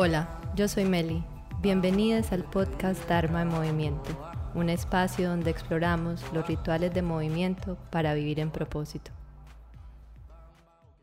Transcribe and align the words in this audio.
Hola, 0.00 0.40
yo 0.54 0.68
soy 0.68 0.84
Meli. 0.84 1.24
Bienvenidas 1.60 2.30
al 2.30 2.44
podcast 2.44 3.08
Dharma 3.08 3.42
en 3.42 3.48
Movimiento, 3.48 4.10
un 4.54 4.70
espacio 4.70 5.28
donde 5.28 5.50
exploramos 5.50 6.22
los 6.32 6.46
rituales 6.46 6.94
de 6.94 7.02
movimiento 7.02 7.76
para 7.90 8.14
vivir 8.14 8.38
en 8.38 8.52
propósito. 8.52 9.10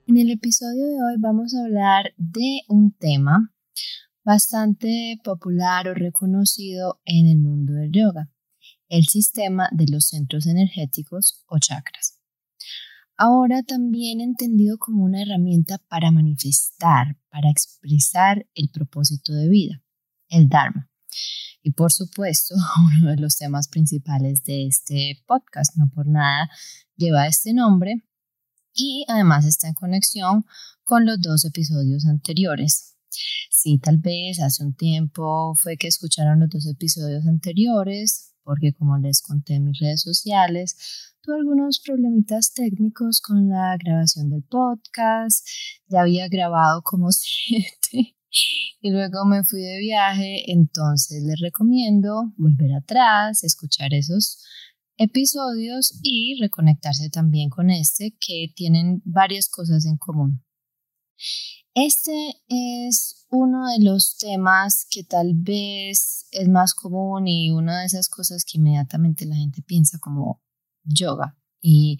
En 0.07 0.15
el 0.15 0.31
episodio 0.31 0.85
de 0.85 1.03
hoy 1.03 1.15
vamos 1.19 1.53
a 1.53 1.65
hablar 1.65 2.13
de 2.15 2.61
un 2.69 2.93
tema 2.93 3.53
bastante 4.23 5.19
popular 5.25 5.89
o 5.89 5.93
reconocido 5.93 7.01
en 7.03 7.27
el 7.27 7.39
mundo 7.39 7.73
del 7.73 7.91
yoga, 7.91 8.29
el 8.87 9.07
sistema 9.07 9.67
de 9.73 9.87
los 9.91 10.07
centros 10.07 10.47
energéticos 10.47 11.43
o 11.47 11.59
chakras. 11.59 12.14
Ahora 13.17 13.63
también 13.63 14.19
entendido 14.19 14.77
como 14.77 15.05
una 15.05 15.21
herramienta 15.21 15.77
para 15.87 16.11
manifestar, 16.11 17.17
para 17.29 17.49
expresar 17.49 18.45
el 18.55 18.69
propósito 18.69 19.33
de 19.33 19.47
vida, 19.47 19.81
el 20.27 20.49
Dharma. 20.49 20.89
Y 21.63 21.71
por 21.71 21.93
supuesto, 21.93 22.55
uno 22.99 23.11
de 23.11 23.17
los 23.17 23.37
temas 23.37 23.69
principales 23.69 24.43
de 24.43 24.67
este 24.67 25.23
podcast, 25.25 25.77
no 25.77 25.89
por 25.89 26.07
nada, 26.07 26.49
lleva 26.97 27.27
este 27.27 27.53
nombre 27.53 28.03
y 28.73 29.05
además 29.07 29.45
está 29.45 29.69
en 29.69 29.73
conexión 29.75 30.45
con 30.83 31.05
los 31.05 31.21
dos 31.21 31.45
episodios 31.45 32.05
anteriores. 32.05 32.97
Sí, 33.49 33.79
tal 33.79 33.97
vez 33.97 34.41
hace 34.41 34.63
un 34.63 34.75
tiempo 34.75 35.55
fue 35.55 35.77
que 35.77 35.87
escucharon 35.87 36.41
los 36.41 36.49
dos 36.49 36.67
episodios 36.67 37.25
anteriores, 37.25 38.34
porque 38.45 38.71
como 38.73 38.97
les 38.97 39.21
conté 39.21 39.55
en 39.55 39.65
mis 39.65 39.79
redes 39.79 40.01
sociales, 40.01 40.77
tuve 41.21 41.35
algunos 41.37 41.79
problemitas 41.79 42.53
técnicos 42.53 43.19
con 43.19 43.49
la 43.49 43.75
grabación 43.77 44.29
del 44.29 44.43
podcast, 44.43 45.45
ya 45.87 46.01
había 46.01 46.29
grabado 46.29 46.81
como 46.83 47.11
siete 47.11 48.15
y 48.79 48.91
luego 48.91 49.25
me 49.25 49.43
fui 49.43 49.61
de 49.61 49.79
viaje, 49.79 50.51
entonces 50.51 51.23
les 51.23 51.39
recomiendo 51.41 52.31
volver 52.37 52.73
atrás, 52.73 53.43
escuchar 53.43 53.93
esos 53.93 54.43
episodios 54.97 55.99
y 56.03 56.37
reconectarse 56.39 57.09
también 57.09 57.49
con 57.49 57.69
este 57.69 58.15
que 58.19 58.53
tienen 58.55 59.01
varias 59.03 59.49
cosas 59.49 59.85
en 59.85 59.97
común. 59.97 60.44
Este 61.73 62.41
es 62.47 63.25
uno 63.29 63.67
de 63.67 63.83
los 63.83 64.17
temas 64.17 64.87
que 64.89 65.03
tal 65.03 65.33
vez 65.35 66.25
es 66.31 66.47
más 66.47 66.73
común 66.73 67.27
y 67.27 67.51
una 67.51 67.81
de 67.81 67.85
esas 67.85 68.07
cosas 68.07 68.45
que 68.45 68.57
inmediatamente 68.57 69.25
la 69.25 69.35
gente 69.35 69.61
piensa 69.61 69.99
como 69.99 70.41
yoga. 70.85 71.37
Y 71.61 71.97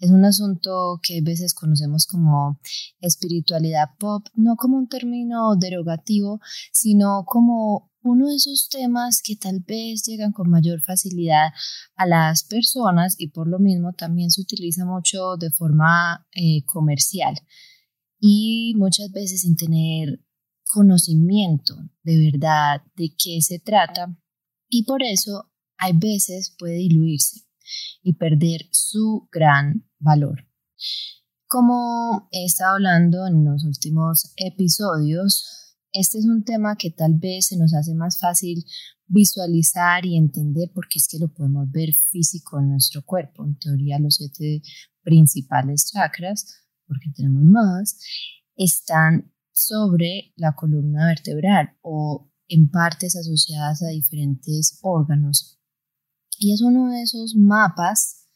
es 0.00 0.10
un 0.10 0.24
asunto 0.24 0.98
que 1.02 1.18
a 1.18 1.22
veces 1.22 1.54
conocemos 1.54 2.06
como 2.06 2.58
espiritualidad 3.00 3.90
pop, 3.98 4.26
no 4.34 4.56
como 4.56 4.78
un 4.78 4.88
término 4.88 5.54
derogativo, 5.54 6.40
sino 6.72 7.24
como 7.26 7.92
uno 8.02 8.28
de 8.28 8.36
esos 8.36 8.68
temas 8.70 9.20
que 9.22 9.36
tal 9.36 9.60
vez 9.60 10.02
llegan 10.04 10.32
con 10.32 10.50
mayor 10.50 10.80
facilidad 10.80 11.50
a 11.94 12.06
las 12.06 12.42
personas 12.42 13.14
y 13.18 13.28
por 13.28 13.48
lo 13.48 13.58
mismo 13.58 13.92
también 13.92 14.30
se 14.30 14.40
utiliza 14.40 14.84
mucho 14.84 15.36
de 15.36 15.50
forma 15.50 16.26
eh, 16.34 16.64
comercial 16.64 17.36
y 18.24 18.74
muchas 18.76 19.10
veces 19.10 19.40
sin 19.40 19.56
tener 19.56 20.24
conocimiento 20.72 21.74
de 22.04 22.30
verdad 22.30 22.80
de 22.94 23.12
qué 23.18 23.42
se 23.42 23.58
trata 23.58 24.16
y 24.68 24.84
por 24.84 25.02
eso 25.02 25.50
hay 25.76 25.92
veces 25.94 26.54
puede 26.56 26.76
diluirse 26.76 27.40
y 28.00 28.12
perder 28.14 28.68
su 28.70 29.28
gran 29.32 29.90
valor. 29.98 30.46
Como 31.48 32.28
he 32.30 32.44
estado 32.44 32.74
hablando 32.74 33.26
en 33.26 33.44
los 33.44 33.64
últimos 33.64 34.32
episodios, 34.36 35.76
este 35.92 36.18
es 36.18 36.24
un 36.24 36.44
tema 36.44 36.76
que 36.76 36.92
tal 36.92 37.14
vez 37.14 37.46
se 37.46 37.56
nos 37.56 37.74
hace 37.74 37.92
más 37.92 38.20
fácil 38.20 38.64
visualizar 39.08 40.06
y 40.06 40.16
entender 40.16 40.70
porque 40.72 41.00
es 41.00 41.08
que 41.08 41.18
lo 41.18 41.26
podemos 41.28 41.68
ver 41.72 41.92
físico 42.10 42.60
en 42.60 42.70
nuestro 42.70 43.02
cuerpo. 43.04 43.44
En 43.44 43.58
teoría, 43.58 43.98
los 43.98 44.14
siete 44.14 44.62
principales 45.02 45.90
chakras 45.92 46.62
porque 46.92 47.10
tenemos 47.14 47.42
más, 47.44 47.98
están 48.54 49.32
sobre 49.50 50.32
la 50.36 50.54
columna 50.54 51.06
vertebral 51.06 51.70
o 51.80 52.30
en 52.48 52.70
partes 52.70 53.16
asociadas 53.16 53.82
a 53.82 53.88
diferentes 53.88 54.78
órganos. 54.82 55.58
Y 56.38 56.52
es 56.52 56.60
uno 56.60 56.90
de 56.90 57.02
esos 57.02 57.34
mapas 57.34 58.26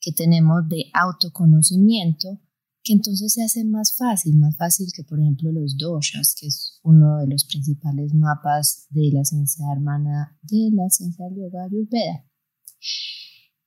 que 0.00 0.12
tenemos 0.12 0.66
de 0.68 0.84
autoconocimiento 0.94 2.40
que 2.82 2.94
entonces 2.94 3.34
se 3.34 3.44
hace 3.44 3.64
más 3.64 3.94
fácil, 3.96 4.36
más 4.36 4.56
fácil 4.56 4.86
que 4.94 5.04
por 5.04 5.20
ejemplo 5.20 5.52
los 5.52 5.76
doshas, 5.76 6.34
que 6.34 6.46
es 6.46 6.78
uno 6.82 7.18
de 7.18 7.26
los 7.26 7.44
principales 7.44 8.14
mapas 8.14 8.86
de 8.88 9.10
la 9.12 9.24
ciencia 9.24 9.66
hermana 9.70 10.38
de 10.42 10.70
la 10.72 10.88
ciencia 10.88 11.26
yoga 11.28 11.64
ayurveda. 11.64 12.24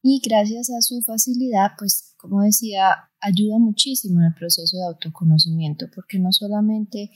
Y 0.02 0.20
gracias 0.28 0.72
a 0.72 0.82
su 0.82 1.02
facilidad, 1.04 1.74
pues 1.78 2.11
como 2.22 2.44
decía, 2.44 3.10
ayuda 3.20 3.58
muchísimo 3.58 4.20
en 4.20 4.28
el 4.28 4.34
proceso 4.36 4.78
de 4.78 4.86
autoconocimiento 4.86 5.88
porque 5.94 6.20
no 6.20 6.32
solamente 6.32 7.10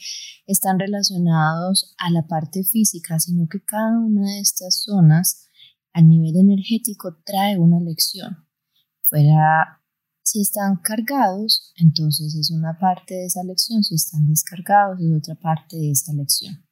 están 0.48 0.80
relacionados 0.80 1.94
a 2.00 2.10
la 2.10 2.28
parte 2.28 2.64
física, 2.64 3.20
sino 3.20 3.48
que 3.48 3.64
cada 3.64 4.00
una 4.00 4.26
de 4.26 4.40
estas 4.40 4.82
zonas 4.82 5.48
a 5.94 6.02
nivel 6.02 6.36
energético 6.38 7.18
trae 7.24 7.60
una 7.60 7.80
lección. 7.80 8.48
Fuera, 9.04 9.84
si 10.24 10.42
están 10.42 10.78
cargados, 10.78 11.72
entonces 11.76 12.34
es 12.34 12.50
una 12.50 12.80
parte 12.80 13.14
de 13.14 13.26
esa 13.28 13.44
lección, 13.44 13.84
si 13.84 13.94
están 13.94 14.26
descargados 14.26 15.00
es 15.00 15.12
otra 15.16 15.36
parte 15.36 15.78
de 15.78 15.92
esa 15.92 16.14
lección. 16.14 16.66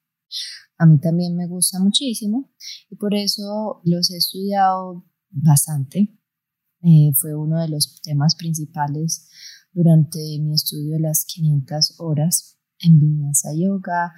A 0.80 0.88
mí 0.88 1.00
también 1.00 1.36
me 1.36 1.46
gusta 1.46 1.80
muchísimo 1.80 2.52
y 2.90 2.96
por 2.96 3.14
eso 3.14 3.82
los 3.84 4.10
he 4.10 4.18
estudiado 4.18 5.06
bastante 5.30 6.18
eh, 6.84 7.14
fue 7.16 7.34
uno 7.36 7.62
de 7.62 7.70
los 7.70 8.02
temas 8.02 8.36
principales 8.36 9.30
durante 9.72 10.20
mi 10.42 10.54
estudio 10.54 10.94
de 10.94 11.00
las 11.00 11.26
500 11.26 11.96
horas 12.00 12.60
en 12.80 13.00
Vinyasa 13.00 13.50
Yoga. 13.56 14.12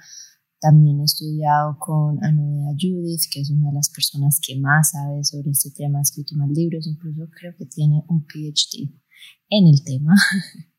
También 0.60 1.00
he 1.00 1.04
estudiado 1.04 1.76
con 1.78 2.22
Anodea 2.24 2.74
Judith, 2.78 3.22
que 3.30 3.40
es 3.40 3.50
una 3.50 3.68
de 3.68 3.74
las 3.74 3.90
personas 3.90 4.40
que 4.44 4.58
más 4.58 4.90
sabe 4.90 5.22
sobre 5.22 5.50
este 5.50 5.70
tema, 5.70 5.98
ha 5.98 6.02
escrito 6.02 6.34
más 6.36 6.50
libros, 6.50 6.86
incluso 6.86 7.28
creo 7.30 7.54
que 7.56 7.66
tiene 7.66 8.02
un 8.08 8.24
PhD 8.26 8.90
en 9.48 9.66
el 9.66 9.82
tema. 9.84 10.14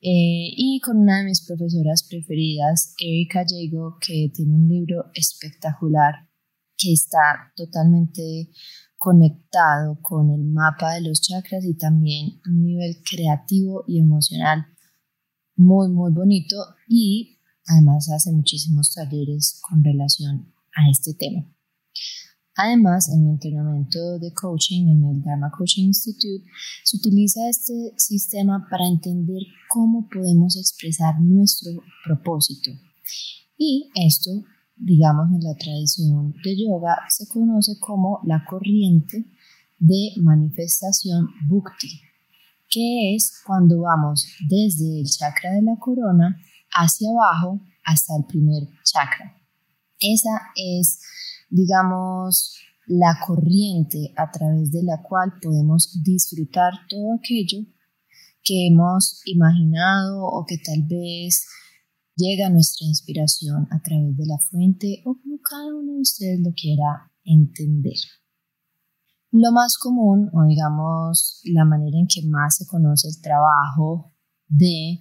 Eh, 0.00 0.50
y 0.56 0.80
con 0.80 0.98
una 0.98 1.18
de 1.18 1.24
mis 1.24 1.44
profesoras 1.44 2.04
preferidas, 2.08 2.94
Erika 3.00 3.44
Jago, 3.48 3.96
que 4.00 4.30
tiene 4.34 4.54
un 4.54 4.68
libro 4.68 5.06
espectacular 5.14 6.27
que 6.78 6.92
está 6.92 7.52
totalmente 7.56 8.50
conectado 8.96 9.98
con 10.00 10.30
el 10.30 10.44
mapa 10.44 10.94
de 10.94 11.02
los 11.02 11.20
chakras 11.20 11.64
y 11.64 11.74
también 11.74 12.40
un 12.46 12.62
nivel 12.62 13.02
creativo 13.08 13.84
y 13.86 13.98
emocional 13.98 14.66
muy, 15.56 15.88
muy 15.88 16.12
bonito 16.12 16.56
y 16.88 17.38
además 17.66 18.08
hace 18.10 18.32
muchísimos 18.32 18.94
talleres 18.94 19.60
con 19.68 19.84
relación 19.84 20.52
a 20.74 20.88
este 20.90 21.14
tema. 21.14 21.44
Además, 22.56 23.08
en 23.08 23.24
mi 23.24 23.30
entrenamiento 23.30 24.18
de 24.18 24.32
coaching 24.32 24.88
en 24.88 25.04
el 25.04 25.22
Dharma 25.22 25.48
Coaching 25.56 25.84
Institute, 25.84 26.44
se 26.82 26.96
utiliza 26.96 27.48
este 27.48 27.92
sistema 27.96 28.66
para 28.68 28.84
entender 28.88 29.42
cómo 29.68 30.08
podemos 30.08 30.56
expresar 30.56 31.20
nuestro 31.20 31.70
propósito. 32.04 32.72
Y 33.56 33.90
esto 33.94 34.42
digamos 34.78 35.28
en 35.30 35.42
la 35.42 35.54
tradición 35.56 36.32
de 36.44 36.56
yoga, 36.56 36.96
se 37.08 37.26
conoce 37.28 37.78
como 37.80 38.20
la 38.24 38.44
corriente 38.48 39.24
de 39.78 40.12
manifestación 40.16 41.28
bhukti, 41.48 42.00
que 42.68 43.14
es 43.14 43.42
cuando 43.46 43.80
vamos 43.82 44.26
desde 44.48 45.00
el 45.00 45.06
chakra 45.06 45.52
de 45.52 45.62
la 45.62 45.76
corona 45.76 46.36
hacia 46.72 47.10
abajo 47.10 47.60
hasta 47.84 48.16
el 48.16 48.24
primer 48.26 48.68
chakra. 48.84 49.36
Esa 50.00 50.30
es, 50.54 51.00
digamos, 51.50 52.56
la 52.86 53.18
corriente 53.26 54.12
a 54.16 54.30
través 54.30 54.72
de 54.72 54.82
la 54.82 55.02
cual 55.02 55.34
podemos 55.42 56.02
disfrutar 56.02 56.72
todo 56.88 57.14
aquello 57.14 57.64
que 58.42 58.68
hemos 58.68 59.20
imaginado 59.26 60.24
o 60.24 60.44
que 60.46 60.56
tal 60.58 60.82
vez 60.88 61.46
llega 62.18 62.50
nuestra 62.50 62.86
inspiración 62.86 63.68
a 63.70 63.80
través 63.80 64.16
de 64.16 64.26
la 64.26 64.38
fuente 64.38 65.02
o 65.06 65.14
como 65.14 65.38
cada 65.40 65.66
uno 65.74 65.94
de 65.94 66.00
ustedes 66.00 66.40
lo 66.40 66.52
quiera 66.52 67.12
entender. 67.24 67.98
Lo 69.30 69.52
más 69.52 69.76
común, 69.78 70.30
o 70.32 70.44
digamos 70.46 71.40
la 71.44 71.64
manera 71.64 71.98
en 71.98 72.08
que 72.08 72.26
más 72.26 72.56
se 72.56 72.66
conoce 72.66 73.08
el 73.08 73.20
trabajo 73.22 74.14
de 74.48 74.98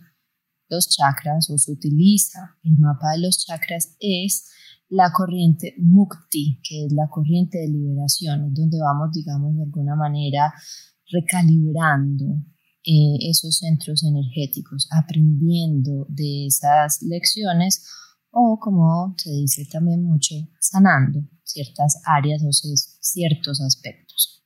los 0.70 0.90
chakras 0.90 1.50
o 1.50 1.58
se 1.58 1.72
utiliza 1.72 2.58
el 2.64 2.78
mapa 2.78 3.14
de 3.14 3.20
los 3.20 3.46
chakras 3.46 3.96
es 4.00 4.46
la 4.90 5.12
corriente 5.12 5.76
Mukti, 5.80 6.62
que 6.62 6.86
es 6.86 6.94
la 6.94 7.10
corriente 7.10 7.58
de 7.58 7.70
liberación, 7.70 8.46
es 8.46 8.54
donde 8.54 8.78
vamos, 8.80 9.12
digamos, 9.12 9.56
de 9.56 9.64
alguna 9.64 9.96
manera 9.96 10.54
recalibrando 11.12 12.26
eh, 12.90 13.18
esos 13.30 13.58
centros 13.58 14.02
energéticos, 14.06 14.88
aprendiendo 14.92 16.06
de 16.08 16.48
esas 16.48 17.02
lecciones 17.02 17.86
o 18.32 18.58
como 18.62 19.14
se 19.18 19.30
dice 19.30 19.68
también 19.70 20.06
mucho, 20.06 20.36
sanando 20.62 21.20
ciertas 21.44 22.00
áreas 22.06 22.42
o 22.44 22.50
ciertos 22.54 23.60
aspectos. 23.60 24.42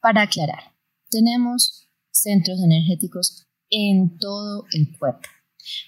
Para 0.00 0.22
aclarar, 0.22 0.74
tenemos 1.08 1.88
centros 2.10 2.58
energéticos 2.60 3.46
en 3.70 4.18
todo 4.18 4.64
el 4.72 4.98
cuerpo, 4.98 5.28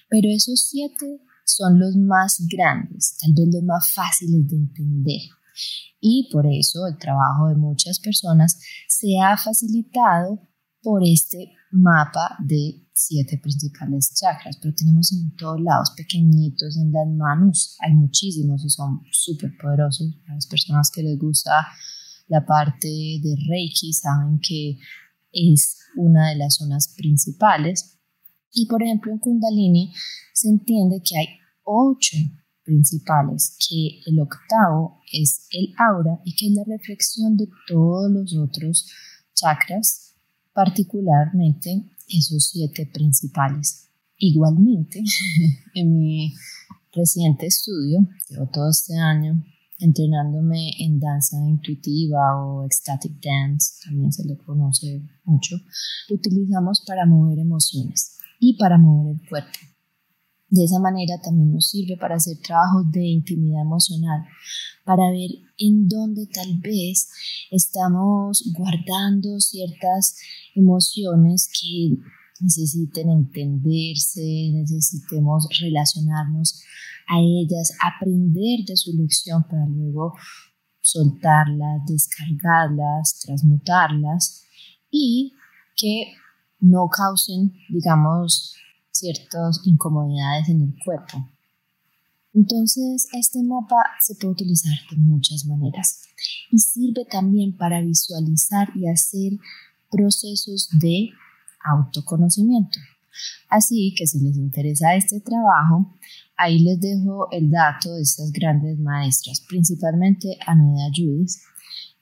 pero 0.09 0.29
esos 0.29 0.69
siete 0.69 1.19
son 1.43 1.79
los 1.79 1.97
más 1.97 2.47
grandes, 2.47 3.17
tal 3.19 3.33
vez 3.33 3.53
los 3.53 3.63
más 3.63 3.91
fáciles 3.93 4.47
de 4.47 4.55
entender. 4.55 5.21
Y 5.99 6.29
por 6.31 6.45
eso 6.47 6.87
el 6.87 6.97
trabajo 6.97 7.49
de 7.49 7.55
muchas 7.55 7.99
personas 7.99 8.57
se 8.87 9.19
ha 9.19 9.35
facilitado 9.35 10.46
por 10.87 11.03
este 11.03 11.51
mapa 11.71 12.37
de 12.39 12.87
siete 12.93 13.37
principales 13.43 14.13
chakras, 14.15 14.57
pero 14.61 14.73
tenemos 14.73 15.11
en 15.11 15.35
todos 15.35 15.59
lados 15.59 15.91
pequeñitos 15.97 16.77
en 16.77 16.93
las 16.93 17.05
manos, 17.09 17.75
hay 17.81 17.93
muchísimos 17.93 18.63
y 18.63 18.69
son 18.69 19.01
súper 19.11 19.51
poderosos. 19.61 20.07
Las 20.29 20.47
personas 20.47 20.89
que 20.89 21.03
les 21.03 21.19
gusta 21.19 21.67
la 22.29 22.45
parte 22.45 22.87
de 22.87 23.35
Reiki 23.49 23.91
saben 23.91 24.39
que 24.39 24.77
es 25.33 25.77
una 25.97 26.29
de 26.29 26.37
las 26.37 26.55
zonas 26.55 26.93
principales. 26.95 27.99
Y 28.53 28.65
por 28.67 28.81
ejemplo 28.81 29.11
en 29.11 29.19
Kundalini 29.19 29.91
se 30.33 30.47
entiende 30.47 31.01
que 31.03 31.17
hay 31.17 31.27
ocho 31.63 32.15
principales, 32.63 33.57
que 33.67 33.99
el 34.05 34.21
octavo 34.21 35.01
es 35.11 35.49
el 35.51 35.73
aura 35.77 36.21
y 36.23 36.33
que 36.33 36.47
es 36.47 36.53
la 36.53 36.63
reflexión 36.65 37.35
de 37.35 37.49
todos 37.67 38.09
los 38.09 38.37
otros 38.37 38.89
chakras, 39.33 40.06
particularmente 40.57 41.83
esos 42.09 42.49
siete 42.49 42.89
principales. 42.91 43.91
Igualmente, 44.17 45.03
en 45.75 45.99
mi 45.99 46.33
reciente 46.91 47.45
estudio, 47.45 47.99
llevo 48.27 48.47
todo 48.47 48.71
este 48.71 48.97
año 48.97 49.45
entrenándome 49.77 50.71
en 50.79 50.99
danza 50.99 51.37
intuitiva 51.47 52.43
o 52.43 52.65
ecstatic 52.65 53.23
dance, 53.23 53.85
también 53.85 54.11
se 54.11 54.25
le 54.25 54.35
conoce 54.35 55.03
mucho, 55.25 55.57
utilizamos 56.09 56.83
para 56.87 57.05
mover 57.05 57.37
emociones 57.37 58.17
y 58.39 58.57
para 58.57 58.79
mover 58.79 59.13
el 59.13 59.29
cuerpo. 59.29 59.59
De 60.49 60.63
esa 60.63 60.79
manera 60.79 61.19
también 61.21 61.51
nos 61.51 61.69
sirve 61.69 61.97
para 61.97 62.15
hacer 62.15 62.37
trabajos 62.37 62.89
de 62.91 63.05
intimidad 63.05 63.61
emocional, 63.61 64.23
para 64.85 65.11
ver 65.11 65.29
en 65.57 65.89
dónde 65.89 66.25
tal 66.27 66.57
vez 66.59 67.09
estamos 67.51 68.49
guardando 68.57 69.39
ciertas 69.39 70.15
emociones 70.55 71.49
que 71.51 71.97
necesiten 72.39 73.09
entenderse, 73.09 74.21
necesitemos 74.53 75.47
relacionarnos 75.59 76.63
a 77.09 77.19
ellas, 77.19 77.73
aprender 77.81 78.65
de 78.65 78.77
su 78.77 78.95
lección 78.95 79.43
para 79.43 79.65
luego 79.65 80.13
soltarlas, 80.81 81.81
descargarlas, 81.85 83.19
transmutarlas 83.25 84.43
y 84.89 85.33
que 85.75 86.13
no 86.59 86.87
causen, 86.87 87.53
digamos, 87.69 88.55
ciertas 88.97 89.61
incomodidades 89.65 90.49
en 90.49 90.61
el 90.61 90.75
cuerpo. 90.83 91.29
Entonces, 92.33 93.07
este 93.13 93.41
mapa 93.41 93.77
se 93.99 94.15
puede 94.15 94.33
utilizar 94.33 94.77
de 94.91 94.97
muchas 94.97 95.45
maneras 95.45 96.03
y 96.51 96.59
sirve 96.59 97.05
también 97.09 97.57
para 97.57 97.81
visualizar 97.81 98.69
y 98.75 98.87
hacer 98.87 99.33
procesos 99.89 100.69
de 100.79 101.09
autoconocimiento. 101.65 102.79
Así 103.49 103.95
que 103.97 104.05
si 104.05 104.19
les 104.19 104.37
interesa 104.37 104.95
este 104.95 105.19
trabajo, 105.19 105.95
ahí 106.35 106.59
les 106.59 106.79
dejo 106.79 107.27
el 107.31 107.49
dato 107.49 107.95
de 107.95 108.03
estas 108.03 108.31
grandes 108.31 108.77
maestras, 108.77 109.41
principalmente 109.41 110.37
Anoda 110.45 110.89
Judith, 110.95 111.31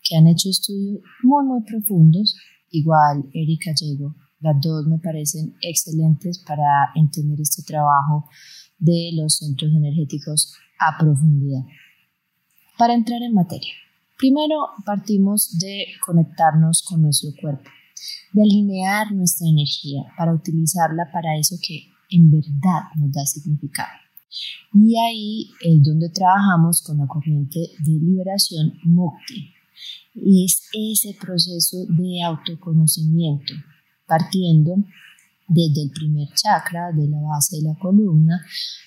que 0.04 0.18
han 0.18 0.28
hecho 0.28 0.50
estudios 0.50 1.00
muy, 1.24 1.46
muy 1.46 1.62
profundos, 1.62 2.36
igual 2.72 3.24
Erika 3.34 3.72
Llego 3.74 4.14
las 4.46 4.62
dos 4.62 4.86
me 4.86 5.00
parecen 5.00 5.56
excelentes 5.62 6.40
para 6.40 6.92
entender 6.94 7.42
este 7.42 7.64
trabajo 7.64 8.30
de 8.78 9.12
los 9.16 9.38
centros 9.38 9.72
energéticos 9.74 10.54
a 10.80 10.98
profundidad. 10.98 11.64
Para 12.78 12.94
entrar 12.94 13.22
en 13.24 13.34
materia, 13.34 13.74
primero 14.18 14.56
partimos 14.86 15.58
de 15.58 15.88
conectarnos 16.06 16.84
con 16.84 17.02
nuestro 17.02 17.32
cuerpo, 17.42 17.70
de 18.34 18.42
alinear 18.44 19.12
nuestra 19.14 19.48
energía 19.48 20.04
para 20.18 20.34
utilizarla 20.34 21.10
para 21.12 21.38
eso 21.38 21.56
que 21.66 21.88
en 22.12 22.30
verdad 22.30 22.84
nos 22.98 23.12
da 23.12 23.26
significado. 23.26 23.98
Y 24.74 24.96
ahí 25.00 25.50
es 25.62 25.82
donde 25.82 26.10
trabajamos 26.10 26.84
con 26.84 26.98
la 26.98 27.08
corriente 27.08 27.60
de 27.80 27.92
liberación 27.94 28.74
Mukti. 28.84 29.54
Y 30.14 30.46
es 30.46 30.70
ese 30.74 31.18
proceso 31.20 31.78
de 31.88 32.22
autoconocimiento 32.24 33.54
partiendo 34.08 34.76
desde 35.48 35.84
el 35.84 35.92
primer 35.92 36.28
chakra 36.34 36.92
de 36.92 37.08
la 37.08 37.22
base 37.22 37.58
de 37.58 37.64
la 37.64 37.76
columna 37.76 38.42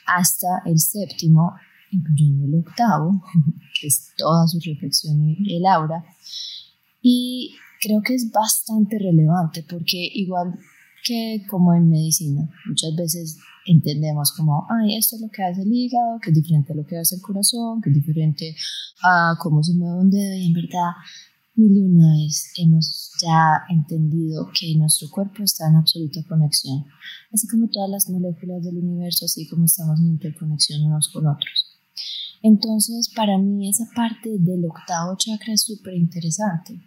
hasta 0.06 0.62
el 0.66 0.78
séptimo, 0.78 1.54
incluyendo 1.90 2.46
el 2.46 2.64
octavo, 2.66 3.22
que 3.80 3.86
es 3.86 4.12
toda 4.16 4.46
su 4.48 4.58
reflexión 4.64 5.20
y 5.22 5.56
el 5.56 5.66
aura. 5.66 6.04
Y 7.00 7.54
creo 7.80 8.02
que 8.02 8.14
es 8.14 8.30
bastante 8.32 8.98
relevante 8.98 9.64
porque 9.68 9.98
igual 10.14 10.58
que 11.04 11.44
como 11.48 11.74
en 11.74 11.88
medicina, 11.88 12.48
muchas 12.66 12.94
veces 12.96 13.38
entendemos 13.66 14.32
como, 14.32 14.66
ay, 14.68 14.96
esto 14.96 15.16
es 15.16 15.22
lo 15.22 15.28
que 15.28 15.42
hace 15.42 15.62
el 15.62 15.72
hígado, 15.72 16.18
que 16.20 16.30
es 16.30 16.36
diferente 16.36 16.72
a 16.72 16.76
lo 16.76 16.84
que 16.84 16.98
hace 16.98 17.16
el 17.16 17.22
corazón, 17.22 17.80
que 17.80 17.90
es 17.90 17.96
diferente 17.96 18.56
a 19.02 19.34
cómo 19.40 19.62
se 19.62 19.74
mueve 19.74 20.00
un 20.00 20.10
dedo 20.10 20.34
y 20.34 20.46
en 20.46 20.52
verdad 20.52 20.90
mil 21.58 21.76
y 21.76 21.80
una 21.82 22.12
vez 22.16 22.52
hemos 22.56 23.10
ya 23.20 23.64
entendido 23.68 24.48
que 24.58 24.76
nuestro 24.76 25.08
cuerpo 25.10 25.42
está 25.42 25.68
en 25.68 25.76
absoluta 25.76 26.20
conexión, 26.28 26.84
así 27.32 27.48
como 27.48 27.68
todas 27.68 27.90
las 27.90 28.08
moléculas 28.08 28.62
del 28.62 28.78
universo, 28.78 29.24
así 29.24 29.48
como 29.48 29.64
estamos 29.64 29.98
en 30.00 30.06
interconexión 30.06 30.84
unos 30.84 31.08
con 31.12 31.26
otros. 31.26 31.66
Entonces, 32.42 33.10
para 33.14 33.36
mí 33.38 33.68
esa 33.68 33.84
parte 33.94 34.30
del 34.38 34.64
octavo 34.64 35.16
chakra 35.18 35.52
es 35.52 35.62
súper 35.62 35.94
interesante, 35.94 36.80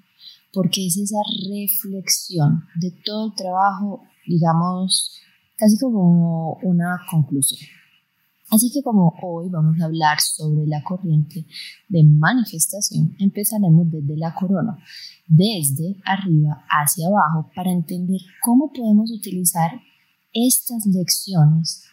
porque 0.53 0.87
es 0.87 0.97
esa 0.97 1.19
reflexión 1.49 2.63
de 2.79 2.91
todo 3.03 3.27
el 3.27 3.35
trabajo, 3.35 4.03
digamos, 4.25 5.19
casi 5.57 5.77
como 5.77 6.53
una 6.63 6.97
conclusión. 7.09 7.69
Así 8.51 8.69
que 8.69 8.83
como 8.83 9.13
hoy 9.23 9.47
vamos 9.49 9.79
a 9.79 9.85
hablar 9.85 10.19
sobre 10.19 10.67
la 10.67 10.83
corriente 10.83 11.45
de 11.87 12.03
manifestación, 12.03 13.15
empezaremos 13.17 13.89
desde 13.89 14.17
la 14.17 14.35
corona, 14.35 14.77
desde 15.25 15.95
arriba 16.03 16.65
hacia 16.69 17.07
abajo, 17.07 17.49
para 17.55 17.71
entender 17.71 18.19
cómo 18.43 18.73
podemos 18.73 19.09
utilizar 19.09 19.71
estas 20.33 20.85
lecciones 20.85 21.85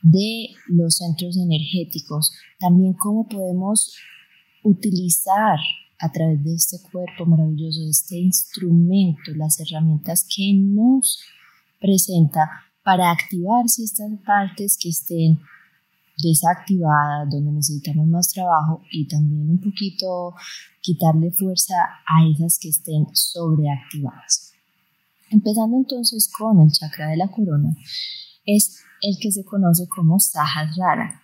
de 0.00 0.48
los 0.68 0.96
centros 0.96 1.36
energéticos, 1.36 2.32
también 2.58 2.94
cómo 2.94 3.28
podemos 3.28 3.94
utilizar 4.64 5.58
a 5.98 6.10
través 6.10 6.42
de 6.42 6.54
este 6.54 6.78
cuerpo 6.90 7.26
maravilloso, 7.26 7.82
de 7.82 7.90
este 7.90 8.16
instrumento, 8.16 9.32
las 9.36 9.60
herramientas 9.60 10.26
que 10.34 10.54
nos 10.54 11.20
presenta 11.78 12.48
para 12.82 13.10
activar 13.10 13.66
estas 13.66 14.10
partes 14.24 14.78
que 14.80 14.88
estén 14.88 15.38
desactivadas, 16.22 17.30
donde 17.30 17.52
necesitamos 17.52 18.06
más 18.06 18.32
trabajo 18.32 18.82
y 18.90 19.06
también 19.06 19.50
un 19.50 19.60
poquito 19.60 20.34
quitarle 20.80 21.30
fuerza 21.30 21.74
a 22.06 22.26
esas 22.28 22.58
que 22.58 22.68
estén 22.68 23.06
sobreactivadas. 23.12 24.52
Empezando 25.30 25.76
entonces 25.76 26.30
con 26.36 26.60
el 26.60 26.72
chakra 26.72 27.08
de 27.08 27.16
la 27.16 27.28
corona, 27.28 27.76
es 28.44 28.82
el 29.02 29.16
que 29.20 29.30
se 29.30 29.44
conoce 29.44 29.88
como 29.88 30.18
Sahasrara. 30.18 31.22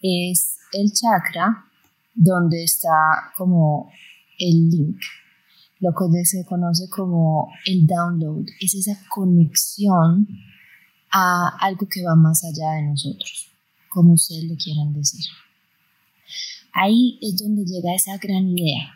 Es 0.00 0.56
el 0.72 0.92
chakra 0.92 1.64
donde 2.14 2.64
está 2.64 3.32
como 3.36 3.90
el 4.38 4.70
link, 4.70 5.00
lo 5.80 5.92
que 5.92 6.24
se 6.24 6.44
conoce 6.44 6.88
como 6.88 7.50
el 7.66 7.86
download, 7.86 8.46
es 8.60 8.74
esa 8.74 8.98
conexión 9.08 10.26
a 11.10 11.56
algo 11.60 11.86
que 11.88 12.04
va 12.04 12.14
más 12.16 12.44
allá 12.44 12.72
de 12.72 12.82
nosotros 12.82 13.47
como 13.88 14.14
ustedes 14.14 14.44
le 14.44 14.56
quieran 14.56 14.92
decir. 14.92 15.24
Ahí 16.72 17.18
es 17.22 17.38
donde 17.38 17.64
llega 17.64 17.94
esa 17.94 18.16
gran 18.18 18.48
idea. 18.48 18.94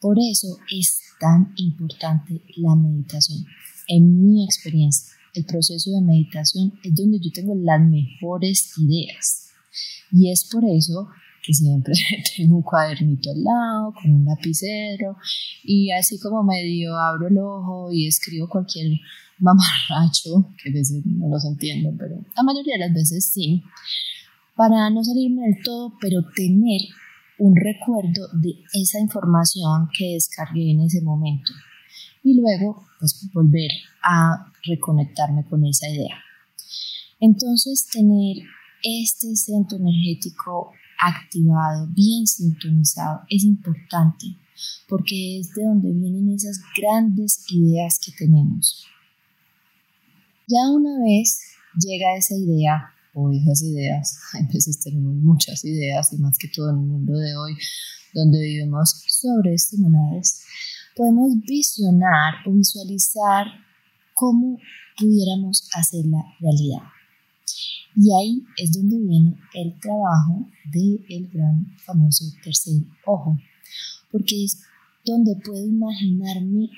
Por 0.00 0.18
eso 0.18 0.58
es 0.70 1.00
tan 1.18 1.52
importante 1.56 2.40
la 2.56 2.74
meditación. 2.74 3.44
En 3.88 4.30
mi 4.30 4.44
experiencia, 4.44 5.12
el 5.34 5.44
proceso 5.44 5.90
de 5.90 6.00
meditación 6.00 6.72
es 6.82 6.94
donde 6.94 7.18
yo 7.20 7.30
tengo 7.32 7.54
las 7.54 7.80
mejores 7.80 8.72
ideas. 8.78 9.50
Y 10.12 10.30
es 10.30 10.48
por 10.50 10.64
eso 10.64 11.08
que 11.42 11.54
siempre 11.54 11.94
tengo 12.36 12.56
un 12.56 12.62
cuadernito 12.62 13.30
al 13.30 13.42
lado, 13.42 13.94
con 13.94 14.10
un 14.10 14.24
lapicero, 14.24 15.16
y 15.64 15.90
así 15.92 16.18
como 16.18 16.42
medio 16.42 16.96
abro 16.96 17.28
el 17.28 17.38
ojo 17.38 17.92
y 17.92 18.06
escribo 18.06 18.48
cualquier 18.48 18.98
mamarracho, 19.38 20.54
que 20.62 20.70
a 20.70 20.72
veces 20.72 21.02
no 21.06 21.28
los 21.28 21.44
entiendo, 21.44 21.90
pero 21.98 22.22
la 22.36 22.42
mayoría 22.42 22.74
de 22.74 22.86
las 22.86 22.94
veces 22.94 23.26
sí, 23.32 23.62
para 24.56 24.90
no 24.90 25.02
salirme 25.04 25.42
del 25.42 25.62
todo, 25.62 25.94
pero 26.00 26.22
tener 26.34 26.80
un 27.38 27.56
recuerdo 27.56 28.28
de 28.34 28.54
esa 28.74 29.00
información 29.00 29.88
que 29.96 30.14
descargué 30.14 30.72
en 30.72 30.80
ese 30.80 31.00
momento 31.00 31.52
y 32.22 32.34
luego 32.38 32.86
pues 32.98 33.28
volver 33.32 33.70
a 34.02 34.52
reconectarme 34.64 35.44
con 35.46 35.64
esa 35.64 35.88
idea. 35.88 36.16
Entonces 37.18 37.88
tener 37.90 38.36
este 38.82 39.34
centro 39.36 39.78
energético 39.78 40.72
activado, 41.00 41.88
bien 41.94 42.26
sintonizado, 42.26 43.22
es 43.28 43.44
importante 43.44 44.36
porque 44.88 45.40
es 45.40 45.54
de 45.54 45.64
donde 45.64 45.90
vienen 45.92 46.34
esas 46.34 46.60
grandes 46.76 47.44
ideas 47.50 47.98
que 47.98 48.12
tenemos. 48.12 48.86
Ya 50.46 50.68
una 50.70 50.98
vez 51.02 51.40
llega 51.74 52.16
esa 52.16 52.34
idea 52.34 52.92
o 53.14 53.30
esas 53.32 53.62
ideas, 53.62 54.18
a 54.34 54.52
veces 54.52 54.80
tenemos 54.80 55.14
muchas 55.14 55.64
ideas 55.64 56.12
y 56.12 56.18
más 56.18 56.36
que 56.38 56.48
todo 56.48 56.70
en 56.70 56.76
el 56.76 56.86
mundo 56.86 57.12
de 57.12 57.36
hoy 57.36 57.56
donde 58.14 58.40
vivimos 58.40 59.04
sobreestimuladas, 59.08 60.42
podemos 60.96 61.32
visionar 61.46 62.34
o 62.46 62.52
visualizar 62.52 63.46
cómo 64.14 64.58
pudiéramos 64.98 65.68
hacerla 65.74 66.18
realidad. 66.40 66.82
Y 67.96 68.12
ahí 68.14 68.44
es 68.56 68.72
donde 68.72 68.98
viene 68.98 69.36
el 69.54 69.78
trabajo 69.80 70.48
del 70.72 71.04
el 71.08 71.28
gran 71.28 71.66
famoso 71.84 72.24
tercer 72.42 72.82
ojo, 73.06 73.36
porque 74.10 74.44
es 74.44 74.62
donde 75.04 75.36
puedo 75.44 75.64
imaginarme 75.64 76.70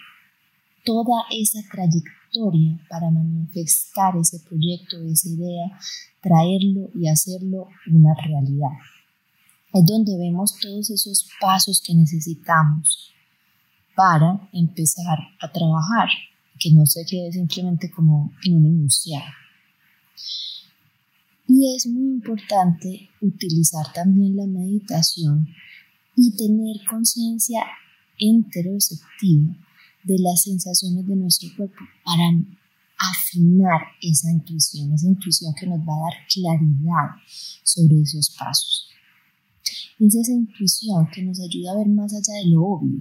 toda 0.85 1.25
esa 1.31 1.61
trayectoria 1.71 2.79
para 2.89 3.11
manifestar 3.11 4.17
ese 4.17 4.41
proyecto, 4.41 4.97
esa 5.05 5.29
idea, 5.29 5.79
traerlo 6.21 6.91
y 6.95 7.09
hacerlo 7.09 7.69
una 7.87 8.15
realidad. 8.15 8.77
Es 9.73 9.85
donde 9.87 10.17
vemos 10.19 10.59
todos 10.61 10.91
esos 10.91 11.29
pasos 11.41 11.83
que 11.85 11.95
necesitamos 11.95 13.13
para 13.95 14.49
empezar 14.53 15.19
a 15.41 15.53
trabajar, 15.53 16.09
que 16.59 16.73
no 16.73 16.85
se 16.87 17.05
quede 17.07 17.33
simplemente 17.33 17.91
como 17.91 18.33
en 18.45 18.57
un 18.57 18.67
enunciado. 18.67 19.31
Y 21.49 21.75
es 21.77 21.87
muy 21.87 22.15
importante 22.15 23.11
utilizar 23.21 23.93
también 23.93 24.37
la 24.37 24.47
meditación 24.47 25.49
y 26.17 26.37
tener 26.37 26.77
conciencia 26.89 27.65
interoceptiva 28.19 29.57
de 30.05 30.19
las 30.19 30.43
sensaciones 30.43 31.07
de 31.07 31.17
nuestro 31.17 31.49
cuerpo 31.57 31.85
para 32.05 32.31
afinar 32.99 33.81
esa 34.01 34.31
intuición, 34.31 34.93
esa 34.93 35.09
intuición 35.09 35.55
que 35.59 35.67
nos 35.67 35.81
va 35.81 35.95
a 35.95 36.11
dar 36.11 36.27
claridad 36.33 37.09
sobre 37.63 38.01
esos 38.01 38.31
pasos. 38.39 38.89
Es 39.99 40.15
esa 40.15 40.33
intuición 40.33 41.09
que 41.13 41.23
nos 41.23 41.41
ayuda 41.41 41.73
a 41.73 41.77
ver 41.79 41.89
más 41.89 42.13
allá 42.13 42.39
de 42.43 42.51
lo 42.51 42.65
obvio. 42.65 43.01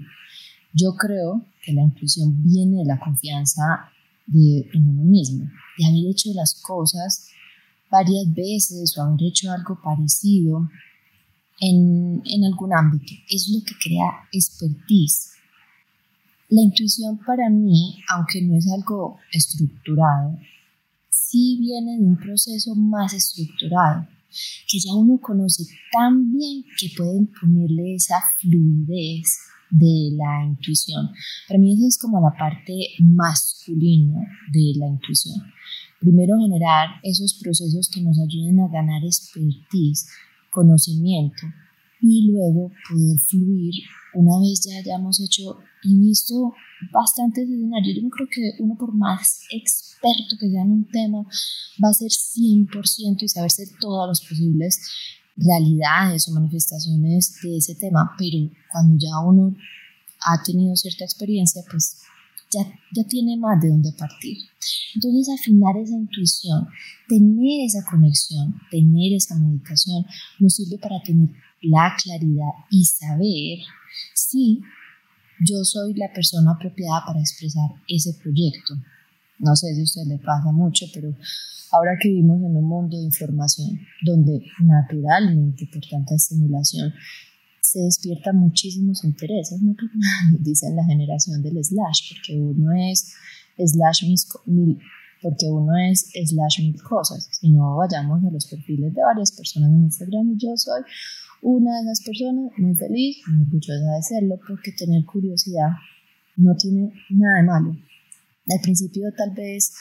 Yo 0.73 0.95
creo 0.95 1.45
que 1.63 1.73
la 1.73 1.83
intuición 1.83 2.41
viene 2.43 2.77
de 2.77 2.85
la 2.85 2.99
confianza 2.99 3.91
en 4.33 4.87
uno 4.87 5.03
mismo, 5.03 5.45
de 5.77 5.85
haber 5.85 6.11
hecho 6.11 6.29
las 6.33 6.61
cosas 6.61 7.29
varias 7.89 8.33
veces 8.33 8.97
o 8.97 9.01
haber 9.01 9.23
hecho 9.23 9.51
algo 9.51 9.79
parecido 9.83 10.69
en, 11.59 12.21
en 12.25 12.45
algún 12.45 12.73
ámbito. 12.73 13.13
Es 13.29 13.49
lo 13.49 13.63
que 13.63 13.73
crea 13.83 14.27
expertise. 14.31 15.31
La 16.51 16.63
intuición 16.63 17.17
para 17.25 17.49
mí, 17.49 17.95
aunque 18.09 18.41
no 18.41 18.57
es 18.57 18.69
algo 18.69 19.17
estructurado, 19.31 20.37
sí 21.09 21.57
viene 21.61 21.97
de 21.97 22.03
un 22.03 22.17
proceso 22.17 22.75
más 22.75 23.13
estructurado, 23.13 24.05
que 24.67 24.77
ya 24.77 24.93
uno 24.93 25.17
conoce 25.21 25.63
tan 25.93 26.33
bien 26.33 26.65
que 26.77 26.89
pueden 26.97 27.31
ponerle 27.39 27.95
esa 27.95 28.21
fluidez 28.41 29.37
de 29.69 30.11
la 30.11 30.43
intuición. 30.45 31.11
Para 31.47 31.57
mí 31.57 31.71
eso 31.71 31.87
es 31.87 31.97
como 31.97 32.19
la 32.19 32.37
parte 32.37 32.73
masculina 32.99 34.19
de 34.51 34.73
la 34.75 34.87
intuición. 34.87 35.41
Primero 36.01 36.35
generar 36.37 36.99
esos 37.01 37.33
procesos 37.41 37.89
que 37.89 38.01
nos 38.01 38.19
ayuden 38.19 38.59
a 38.59 38.67
ganar 38.67 39.01
expertise, 39.05 40.05
conocimiento 40.49 41.43
y 42.01 42.29
luego 42.29 42.73
poder 42.89 43.19
fluir 43.19 43.73
una 44.13 44.37
vez 44.41 44.67
ya 44.67 44.79
hayamos 44.79 45.21
hecho 45.21 45.57
y 45.83 45.99
visto 45.99 46.53
bastantes 46.91 47.49
escenarios. 47.49 47.97
Yo 48.01 48.09
creo 48.09 48.27
que 48.29 48.63
uno 48.63 48.75
por 48.75 48.93
más 48.93 49.41
experto 49.51 50.35
que 50.39 50.49
sea 50.49 50.61
en 50.61 50.71
un 50.71 50.87
tema 50.89 51.23
va 51.83 51.89
a 51.89 51.93
ser 51.93 52.09
100% 52.09 53.23
y 53.23 53.27
saberse 53.27 53.63
todas 53.79 54.07
las 54.07 54.21
posibles 54.27 54.79
realidades 55.35 56.27
o 56.27 56.33
manifestaciones 56.33 57.37
de 57.41 57.57
ese 57.57 57.75
tema, 57.75 58.11
pero 58.17 58.51
cuando 58.71 58.97
ya 58.97 59.19
uno 59.25 59.55
ha 60.21 60.43
tenido 60.43 60.75
cierta 60.75 61.03
experiencia, 61.03 61.63
pues 61.69 61.97
ya, 62.51 62.61
ya 62.93 63.03
tiene 63.07 63.37
más 63.37 63.61
de 63.61 63.69
dónde 63.69 63.91
partir. 63.93 64.37
Entonces, 64.93 65.33
afinar 65.39 65.77
esa 65.77 65.95
intuición, 65.95 66.67
tener 67.07 67.65
esa 67.65 67.83
conexión, 67.89 68.55
tener 68.69 69.13
esa 69.13 69.35
meditación, 69.35 70.05
nos 70.39 70.55
sirve 70.55 70.77
para 70.77 71.01
tener 71.01 71.29
la 71.61 71.95
claridad 72.03 72.51
y 72.69 72.85
saber 72.85 73.59
si 74.13 74.61
yo 75.45 75.63
soy 75.63 75.93
la 75.95 76.11
persona 76.13 76.51
apropiada 76.51 77.03
para 77.05 77.19
expresar 77.19 77.69
ese 77.87 78.13
proyecto. 78.21 78.75
No 79.39 79.55
sé 79.55 79.73
si 79.73 79.81
a 79.81 79.83
usted 79.83 80.03
le 80.07 80.19
pasa 80.19 80.51
mucho, 80.51 80.85
pero 80.93 81.15
ahora 81.71 81.97
que 81.99 82.09
vivimos 82.09 82.37
en 82.37 82.55
un 82.55 82.67
mundo 82.67 82.97
de 82.97 83.05
información 83.05 83.79
donde 84.03 84.43
naturalmente 84.59 85.67
por 85.71 85.81
tanta 85.89 86.15
estimulación 86.15 86.93
se 87.61 87.79
despiertan 87.79 88.37
muchísimos 88.37 89.03
intereses, 89.03 89.61
no 89.61 89.75
dicen 90.39 90.75
la 90.75 90.85
generación 90.85 91.41
del 91.41 91.63
slash, 91.63 92.13
porque 92.13 92.39
uno 92.39 92.71
es 92.73 93.13
slash 93.57 94.03
mil, 94.45 94.79
porque 95.21 95.45
uno 95.49 95.71
es 95.89 96.09
slash 96.13 96.61
mil 96.61 96.81
cosas, 96.81 97.29
sino 97.31 97.77
vayamos 97.77 98.23
a 98.23 98.31
los 98.31 98.45
perfiles 98.47 98.93
de 98.93 99.01
varias 99.01 99.31
personas 99.31 99.69
en 99.69 99.83
Instagram 99.83 100.31
y 100.31 100.37
yo 100.37 100.55
soy 100.55 100.81
una 101.41 101.75
de 101.75 101.81
esas 101.83 102.03
personas 102.05 102.51
muy 102.57 102.75
feliz, 102.75 103.17
muy 103.27 103.43
orgullosa 103.43 103.95
de 103.95 104.03
serlo, 104.03 104.39
porque 104.47 104.71
tener 104.71 105.05
curiosidad 105.05 105.69
no 106.37 106.55
tiene 106.55 106.93
nada 107.09 107.37
de 107.37 107.43
malo. 107.43 107.77
Al 108.47 108.61
principio 108.61 109.11
tal 109.15 109.31
vez 109.31 109.73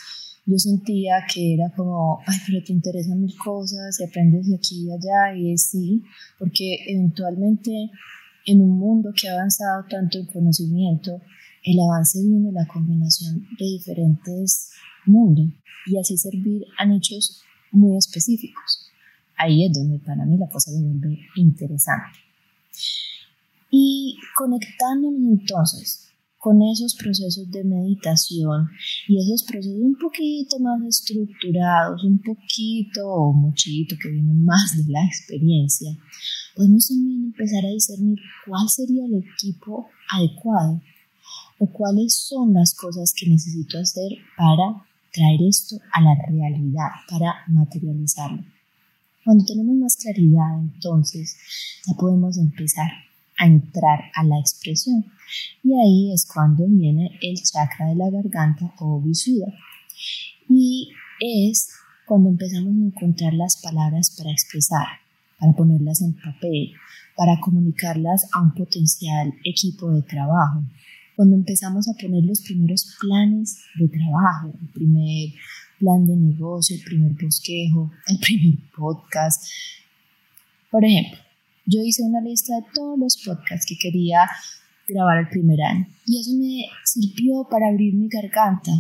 yo 0.47 0.59
sentía 0.59 1.25
que 1.33 1.55
era 1.55 1.71
como, 1.77 2.19
ay, 2.27 2.37
pero 2.47 2.65
te 2.65 2.73
interesan 2.73 3.21
mil 3.21 3.37
cosas 3.37 4.01
y 4.01 4.05
aprendes 4.05 4.49
de 4.49 4.57
aquí 4.57 4.87
y 4.87 4.93
allá, 4.93 5.37
y 5.37 5.53
es 5.53 5.69
sí, 5.71 6.03
porque 6.39 6.79
eventualmente 6.89 7.91
en 8.47 8.63
un 8.63 8.79
mundo 8.79 9.11
que 9.15 9.29
ha 9.29 9.35
avanzado 9.35 9.85
tanto 9.89 10.19
en 10.19 10.27
conocimiento, 10.27 11.21
el 11.63 11.79
avance 11.81 12.21
viene 12.23 12.49
de 12.49 12.53
la 12.53 12.67
combinación 12.67 13.47
de 13.59 13.65
diferentes 13.65 14.71
mundos 15.07 15.49
y 15.87 15.99
así 15.99 16.17
servir 16.17 16.65
a 16.79 16.87
nichos 16.87 17.43
muy 17.73 17.97
específicos. 17.97 18.91
Ahí 19.37 19.65
es 19.65 19.73
donde 19.73 19.99
para 19.99 20.25
mí 20.25 20.37
la 20.37 20.49
cosa 20.49 20.71
se 20.71 20.83
vuelve 20.83 21.19
interesante. 21.37 22.19
Y 23.71 24.17
conectándonos 24.37 25.41
entonces 25.41 26.11
con 26.37 26.63
esos 26.63 26.95
procesos 26.95 27.51
de 27.51 27.65
meditación 27.65 28.69
y 29.07 29.19
esos 29.19 29.43
procesos 29.43 29.79
un 29.79 29.97
poquito 29.97 30.59
más 30.59 30.83
estructurados, 30.83 32.03
un 32.03 32.19
poquito 32.19 33.07
o 33.07 33.33
muchito 33.33 33.95
que 34.03 34.11
vienen 34.11 34.45
más 34.45 34.75
de 34.77 34.91
la 34.91 35.05
experiencia, 35.05 35.91
podemos 36.57 36.89
también 36.89 37.25
empezar 37.27 37.65
a 37.65 37.69
discernir 37.69 38.19
cuál 38.47 38.69
sería 38.69 39.05
el 39.05 39.23
equipo 39.23 39.89
adecuado 40.11 40.81
o 41.59 41.67
cuáles 41.67 42.15
son 42.15 42.55
las 42.55 42.75
cosas 42.75 43.13
que 43.15 43.29
necesito 43.29 43.79
hacer 43.79 44.11
para 44.37 44.90
traer 45.13 45.41
esto 45.49 45.77
a 45.93 46.01
la 46.01 46.15
realidad, 46.29 46.89
para 47.09 47.35
materializarlo. 47.49 48.45
Cuando 49.25 49.45
tenemos 49.45 49.77
más 49.77 49.97
claridad, 49.97 50.59
entonces 50.61 51.37
ya 51.87 51.95
podemos 51.95 52.39
empezar 52.39 52.91
a 53.39 53.47
entrar 53.47 54.11
a 54.15 54.25
la 54.25 54.39
expresión. 54.39 55.05
Y 55.63 55.73
ahí 55.73 56.13
es 56.13 56.27
cuando 56.27 56.67
viene 56.67 57.19
el 57.21 57.37
chakra 57.43 57.87
de 57.87 57.97
la 57.97 58.11
garganta 58.11 58.73
o 58.79 59.01
visuda. 59.01 59.53
Y 60.49 60.91
es 61.21 61.71
cuando 62.07 62.31
empezamos 62.31 62.73
a 62.73 62.87
encontrar 62.87 63.35
las 63.35 63.57
palabras 63.63 64.11
para 64.17 64.33
expresar, 64.33 64.87
para 65.39 65.53
ponerlas 65.53 66.03
en 66.03 66.15
papel, 66.15 66.73
para 67.17 67.39
comunicarlas 67.41 68.27
a 68.33 68.41
un 68.41 68.55
potencial 68.55 69.33
equipo 69.45 69.91
de 69.91 70.03
trabajo. 70.03 70.65
Cuando 71.21 71.37
empezamos 71.37 71.87
a 71.87 71.93
poner 72.01 72.25
los 72.25 72.41
primeros 72.41 72.97
planes 72.99 73.59
de 73.79 73.89
trabajo, 73.89 74.55
el 74.59 74.69
primer 74.69 75.29
plan 75.79 76.07
de 76.07 76.17
negocio, 76.17 76.75
el 76.75 76.83
primer 76.83 77.13
bosquejo, 77.13 77.93
el 78.07 78.19
primer 78.21 78.55
podcast. 78.75 79.45
Por 80.71 80.83
ejemplo, 80.83 81.19
yo 81.67 81.83
hice 81.85 82.05
una 82.05 82.23
lista 82.23 82.57
de 82.57 82.65
todos 82.73 82.99
los 82.99 83.23
podcasts 83.23 83.67
que 83.69 83.77
quería 83.77 84.31
grabar 84.89 85.19
el 85.19 85.29
primer 85.29 85.61
año 85.61 85.87
y 86.07 86.21
eso 86.23 86.31
me 86.39 86.65
sirvió 86.87 87.47
para 87.51 87.69
abrir 87.69 87.93
mi 87.93 88.09
garganta. 88.09 88.73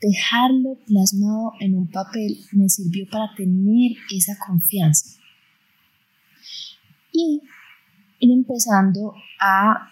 Dejarlo 0.00 0.78
plasmado 0.86 1.54
en 1.58 1.74
un 1.74 1.88
papel 1.90 2.44
me 2.52 2.68
sirvió 2.68 3.08
para 3.10 3.34
tener 3.34 3.90
esa 4.14 4.38
confianza 4.38 5.18
y 7.10 7.42
ir 8.20 8.30
empezando 8.30 9.14
a 9.40 9.90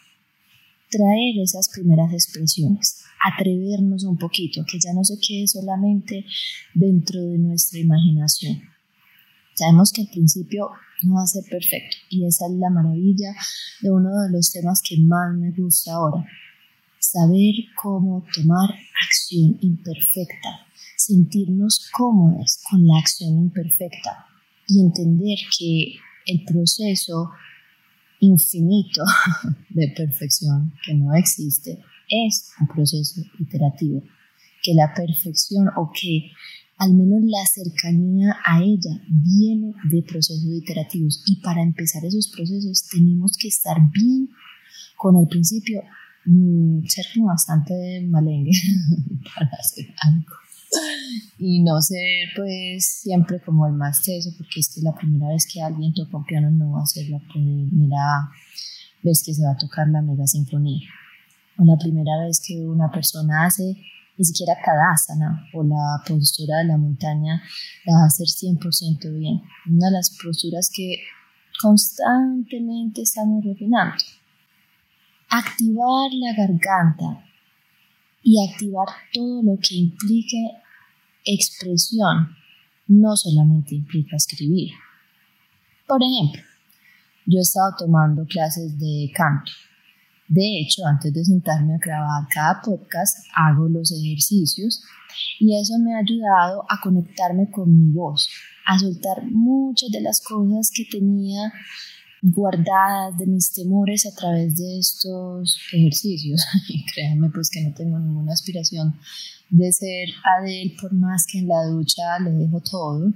traer 0.94 1.38
esas 1.42 1.68
primeras 1.68 2.12
expresiones, 2.12 3.02
atrevernos 3.20 4.04
un 4.04 4.16
poquito, 4.16 4.64
que 4.70 4.78
ya 4.78 4.92
no 4.94 5.02
se 5.02 5.18
quede 5.18 5.48
solamente 5.48 6.24
dentro 6.72 7.20
de 7.20 7.38
nuestra 7.38 7.80
imaginación. 7.80 8.62
Sabemos 9.54 9.92
que 9.92 10.02
al 10.02 10.08
principio 10.08 10.70
no 11.02 11.14
va 11.14 11.22
a 11.22 11.26
ser 11.26 11.44
perfecto 11.50 11.96
y 12.10 12.26
esa 12.26 12.46
es 12.46 12.52
la 12.52 12.70
maravilla 12.70 13.34
de 13.82 13.90
uno 13.90 14.10
de 14.22 14.30
los 14.30 14.52
temas 14.52 14.80
que 14.82 14.96
más 14.98 15.34
me 15.36 15.50
gusta 15.50 15.94
ahora. 15.94 16.24
Saber 16.98 17.54
cómo 17.80 18.24
tomar 18.34 18.70
acción 19.06 19.58
imperfecta, 19.60 20.66
sentirnos 20.96 21.90
cómodos 21.92 22.60
con 22.70 22.86
la 22.86 22.98
acción 22.98 23.34
imperfecta 23.38 24.26
y 24.68 24.80
entender 24.80 25.38
que 25.58 25.94
el 26.26 26.44
proceso 26.44 27.30
infinito 28.24 29.02
de 29.70 29.88
perfección 29.96 30.72
que 30.84 30.94
no 30.94 31.14
existe 31.14 31.78
es 32.08 32.50
un 32.60 32.68
proceso 32.68 33.22
iterativo, 33.38 34.02
que 34.62 34.74
la 34.74 34.92
perfección 34.94 35.68
o 35.76 35.90
que 35.92 36.30
al 36.76 36.92
menos 36.92 37.22
la 37.24 37.46
cercanía 37.46 38.36
a 38.44 38.62
ella 38.62 39.00
viene 39.08 39.72
de 39.90 40.02
procesos 40.02 40.44
iterativos. 40.44 41.22
Y 41.26 41.40
para 41.40 41.62
empezar 41.62 42.04
esos 42.04 42.28
procesos 42.28 42.88
tenemos 42.90 43.36
que 43.38 43.48
estar 43.48 43.76
bien 43.92 44.28
con 44.96 45.16
el 45.16 45.28
principio, 45.28 45.82
mm, 46.26 46.84
ser 46.86 47.06
bastante 47.24 48.06
malengue 48.08 48.52
para 49.34 49.50
hacer 49.60 49.86
algo 50.02 50.43
y 51.38 51.60
no 51.62 51.80
ser 51.80 52.28
pues 52.36 53.00
siempre 53.02 53.40
como 53.40 53.66
el 53.66 53.72
más 53.72 54.02
teso 54.02 54.30
porque 54.36 54.60
es 54.60 54.74
que 54.74 54.80
la 54.82 54.94
primera 54.94 55.28
vez 55.28 55.46
que 55.52 55.62
alguien 55.62 55.92
toca 55.92 56.16
un 56.16 56.24
piano 56.24 56.50
no 56.50 56.72
va 56.72 56.82
a 56.82 56.86
ser 56.86 57.08
la 57.08 57.18
primera 57.18 58.30
vez 59.02 59.22
que 59.24 59.34
se 59.34 59.44
va 59.44 59.52
a 59.52 59.56
tocar 59.56 59.88
la 59.88 60.02
mega 60.02 60.26
sinfonía. 60.26 60.88
O 61.58 61.64
la 61.64 61.76
primera 61.76 62.24
vez 62.24 62.42
que 62.44 62.66
una 62.66 62.90
persona 62.90 63.46
hace 63.46 63.76
ni 64.16 64.24
siquiera 64.24 64.54
cada 64.64 64.92
asana 64.92 65.46
o 65.52 65.62
la 65.62 66.02
postura 66.06 66.58
de 66.58 66.64
la 66.64 66.76
montaña 66.76 67.42
la 67.84 67.94
va 67.94 68.02
a 68.04 68.06
hacer 68.06 68.26
100% 68.26 69.18
bien. 69.18 69.42
Una 69.68 69.86
de 69.86 69.92
las 69.92 70.16
posturas 70.22 70.70
que 70.74 70.98
constantemente 71.60 73.02
estamos 73.02 73.44
refinando. 73.44 73.96
Activar 75.28 76.10
la 76.12 76.32
garganta 76.36 77.24
y 78.22 78.42
activar 78.48 78.86
todo 79.12 79.42
lo 79.42 79.58
que 79.58 79.76
implique 79.76 80.50
expresión 81.24 82.36
no 82.86 83.16
solamente 83.16 83.74
implica 83.74 84.16
escribir. 84.16 84.72
Por 85.86 86.00
ejemplo, 86.02 86.42
yo 87.26 87.38
he 87.38 87.42
estado 87.42 87.74
tomando 87.78 88.26
clases 88.26 88.78
de 88.78 89.10
canto. 89.14 89.50
De 90.28 90.60
hecho, 90.60 90.86
antes 90.86 91.12
de 91.12 91.24
sentarme 91.24 91.74
a 91.74 91.78
grabar 91.78 92.26
cada 92.32 92.60
podcast, 92.62 93.26
hago 93.34 93.68
los 93.68 93.92
ejercicios 93.92 94.82
y 95.38 95.58
eso 95.58 95.78
me 95.78 95.94
ha 95.94 95.98
ayudado 95.98 96.64
a 96.68 96.80
conectarme 96.82 97.50
con 97.50 97.76
mi 97.76 97.92
voz, 97.92 98.28
a 98.66 98.78
soltar 98.78 99.24
muchas 99.30 99.90
de 99.90 100.00
las 100.00 100.22
cosas 100.22 100.70
que 100.74 100.84
tenía 100.84 101.52
guardadas 102.26 103.18
de 103.18 103.26
mis 103.26 103.52
temores 103.52 104.06
a 104.06 104.14
través 104.14 104.56
de 104.56 104.78
estos 104.78 105.58
ejercicios. 105.72 106.42
Y 106.68 106.84
créanme 106.86 107.28
pues 107.30 107.50
que 107.50 107.62
no 107.62 107.74
tengo 107.74 107.98
ninguna 107.98 108.32
aspiración 108.32 108.94
de 109.50 109.70
ser 109.72 110.08
Adele 110.24 110.74
por 110.80 110.92
más 110.94 111.26
que 111.30 111.38
en 111.38 111.48
la 111.48 111.64
ducha 111.64 112.18
le 112.20 112.30
dejo 112.30 112.60
todo, 112.60 113.12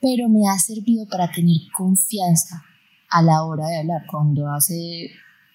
pero 0.00 0.28
me 0.28 0.48
ha 0.48 0.58
servido 0.58 1.06
para 1.06 1.30
tener 1.30 1.56
confianza 1.76 2.64
a 3.10 3.22
la 3.22 3.44
hora 3.44 3.66
de 3.68 3.78
hablar. 3.80 4.02
Cuando 4.10 4.50
hace 4.50 5.10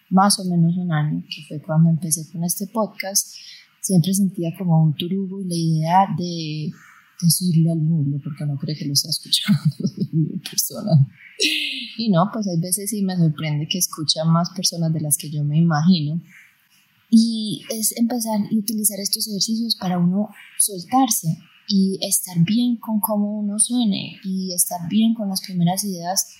más 0.09 0.39
o 0.39 0.45
menos 0.45 0.77
un 0.77 0.91
año, 0.91 1.23
que 1.27 1.43
fue 1.47 1.61
cuando 1.61 1.89
empecé 1.89 2.31
con 2.31 2.43
este 2.43 2.67
podcast, 2.67 3.35
siempre 3.81 4.13
sentía 4.13 4.51
como 4.57 4.83
un 4.83 4.93
turugo 4.93 5.41
y 5.41 5.47
la 5.47 5.55
idea 5.55 6.07
de 6.15 6.71
decirle 7.21 7.71
al 7.71 7.79
mundo, 7.79 8.19
porque 8.23 8.45
no 8.45 8.57
cree 8.57 8.75
que 8.75 8.85
lo 8.85 8.93
está 8.93 9.09
escuchando 9.09 9.61
mi 10.11 10.37
persona. 10.39 11.07
Y 11.97 12.09
no, 12.09 12.29
pues 12.31 12.47
hay 12.47 12.59
veces 12.59 12.89
sí 12.89 13.03
me 13.03 13.15
sorprende 13.17 13.67
que 13.67 13.77
escuchan 13.77 14.29
más 14.29 14.49
personas 14.51 14.93
de 14.93 15.01
las 15.01 15.17
que 15.17 15.29
yo 15.29 15.43
me 15.43 15.57
imagino. 15.57 16.21
Y 17.09 17.63
es 17.69 17.97
empezar 17.97 18.39
y 18.49 18.59
utilizar 18.59 18.99
estos 18.99 19.27
ejercicios 19.27 19.75
para 19.75 19.97
uno 19.97 20.29
soltarse 20.57 21.37
y 21.67 21.97
estar 22.01 22.37
bien 22.43 22.77
con 22.77 22.99
cómo 22.99 23.39
uno 23.39 23.59
suene 23.59 24.19
y 24.23 24.53
estar 24.53 24.87
bien 24.89 25.13
con 25.13 25.29
las 25.29 25.41
primeras 25.41 25.83
ideas 25.83 26.35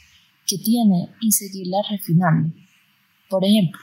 que 0.46 0.58
tiene 0.58 1.10
y 1.22 1.32
seguirlas 1.32 1.89
refinando. 1.89 2.54
Por 3.30 3.44
ejemplo, 3.46 3.80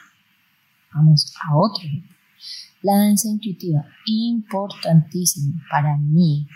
vamos 0.94 1.32
a 1.42 1.56
otro. 1.56 1.88
La 2.82 2.96
danza 2.98 3.28
intuitiva, 3.28 3.84
importantísima 4.06 5.60
para 5.70 5.96
mí 5.96 6.46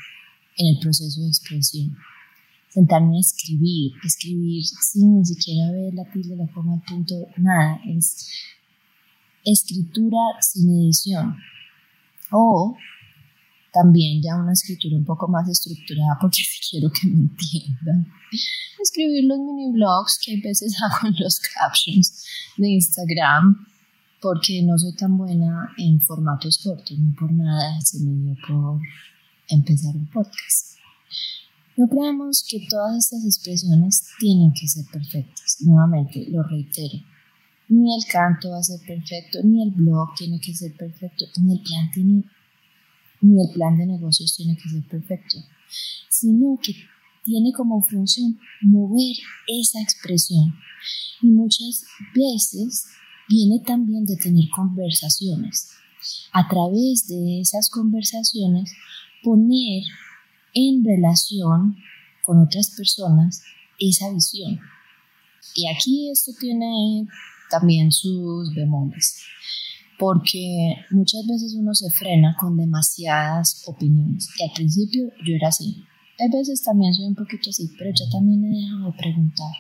en 0.61 0.75
el 0.75 0.79
proceso 0.79 1.23
de 1.23 1.29
expresión. 1.29 1.97
Sentarme 2.69 3.17
a 3.17 3.21
escribir, 3.21 3.93
escribir 4.05 4.63
sin 4.65 5.19
ni 5.19 5.25
siquiera 5.25 5.73
ver 5.73 5.95
la 5.95 6.05
tilde, 6.05 6.37
la 6.37 6.47
coma, 6.53 6.75
el 6.75 6.83
punto, 6.83 7.15
nada. 7.37 7.81
Es 7.87 8.29
escritura 9.45 10.19
sin 10.41 10.71
edición. 10.71 11.37
O 12.31 12.77
también 13.73 14.23
ya 14.23 14.37
una 14.37 14.53
escritura 14.53 14.97
un 14.97 15.05
poco 15.05 15.29
más 15.29 15.49
estructurada 15.49 16.19
porque 16.21 16.43
quiero 16.71 16.91
que 16.91 17.09
me 17.09 17.23
entiendan. 17.23 18.07
Escribir 18.81 19.25
los 19.25 19.39
mini 19.39 19.73
blogs 19.73 20.21
que 20.25 20.35
a 20.35 20.41
veces 20.43 20.77
hago 20.83 21.09
en 21.09 21.15
los 21.19 21.41
captions 21.41 22.25
de 22.57 22.69
Instagram 22.69 23.67
porque 24.21 24.63
no 24.63 24.79
soy 24.79 24.95
tan 24.95 25.17
buena 25.17 25.73
en 25.79 26.01
formatos 26.01 26.59
cortos, 26.63 26.99
no 26.99 27.15
por 27.19 27.33
nada 27.33 27.81
se 27.81 28.01
me 28.01 28.13
dio 28.13 28.37
por 28.47 28.81
empezar 29.51 29.95
un 29.95 30.07
podcast. 30.07 30.77
No 31.77 31.89
creemos 31.89 32.45
que 32.49 32.67
todas 32.69 32.99
estas 32.99 33.25
expresiones 33.25 34.05
tienen 34.19 34.53
que 34.53 34.69
ser 34.69 34.85
perfectas. 34.93 35.57
Nuevamente, 35.61 36.27
lo 36.29 36.43
reitero. 36.43 36.99
Ni 37.69 37.95
el 37.95 38.05
canto 38.11 38.51
va 38.51 38.59
a 38.59 38.63
ser 38.63 38.81
perfecto, 38.87 39.39
ni 39.45 39.63
el 39.63 39.71
blog 39.71 40.15
tiene 40.17 40.41
que 40.41 40.55
ser 40.55 40.77
perfecto, 40.77 41.25
ni 41.41 41.55
el 41.55 41.63
plan 41.63 41.91
tiene, 41.93 42.25
ni 43.21 43.41
el 43.41 43.51
plan 43.55 43.77
de 43.77 43.87
negocios 43.87 44.35
tiene 44.37 44.57
que 44.57 44.69
ser 44.69 44.83
perfecto, 44.83 45.39
sino 46.09 46.59
que 46.61 46.75
tiene 47.25 47.53
como 47.53 47.83
función 47.83 48.39
mover 48.63 49.17
esa 49.47 49.81
expresión. 49.81 50.53
Y 51.23 51.29
muchas 51.29 51.85
veces 52.15 52.87
viene 53.29 53.61
también 53.61 54.05
de 54.05 54.17
tener 54.17 54.49
conversaciones. 54.55 55.71
A 56.33 56.49
través 56.49 57.07
de 57.09 57.41
esas 57.41 57.71
conversaciones 57.71 58.73
poner 59.23 59.83
en 60.55 60.85
relación 60.85 61.77
con 62.23 62.39
otras 62.39 62.71
personas 62.77 63.43
esa 63.79 64.13
visión. 64.13 64.61
Y 65.55 65.69
aquí 65.69 66.11
esto 66.11 66.33
tiene 66.39 67.07
también 67.51 67.91
sus 67.91 68.55
bemoles, 68.55 69.23
porque 69.99 70.77
muchas 70.91 71.27
veces 71.27 71.55
uno 71.55 71.75
se 71.75 71.91
frena 71.91 72.37
con 72.39 72.57
demasiadas 72.57 73.63
opiniones. 73.67 74.29
Y 74.39 74.45
al 74.45 74.53
principio 74.55 75.11
yo 75.27 75.35
era 75.35 75.49
así. 75.49 75.85
A 76.21 76.37
veces 76.37 76.63
también 76.63 76.95
soy 76.95 77.07
un 77.07 77.15
poquito 77.15 77.51
así, 77.51 77.71
pero 77.79 77.91
yo 77.91 78.09
también 78.11 78.45
he 78.45 78.61
dejado 78.61 78.93
de 78.93 78.99
preguntar. 78.99 79.53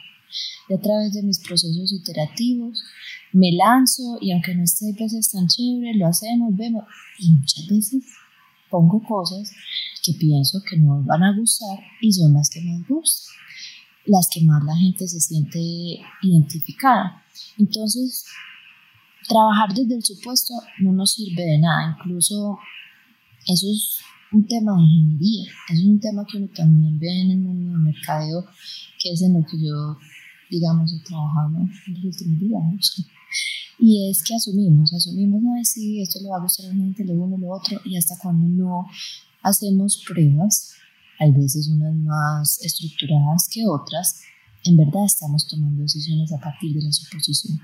Y 0.68 0.74
a 0.74 0.80
través 0.80 1.12
de 1.12 1.22
mis 1.22 1.40
procesos 1.40 1.92
iterativos 1.92 2.80
me 3.32 3.52
lanzo 3.52 4.18
y 4.20 4.30
aunque 4.32 4.54
no 4.54 4.62
esté 4.62 4.90
a 4.90 5.02
veces 5.02 5.32
tan 5.32 5.48
chévere, 5.48 5.94
lo 5.94 6.06
hacemos, 6.06 6.54
vemos. 6.56 6.84
Y 7.18 7.32
muchas 7.32 7.66
veces 7.66 8.04
pongo 8.70 9.02
cosas 9.02 9.50
que 10.02 10.12
pienso 10.14 10.62
que 10.68 10.78
no 10.78 11.02
van 11.04 11.22
a 11.22 11.36
gustar 11.36 11.78
y 12.00 12.12
son 12.12 12.32
las 12.32 12.48
que 12.48 12.60
me 12.62 12.82
gustan, 12.88 13.34
las 14.06 14.28
que 14.32 14.42
más 14.44 14.62
la 14.64 14.76
gente 14.76 15.06
se 15.06 15.20
siente 15.20 15.58
identificada. 16.22 17.22
Entonces, 17.58 18.24
trabajar 19.28 19.74
desde 19.74 19.96
el 19.96 20.04
supuesto 20.04 20.54
no 20.80 20.92
nos 20.92 21.12
sirve 21.12 21.42
de 21.42 21.58
nada, 21.58 21.96
incluso 21.98 22.58
eso 23.46 23.66
es 23.70 23.98
un 24.32 24.46
tema 24.46 24.76
de 24.76 24.82
ingeniería, 24.82 25.52
es 25.70 25.84
un 25.84 26.00
tema 26.00 26.24
que 26.30 26.38
uno 26.38 26.48
también 26.54 26.98
ve 26.98 27.08
en 27.08 27.30
el 27.32 27.38
mundo 27.38 27.72
del 27.72 27.80
mercadeo, 27.80 28.44
que 28.98 29.12
es 29.12 29.22
en 29.22 29.34
lo 29.34 29.46
que 29.46 29.58
yo, 29.58 29.98
digamos, 30.50 30.92
he 30.92 31.04
trabajado 31.04 31.58
en 31.58 31.94
los 31.94 32.16
últimos 32.16 32.40
días. 32.40 33.06
Y 33.78 34.10
es 34.10 34.22
que 34.22 34.34
asumimos, 34.34 34.92
asumimos, 34.92 35.42
no, 35.42 35.52
sí, 35.64 36.02
esto 36.02 36.20
le 36.20 36.28
va 36.28 36.36
a 36.36 36.40
lo 36.40 37.12
uno, 37.14 37.38
lo 37.38 37.54
otro, 37.54 37.80
y 37.84 37.96
hasta 37.96 38.18
cuando 38.18 38.46
no 38.46 38.86
hacemos 39.42 40.02
pruebas, 40.06 40.74
hay 41.18 41.32
veces 41.32 41.68
unas 41.68 41.94
más 41.94 42.60
estructuradas 42.62 43.48
que 43.52 43.66
otras, 43.66 44.20
en 44.64 44.76
verdad 44.76 45.04
estamos 45.06 45.46
tomando 45.46 45.82
decisiones 45.82 46.32
a 46.32 46.38
partir 46.38 46.74
de 46.74 46.82
la 46.82 46.92
suposición. 46.92 47.58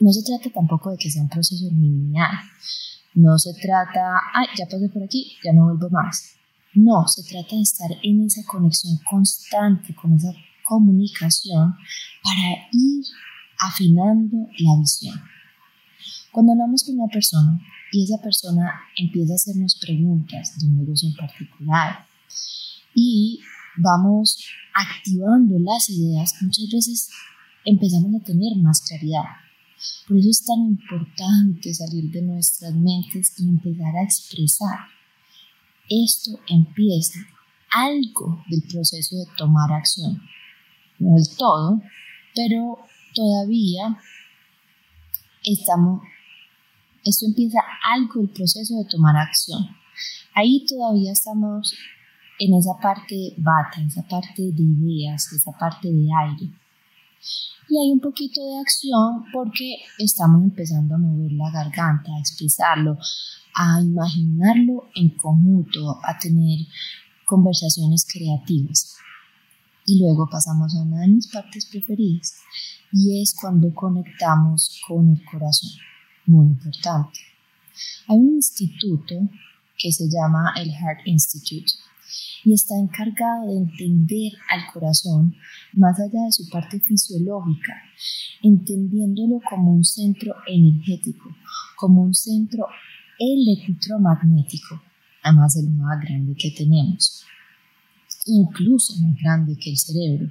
No 0.00 0.12
se 0.12 0.22
trata 0.22 0.50
tampoco 0.50 0.90
de 0.90 0.98
que 0.98 1.10
sea 1.10 1.22
un 1.22 1.28
proceso 1.28 1.70
lineal. 1.70 2.30
No 3.14 3.38
se 3.38 3.54
trata, 3.54 4.18
ay, 4.34 4.48
ya 4.58 4.66
pasé 4.66 4.88
por 4.88 5.02
aquí, 5.02 5.36
ya 5.44 5.52
no 5.52 5.64
vuelvo 5.66 5.88
más. 5.90 6.34
No, 6.74 7.06
se 7.06 7.22
trata 7.22 7.54
de 7.54 7.62
estar 7.62 7.90
en 8.02 8.24
esa 8.24 8.42
conexión 8.44 8.98
constante 9.08 9.94
con 9.94 10.14
esa 10.14 10.32
comunicación 10.64 11.74
para 12.22 12.68
ir 12.72 13.04
afinando 13.58 14.48
la 14.58 14.80
visión. 14.80 15.20
Cuando 16.32 16.52
hablamos 16.52 16.84
con 16.84 16.98
una 16.98 17.08
persona 17.08 17.60
y 17.92 18.04
esa 18.04 18.20
persona 18.20 18.72
empieza 18.96 19.32
a 19.32 19.36
hacernos 19.36 19.76
preguntas 19.76 20.58
de 20.58 20.66
un 20.66 20.78
negocio 20.78 21.08
en 21.08 21.14
particular 21.14 22.06
y 22.94 23.40
vamos 23.76 24.44
activando 24.74 25.58
las 25.58 25.88
ideas, 25.90 26.34
muchas 26.42 26.68
veces 26.72 27.10
empezamos 27.64 28.20
a 28.20 28.24
tener 28.24 28.56
más 28.56 28.82
claridad. 28.82 29.24
Por 30.08 30.16
eso 30.16 30.30
es 30.30 30.44
tan 30.44 30.60
importante 30.60 31.72
salir 31.72 32.10
de 32.10 32.22
nuestras 32.22 32.74
mentes 32.74 33.34
y 33.38 33.48
empezar 33.48 33.94
a 33.96 34.02
expresar. 34.02 34.78
Esto 35.88 36.38
empieza 36.48 37.20
algo 37.70 38.42
del 38.48 38.62
proceso 38.62 39.16
de 39.16 39.26
tomar 39.36 39.72
acción. 39.72 40.20
No 40.98 41.14
del 41.14 41.28
todo, 41.36 41.82
pero 42.34 42.78
todavía 43.14 43.98
estamos, 45.42 46.02
esto 47.04 47.26
empieza 47.26 47.60
algo 47.82 48.20
del 48.20 48.30
proceso 48.30 48.76
de 48.76 48.84
tomar 48.90 49.16
acción. 49.16 49.68
Ahí 50.34 50.66
todavía 50.66 51.12
estamos 51.12 51.74
en 52.38 52.54
esa 52.54 52.72
parte 52.82 53.34
bata, 53.38 53.80
esa 53.86 54.02
parte 54.02 54.42
de 54.42 54.62
ideas, 54.62 55.32
esa 55.32 55.52
parte 55.52 55.88
de 55.88 56.08
aire. 56.22 56.50
Y 57.68 57.78
hay 57.78 57.92
un 57.92 58.00
poquito 58.00 58.44
de 58.44 58.58
acción 58.58 59.24
porque 59.32 59.76
estamos 59.98 60.42
empezando 60.42 60.96
a 60.96 60.98
mover 60.98 61.32
la 61.32 61.50
garganta, 61.50 62.12
a 62.14 62.20
expresarlo, 62.20 62.98
a 63.54 63.80
imaginarlo 63.80 64.90
en 64.94 65.10
conjunto, 65.10 65.98
a 66.02 66.18
tener 66.18 66.66
conversaciones 67.24 68.06
creativas. 68.10 68.96
Y 69.86 70.00
luego 70.00 70.26
pasamos 70.30 70.74
a 70.74 70.82
una 70.82 71.00
de 71.00 71.08
mis 71.08 71.28
partes 71.28 71.66
preferidas 71.66 72.36
y 72.92 73.20
es 73.20 73.34
cuando 73.38 73.74
conectamos 73.74 74.80
con 74.86 75.12
el 75.12 75.24
corazón. 75.24 75.70
Muy 76.26 76.46
importante. 76.46 77.20
Hay 78.08 78.16
un 78.16 78.36
instituto 78.36 79.14
que 79.76 79.92
se 79.92 80.08
llama 80.08 80.54
el 80.56 80.70
Heart 80.70 81.06
Institute 81.06 81.72
y 82.44 82.52
está 82.52 82.78
encargado 82.78 83.48
de 83.48 83.56
entender 83.56 84.32
al 84.50 84.72
corazón 84.72 85.34
más 85.72 85.98
allá 85.98 86.24
de 86.24 86.32
su 86.32 86.48
parte 86.48 86.78
fisiológica, 86.80 87.74
entendiéndolo 88.42 89.40
como 89.48 89.72
un 89.72 89.84
centro 89.84 90.34
energético, 90.46 91.34
como 91.76 92.02
un 92.02 92.14
centro 92.14 92.66
electromagnético, 93.18 94.80
además 95.22 95.56
el 95.56 95.70
más 95.70 96.00
grande 96.00 96.34
que 96.36 96.50
tenemos, 96.50 97.24
incluso 98.26 98.94
más 99.00 99.16
grande 99.22 99.56
que 99.56 99.70
el 99.70 99.78
cerebro. 99.78 100.28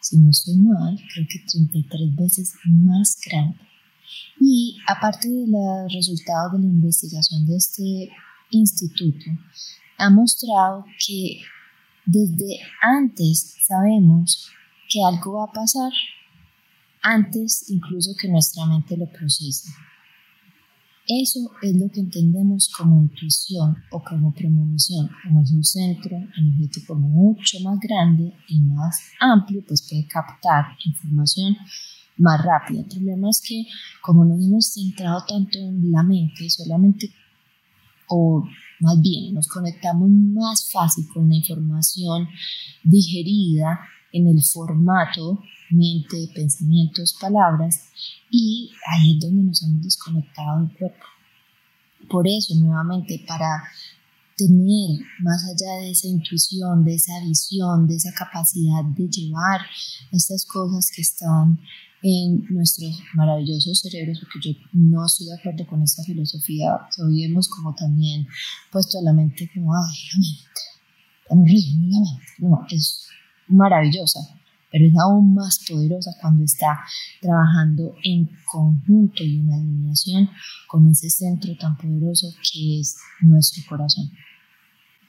Si 0.00 0.18
no 0.18 0.30
estoy 0.30 0.56
mal, 0.56 0.98
creo 1.12 1.26
que 1.28 1.38
33 1.50 2.16
veces 2.16 2.54
más 2.64 3.18
grande. 3.24 3.58
Y 4.40 4.76
aparte 4.86 5.28
de 5.28 5.46
los 5.46 5.92
resultados 5.92 6.52
de 6.52 6.58
la 6.58 6.72
investigación 6.72 7.46
de 7.46 7.56
este 7.56 8.10
instituto, 8.50 9.30
ha 9.98 10.10
mostrado 10.10 10.84
que 11.06 11.40
desde 12.04 12.58
antes 12.80 13.54
sabemos 13.66 14.50
que 14.88 15.02
algo 15.04 15.34
va 15.34 15.44
a 15.44 15.52
pasar, 15.52 15.92
antes 17.00 17.70
incluso 17.70 18.14
que 18.20 18.28
nuestra 18.28 18.66
mente 18.66 18.96
lo 18.96 19.06
procese. 19.06 19.70
Eso 21.06 21.50
es 21.62 21.76
lo 21.76 21.90
que 21.90 22.00
entendemos 22.00 22.70
como 22.76 23.02
intuición 23.02 23.76
o 23.90 24.02
como 24.02 24.32
premonición, 24.32 25.10
como 25.24 25.42
es 25.42 25.50
un 25.50 25.64
centro 25.64 26.16
energético 26.38 26.94
mucho 26.94 27.58
más 27.60 27.80
grande 27.80 28.32
y 28.46 28.60
más 28.60 29.00
amplio, 29.18 29.64
pues 29.66 29.82
puede 29.88 30.06
captar 30.06 30.76
información 30.84 31.56
más 32.18 32.44
rápida. 32.44 32.82
El 32.82 32.86
problema 32.86 33.30
es 33.30 33.40
que 33.40 33.66
como 34.00 34.24
nos 34.24 34.44
hemos 34.44 34.66
centrado 34.66 35.24
tanto 35.26 35.58
en 35.58 35.90
la 35.90 36.04
mente, 36.04 36.48
solamente 36.48 37.10
o 38.08 38.44
más 38.80 39.00
bien 39.00 39.34
nos 39.34 39.48
conectamos 39.48 40.08
más 40.08 40.70
fácil 40.70 41.06
con 41.12 41.28
la 41.28 41.34
información 41.34 42.28
digerida 42.84 43.80
en 44.12 44.28
el 44.28 44.42
formato 44.42 45.42
mente, 45.72 46.28
pensamientos, 46.34 47.16
palabras 47.20 47.80
y 48.30 48.70
ahí 48.86 49.12
es 49.12 49.20
donde 49.20 49.42
nos 49.42 49.62
hemos 49.62 49.82
desconectado 49.82 50.60
del 50.60 50.76
cuerpo. 50.76 51.04
Por 52.08 52.26
eso, 52.28 52.54
nuevamente, 52.56 53.24
para 53.26 53.62
tener 54.36 55.00
más 55.20 55.44
allá 55.44 55.80
de 55.82 55.90
esa 55.90 56.08
intuición, 56.08 56.84
de 56.84 56.94
esa 56.94 57.20
visión, 57.26 57.86
de 57.86 57.96
esa 57.96 58.12
capacidad 58.12 58.84
de 58.96 59.08
llevar 59.08 59.60
estas 60.10 60.44
cosas 60.44 60.90
que 60.94 61.02
están 61.02 61.58
en 62.02 62.44
nuestros 62.50 62.98
maravillosos 63.14 63.80
cerebros, 63.80 64.18
porque 64.20 64.52
yo 64.52 64.58
no 64.72 65.06
estoy 65.06 65.26
de 65.26 65.34
acuerdo 65.34 65.66
con 65.66 65.82
esta 65.82 66.02
filosofía, 66.02 66.88
hoy 66.98 67.24
hemos 67.24 67.48
como 67.48 67.74
también 67.74 68.26
puesto 68.72 68.98
a 68.98 69.02
la 69.02 69.12
mente 69.12 69.48
como, 69.54 69.72
ay, 69.72 69.94
la 70.12 70.18
mente, 70.18 70.60
tan 71.28 71.38
horrible 71.38 71.90
la 71.90 72.00
mente, 72.00 72.26
no, 72.38 72.66
maravillosa, 73.52 74.20
pero 74.70 74.86
es 74.86 74.94
aún 74.98 75.34
más 75.34 75.64
poderosa 75.68 76.12
cuando 76.20 76.44
está 76.44 76.80
trabajando 77.20 77.94
en 78.04 78.30
conjunto 78.50 79.22
y 79.22 79.40
en 79.40 79.52
alineación 79.52 80.30
con 80.68 80.90
ese 80.90 81.10
centro 81.10 81.56
tan 81.58 81.76
poderoso 81.76 82.28
que 82.52 82.80
es 82.80 82.96
nuestro 83.20 83.62
corazón. 83.68 84.10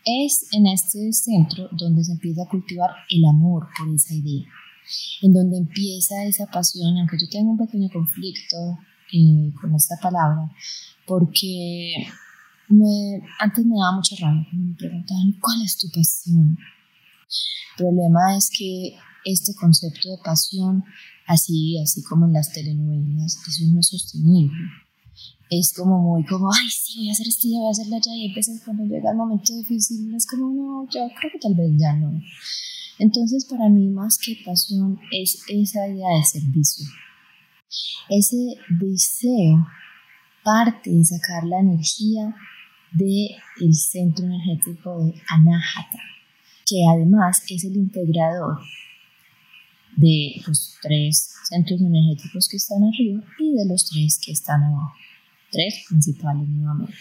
Es 0.05 0.47
en 0.51 0.67
este 0.67 1.13
centro 1.13 1.69
donde 1.71 2.03
se 2.03 2.11
empieza 2.11 2.43
a 2.43 2.49
cultivar 2.49 2.89
el 3.09 3.25
amor 3.25 3.67
por 3.77 3.93
esa 3.95 4.13
idea 4.13 4.45
en 5.21 5.33
donde 5.33 5.57
empieza 5.57 6.23
esa 6.25 6.45
pasión, 6.47 6.97
aunque 6.97 7.17
yo 7.19 7.27
tengo 7.29 7.51
un 7.51 7.57
pequeño 7.57 7.89
conflicto 7.91 8.57
eh, 9.11 9.51
con 9.59 9.73
esta 9.75 9.95
palabra, 10.01 10.51
porque 11.05 12.07
me, 12.69 13.21
antes 13.39 13.65
me 13.65 13.77
daba 13.77 13.95
mucha 13.95 14.15
rabia 14.19 14.45
cuando 14.49 14.69
me 14.69 14.75
preguntaban, 14.75 15.33
¿cuál 15.39 15.61
es 15.63 15.77
tu 15.77 15.87
pasión? 15.89 16.57
El 17.77 17.85
problema 17.85 18.37
es 18.37 18.49
que 18.49 18.95
este 19.25 19.53
concepto 19.55 20.09
de 20.09 20.17
pasión, 20.23 20.83
así, 21.27 21.79
así 21.79 22.03
como 22.03 22.25
en 22.25 22.33
las 22.33 22.51
telenovelas, 22.51 23.37
eso 23.47 23.65
no 23.71 23.79
es 23.79 23.87
sostenible. 23.87 24.57
Es 25.49 25.73
como 25.75 25.99
muy 25.99 26.25
como, 26.25 26.51
ay, 26.51 26.69
sí, 26.69 26.99
voy 26.99 27.09
a 27.09 27.11
hacer 27.13 27.27
esto, 27.27 27.47
voy 27.47 27.67
a 27.67 27.71
hacerlo 27.71 27.95
allá, 27.95 28.15
y 28.15 28.33
veces 28.33 28.61
cuando 28.63 28.83
llega 28.85 29.11
el 29.11 29.17
momento 29.17 29.55
difícil, 29.55 30.13
es 30.15 30.25
como, 30.25 30.53
no, 30.53 30.87
yo 30.91 31.07
creo 31.19 31.31
que 31.31 31.39
tal 31.39 31.55
vez 31.55 31.71
ya 31.77 31.93
no. 31.93 32.19
Entonces, 32.99 33.45
para 33.45 33.69
mí, 33.69 33.87
más 33.89 34.17
que 34.17 34.37
pasión, 34.45 34.99
es 35.11 35.43
esa 35.47 35.87
idea 35.87 36.09
de 36.17 36.23
servicio. 36.23 36.85
Ese 38.09 38.55
deseo 38.79 39.65
parte 40.43 40.91
de 40.91 41.03
sacar 41.05 41.43
la 41.45 41.59
energía 41.59 42.35
del 42.91 43.73
centro 43.73 44.25
energético 44.25 45.05
de 45.05 45.13
Anahata, 45.27 45.99
que 46.65 46.83
además 46.89 47.43
es 47.49 47.63
el 47.63 47.75
integrador 47.75 48.59
de 49.95 50.41
los 50.47 50.75
tres 50.81 51.35
centros 51.49 51.81
energéticos 51.81 52.47
que 52.49 52.57
están 52.57 52.83
arriba 52.83 53.23
y 53.39 53.53
de 53.53 53.65
los 53.67 53.89
tres 53.89 54.19
que 54.23 54.31
están 54.31 54.63
abajo. 54.63 54.93
Tres 55.51 55.85
principales 55.87 56.47
nuevamente. 56.47 56.95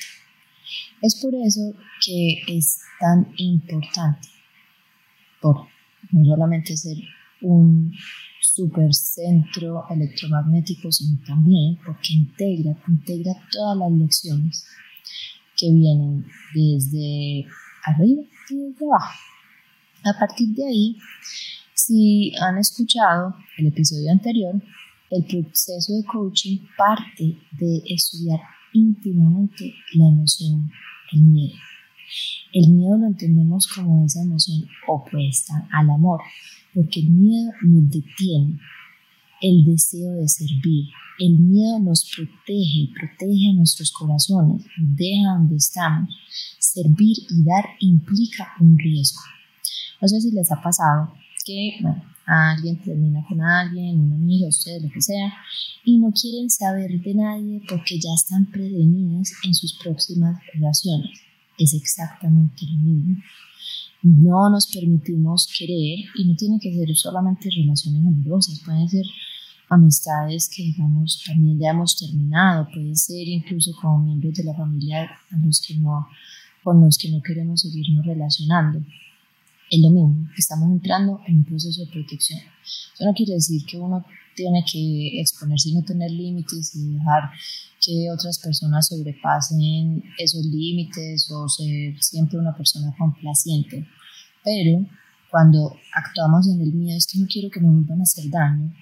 Es 1.00 1.20
por 1.20 1.34
eso 1.34 1.74
que 2.04 2.42
es 2.48 2.78
tan 3.00 3.26
importante, 3.36 4.28
por 5.40 5.66
no 6.10 6.24
solamente 6.24 6.76
ser 6.76 6.96
un 7.40 7.92
supercentro 8.40 9.84
electromagnético, 9.90 10.92
sino 10.92 11.18
también 11.26 11.78
porque 11.84 12.12
integra, 12.12 12.76
integra 12.86 13.32
todas 13.50 13.78
las 13.78 13.92
lecciones 13.92 14.64
que 15.56 15.72
vienen 15.72 16.26
desde 16.54 17.46
arriba 17.84 18.22
y 18.50 18.56
desde 18.56 18.84
abajo. 18.84 19.31
A 20.04 20.18
partir 20.18 20.48
de 20.56 20.66
ahí, 20.66 20.96
si 21.74 22.32
han 22.40 22.58
escuchado 22.58 23.36
el 23.56 23.68
episodio 23.68 24.10
anterior, 24.10 24.60
el 25.10 25.24
proceso 25.24 25.92
de 25.94 26.04
coaching 26.04 26.58
parte 26.76 27.38
de 27.52 27.82
estudiar 27.86 28.40
íntimamente 28.72 29.72
la 29.94 30.08
emoción 30.08 30.68
del 31.12 31.22
miedo. 31.22 31.54
El 32.52 32.72
miedo 32.72 32.98
lo 32.98 33.06
entendemos 33.06 33.68
como 33.68 34.04
esa 34.04 34.22
emoción 34.22 34.64
opuesta 34.88 35.68
al 35.70 35.88
amor, 35.90 36.20
porque 36.74 37.00
el 37.00 37.10
miedo 37.10 37.52
nos 37.62 37.88
detiene, 37.88 38.58
el 39.40 39.64
deseo 39.64 40.14
de 40.14 40.28
servir. 40.28 40.86
El 41.20 41.38
miedo 41.38 41.78
nos 41.78 42.10
protege, 42.10 42.88
protege 42.98 43.54
nuestros 43.54 43.92
corazones, 43.92 44.64
nos 44.78 44.96
deja 44.96 45.34
donde 45.38 45.56
estamos. 45.56 46.10
Servir 46.58 47.18
y 47.30 47.44
dar 47.44 47.64
implica 47.80 48.52
un 48.58 48.76
riesgo. 48.76 49.20
No 50.00 50.08
sé 50.08 50.20
si 50.20 50.30
les 50.32 50.50
ha 50.52 50.60
pasado 50.60 51.12
que 51.44 51.78
bueno, 51.80 52.02
alguien 52.24 52.80
termina 52.82 53.24
con 53.28 53.40
alguien, 53.40 54.00
un 54.00 54.12
amigo, 54.12 54.48
ustedes, 54.48 54.82
lo 54.82 54.90
que 54.90 55.02
sea, 55.02 55.32
y 55.84 55.98
no 55.98 56.12
quieren 56.12 56.48
saber 56.48 57.00
de 57.00 57.14
nadie 57.14 57.62
porque 57.68 57.98
ya 57.98 58.10
están 58.14 58.46
prevenidos 58.46 59.32
en 59.44 59.54
sus 59.54 59.76
próximas 59.82 60.40
relaciones 60.54 61.20
es 61.58 61.74
exactamente 61.74 62.66
lo 62.66 62.78
mismo. 62.78 63.22
no 64.02 64.50
nos 64.50 64.66
permitimos 64.66 65.48
querer 65.56 66.04
y 66.16 66.24
no 66.26 66.34
tiene 66.36 66.58
que 66.60 66.74
ser 66.74 66.94
solamente 66.96 67.48
relaciones 67.50 68.04
amorosas, 68.04 68.60
pueden 68.64 68.88
ser 68.88 69.04
amistades 69.68 70.50
que 70.54 70.62
digamos 70.64 71.22
también 71.24 71.58
ya 71.58 71.70
hemos 71.70 71.96
terminado, 71.96 72.68
puede 72.72 72.94
ser 72.96 73.26
incluso 73.28 73.72
como 73.80 74.04
miembros 74.04 74.34
de 74.34 74.44
la 74.44 74.54
familia 74.54 75.10
con 76.62 76.80
los 76.80 76.98
que 76.98 77.10
no 77.10 77.22
queremos 77.22 77.60
seguirnos 77.60 78.04
relacionando. 78.04 78.84
Es 79.72 79.80
lo 79.80 79.88
mismo, 79.88 80.28
estamos 80.36 80.70
entrando 80.70 81.22
en 81.26 81.36
un 81.36 81.44
proceso 81.44 81.80
de 81.80 81.90
protección. 81.90 82.38
Eso 82.62 83.06
no 83.06 83.14
quiere 83.14 83.32
decir 83.32 83.64
que 83.64 83.78
uno 83.78 84.04
tiene 84.36 84.62
que 84.70 85.18
exponerse 85.18 85.70
y 85.70 85.74
no 85.74 85.82
tener 85.82 86.10
límites 86.10 86.76
y 86.76 86.92
dejar 86.92 87.30
que 87.80 88.10
otras 88.12 88.38
personas 88.38 88.88
sobrepasen 88.88 90.04
esos 90.18 90.44
límites 90.44 91.26
o 91.30 91.48
ser 91.48 91.94
siempre 92.02 92.38
una 92.38 92.54
persona 92.54 92.94
complaciente. 92.98 93.88
Pero 94.44 94.84
cuando 95.30 95.74
actuamos 95.94 96.46
en 96.48 96.60
el 96.60 96.74
miedo 96.74 96.98
es 96.98 97.06
que 97.06 97.18
no 97.18 97.26
quiero 97.26 97.48
que 97.48 97.60
me 97.60 97.70
vuelvan 97.70 98.00
a 98.00 98.02
hacer 98.02 98.28
daño. 98.28 98.74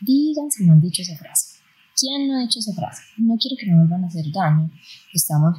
Digan 0.00 0.50
si 0.50 0.64
no 0.64 0.72
han 0.72 0.80
dicho 0.80 1.02
esa 1.02 1.18
frase. 1.18 1.58
¿Quién 1.94 2.26
no 2.26 2.38
ha 2.38 2.40
dicho 2.40 2.60
esa 2.60 2.72
frase? 2.72 3.02
No 3.18 3.36
quiero 3.36 3.54
que 3.60 3.66
me 3.66 3.76
vuelvan 3.76 4.02
a 4.02 4.06
hacer 4.06 4.24
daño. 4.32 4.70
Estamos 5.12 5.58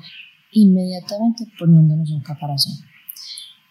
inmediatamente 0.51 1.45
poniéndonos 1.59 2.09
un 2.09 2.21
caparazón 2.21 2.88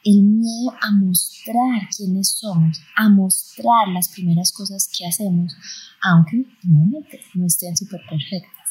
el 0.09 0.23
miedo 0.23 0.73
a 0.81 0.91
mostrar 0.91 1.87
quiénes 1.95 2.31
somos, 2.31 2.81
a 2.97 3.11
mostrar 3.11 3.89
las 3.93 4.09
primeras 4.09 4.53
cosas 4.53 4.89
que 4.91 5.07
hacemos, 5.07 5.55
aunque 6.01 6.47
no 6.65 7.47
estén 7.47 7.77
súper 7.77 8.01
perfectas. 8.09 8.69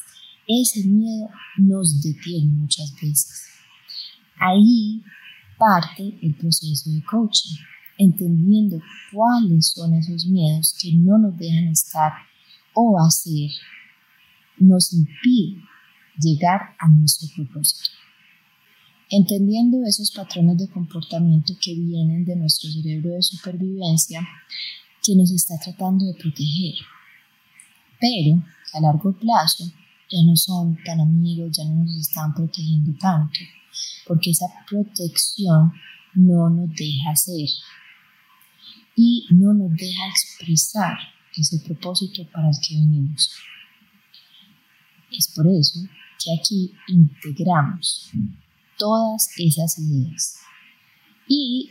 Ese 0.47 0.83
miedo 0.87 1.29
nos 1.57 2.01
detiene 2.01 2.53
muchas 2.53 2.91
veces. 2.99 3.43
Ahí 4.39 5.03
parte 5.59 6.17
el 6.23 6.33
proceso 6.35 6.89
de 6.89 7.03
coaching, 7.03 7.57
entendiendo 7.99 8.81
cuáles 9.11 9.73
son 9.75 9.93
esos 9.93 10.25
miedos 10.25 10.75
que 10.81 10.91
no 10.93 11.19
nos 11.19 11.37
dejan 11.37 11.67
estar 11.67 12.13
o 12.73 12.99
hacer, 12.99 13.51
nos 14.57 14.91
impiden 14.91 15.61
llegar 16.19 16.75
a 16.79 16.87
nuestro 16.87 17.27
propósito. 17.35 18.06
Entendiendo 19.09 19.85
esos 19.85 20.11
patrones 20.11 20.57
de 20.57 20.67
comportamiento 20.67 21.53
que 21.61 21.73
vienen 21.73 22.25
de 22.25 22.35
nuestro 22.35 22.69
cerebro 22.69 23.11
de 23.11 23.21
supervivencia 23.21 24.27
que 25.01 25.15
nos 25.15 25.31
está 25.31 25.57
tratando 25.57 26.05
de 26.05 26.13
proteger. 26.13 26.75
Pero 28.01 28.43
a 28.73 28.81
largo 28.81 29.13
plazo 29.13 29.71
ya 30.11 30.21
no 30.25 30.35
son 30.35 30.77
tan 30.83 30.99
amigos, 30.99 31.57
ya 31.57 31.63
no 31.63 31.83
nos 31.83 31.97
están 31.97 32.33
protegiendo 32.33 32.93
tanto, 32.99 33.39
porque 34.05 34.31
esa 34.31 34.47
protección 34.69 35.71
no 36.13 36.49
nos 36.49 36.69
deja 36.75 37.15
ser 37.15 37.47
y 38.95 39.25
no 39.29 39.53
nos 39.53 39.71
deja 39.71 40.09
expresar 40.09 40.97
ese 41.33 41.59
propósito 41.59 42.27
para 42.31 42.49
el 42.49 42.55
que 42.59 42.75
venimos. 42.75 43.31
Es 45.11 45.29
por 45.33 45.47
eso 45.47 45.79
que 46.19 46.33
aquí 46.33 46.73
integramos 46.87 48.11
todas 48.77 49.29
esas 49.37 49.77
ideas. 49.79 50.37
Y 51.27 51.69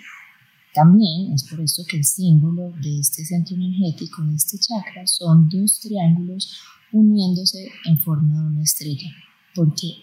también 0.75 1.33
es 1.33 1.45
por 1.45 1.61
esto 1.61 1.85
que 1.89 1.97
el 1.97 2.05
símbolo 2.05 2.71
de 2.83 3.01
este 3.01 3.25
centro 3.25 3.57
energético, 3.57 4.23
de 4.23 4.37
este 4.37 4.59
chakra, 4.59 5.07
son 5.07 5.49
dos 5.49 5.81
triángulos 5.81 6.61
uniéndose 6.93 7.69
en 7.87 7.99
forma 8.01 8.43
de 8.43 8.47
una 8.49 8.63
estrella, 8.63 9.11
porque 9.55 9.95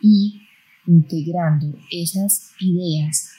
ahí, 0.00 0.40
integrando 0.86 1.76
esas 1.90 2.52
ideas, 2.60 3.30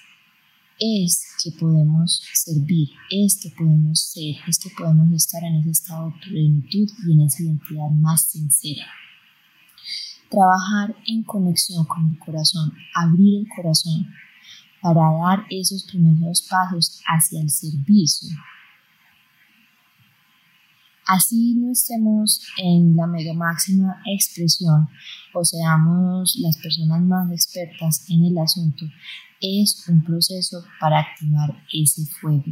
es 0.79 1.23
que 1.41 1.51
podemos 1.51 2.21
servir, 2.33 2.89
es 3.09 3.39
que 3.41 3.49
podemos 3.51 3.99
ser, 3.99 4.35
es 4.47 4.59
que 4.59 4.69
podemos 4.77 5.11
estar 5.13 5.43
en 5.43 5.55
ese 5.55 5.69
estado 5.69 6.07
de 6.09 6.29
plenitud 6.29 6.89
y 7.07 7.13
en 7.13 7.21
esa 7.21 7.43
identidad 7.43 7.89
más 7.91 8.23
sincera 8.23 8.85
trabajar 10.33 10.95
en 11.05 11.23
conexión 11.23 11.85
con 11.85 12.09
el 12.09 12.19
corazón, 12.19 12.73
abrir 12.95 13.41
el 13.41 13.47
corazón 13.55 14.07
para 14.81 15.01
dar 15.01 15.45
esos 15.49 15.83
primeros 15.83 16.41
pasos 16.41 17.01
hacia 17.07 17.39
el 17.39 17.49
servicio. 17.49 18.35
Así 21.05 21.53
no 21.55 21.71
estemos 21.71 22.41
en 22.57 22.95
la 22.95 23.05
mega 23.05 23.33
máxima 23.33 24.01
expresión 24.05 24.87
o 25.33 25.43
seamos 25.43 26.35
las 26.39 26.57
personas 26.57 27.01
más 27.01 27.29
expertas 27.31 28.05
en 28.09 28.25
el 28.25 28.37
asunto, 28.37 28.85
es 29.41 29.87
un 29.89 30.03
proceso 30.03 30.63
para 30.79 30.99
activar 30.99 31.53
ese 31.73 32.05
fuego, 32.05 32.45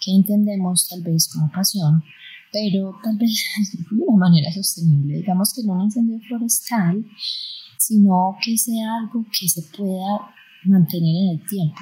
que 0.00 0.12
entendemos 0.12 0.86
tal 0.88 1.02
vez 1.02 1.28
como 1.32 1.50
pasión, 1.50 2.04
pero 2.52 2.98
tal 3.02 3.16
vez 3.16 3.44
de 3.90 3.96
una 3.96 4.28
manera 4.28 4.52
sostenible, 4.52 5.18
digamos 5.18 5.52
que 5.54 5.62
no 5.64 5.74
un 5.74 5.82
incendio 5.82 6.18
forestal, 6.28 7.04
sino 7.78 8.36
que 8.42 8.56
sea 8.56 8.96
algo 8.96 9.24
que 9.32 9.48
se 9.48 9.62
pueda 9.76 10.34
mantener 10.64 11.16
en 11.16 11.28
el 11.30 11.46
tiempo 11.46 11.80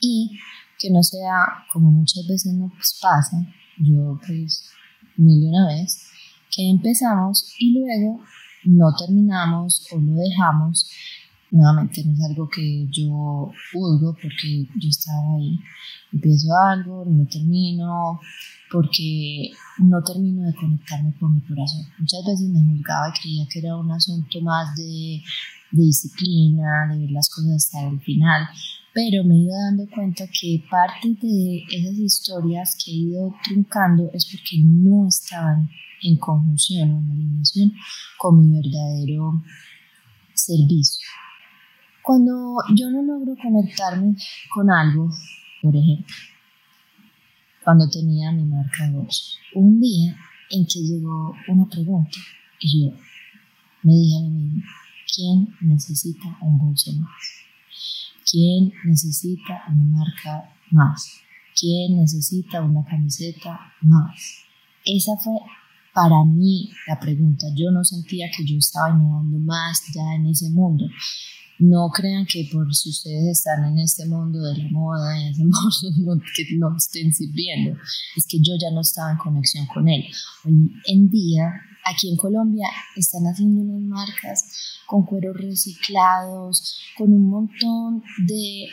y 0.00 0.38
que 0.78 0.90
no 0.90 1.02
sea 1.02 1.44
como 1.72 1.90
muchas 1.90 2.26
veces 2.26 2.54
nos 2.54 2.72
pasa, 3.00 3.36
yo 3.78 4.18
pues 4.26 4.70
mil 5.16 5.42
y 5.42 5.46
una 5.46 5.66
vez, 5.66 6.06
que 6.50 6.68
empezamos 6.68 7.54
y 7.58 7.78
luego 7.78 8.20
no 8.64 8.94
terminamos 8.96 9.86
o 9.92 9.98
lo 9.98 10.14
dejamos 10.14 10.90
nuevamente 11.50 12.04
no 12.04 12.12
es 12.12 12.22
algo 12.22 12.48
que 12.48 12.86
yo 12.90 13.52
juzgo 13.72 14.14
porque 14.20 14.66
yo 14.76 14.88
estaba 14.88 15.36
ahí. 15.36 15.58
Empiezo 16.12 16.48
algo, 16.56 17.04
no 17.06 17.26
termino, 17.26 18.20
porque 18.70 19.50
no 19.78 20.02
termino 20.02 20.46
de 20.46 20.54
conectarme 20.54 21.14
con 21.18 21.34
mi 21.34 21.40
corazón. 21.42 21.82
Muchas 21.98 22.24
veces 22.24 22.48
me 22.48 22.64
juzgaba 22.64 23.08
y 23.08 23.20
creía 23.20 23.46
que 23.50 23.58
era 23.58 23.76
un 23.76 23.90
asunto 23.90 24.40
más 24.40 24.74
de, 24.76 25.22
de 25.72 25.82
disciplina, 25.82 26.88
de 26.90 26.98
ver 26.98 27.10
las 27.10 27.28
cosas 27.28 27.56
hasta 27.56 27.88
el 27.88 28.00
final, 28.00 28.48
pero 28.92 29.24
me 29.24 29.34
he 29.34 29.38
ido 29.38 29.54
dando 29.56 29.86
cuenta 29.88 30.24
que 30.26 30.64
parte 30.70 31.16
de 31.20 31.62
esas 31.70 31.98
historias 31.98 32.76
que 32.82 32.90
he 32.90 32.94
ido 32.94 33.34
truncando 33.44 34.10
es 34.12 34.26
porque 34.26 34.58
no 34.64 35.08
estaban 35.08 35.68
en 36.02 36.16
conjunción 36.16 36.90
o 36.90 37.00
en 37.00 37.10
alineación 37.10 37.72
con 38.18 38.38
mi 38.38 38.56
verdadero 38.56 39.42
servicio. 40.34 41.06
Cuando 42.10 42.56
yo 42.74 42.90
no 42.90 43.02
logro 43.02 43.36
conectarme 43.40 44.16
con 44.52 44.68
algo, 44.68 45.08
por 45.62 45.76
ejemplo, 45.76 46.12
cuando 47.62 47.88
tenía 47.88 48.32
mi 48.32 48.42
marca 48.46 48.88
de 48.88 48.98
voz, 48.98 49.38
un 49.54 49.80
día 49.80 50.16
en 50.50 50.66
que 50.66 50.80
llegó 50.80 51.32
una 51.46 51.68
pregunta 51.68 52.18
y 52.58 52.82
yo 52.82 52.96
me 53.84 53.92
dije 53.92 54.18
a 54.18 54.22
mí 54.22 54.30
mismo, 54.30 54.62
¿quién 55.14 55.56
necesita 55.60 56.36
un 56.40 56.58
bolso 56.58 56.90
más? 56.94 57.22
¿Quién 58.28 58.72
necesita 58.86 59.62
una 59.68 59.84
marca 59.84 60.52
más? 60.72 61.20
¿Quién 61.54 61.96
necesita 61.96 62.60
una 62.60 62.84
camiseta 62.86 63.72
más? 63.82 64.46
Esa 64.84 65.12
fue 65.16 65.38
para 65.94 66.24
mí 66.24 66.70
la 66.88 66.98
pregunta. 66.98 67.46
Yo 67.54 67.70
no 67.70 67.84
sentía 67.84 68.28
que 68.36 68.44
yo 68.44 68.56
estaba 68.58 68.90
innovando 68.90 69.38
más 69.38 69.84
ya 69.94 70.16
en 70.16 70.26
ese 70.26 70.50
mundo. 70.50 70.86
No 71.60 71.90
crean 71.90 72.24
que 72.24 72.48
por 72.50 72.74
si 72.74 72.88
ustedes 72.88 73.38
están 73.38 73.66
en 73.66 73.78
este 73.80 74.06
mundo 74.06 74.40
de 74.40 74.56
la 74.56 74.70
moda, 74.70 75.20
en 75.20 75.28
ese 75.28 75.42
mundo, 75.96 76.24
que 76.34 76.56
no 76.56 76.74
estén 76.74 77.12
sirviendo. 77.12 77.78
Es 78.16 78.26
que 78.26 78.38
yo 78.38 78.54
ya 78.58 78.70
no 78.70 78.80
estaba 78.80 79.12
en 79.12 79.18
conexión 79.18 79.66
con 79.66 79.86
él. 79.86 80.02
Hoy 80.44 80.72
en 80.86 81.10
día, 81.10 81.52
aquí 81.84 82.08
en 82.10 82.16
Colombia, 82.16 82.66
están 82.96 83.24
haciendo 83.24 83.60
unas 83.60 83.82
marcas 83.82 84.46
con 84.86 85.04
cueros 85.04 85.36
reciclados, 85.36 86.80
con 86.96 87.12
un 87.12 87.28
montón 87.28 88.02
de 88.26 88.68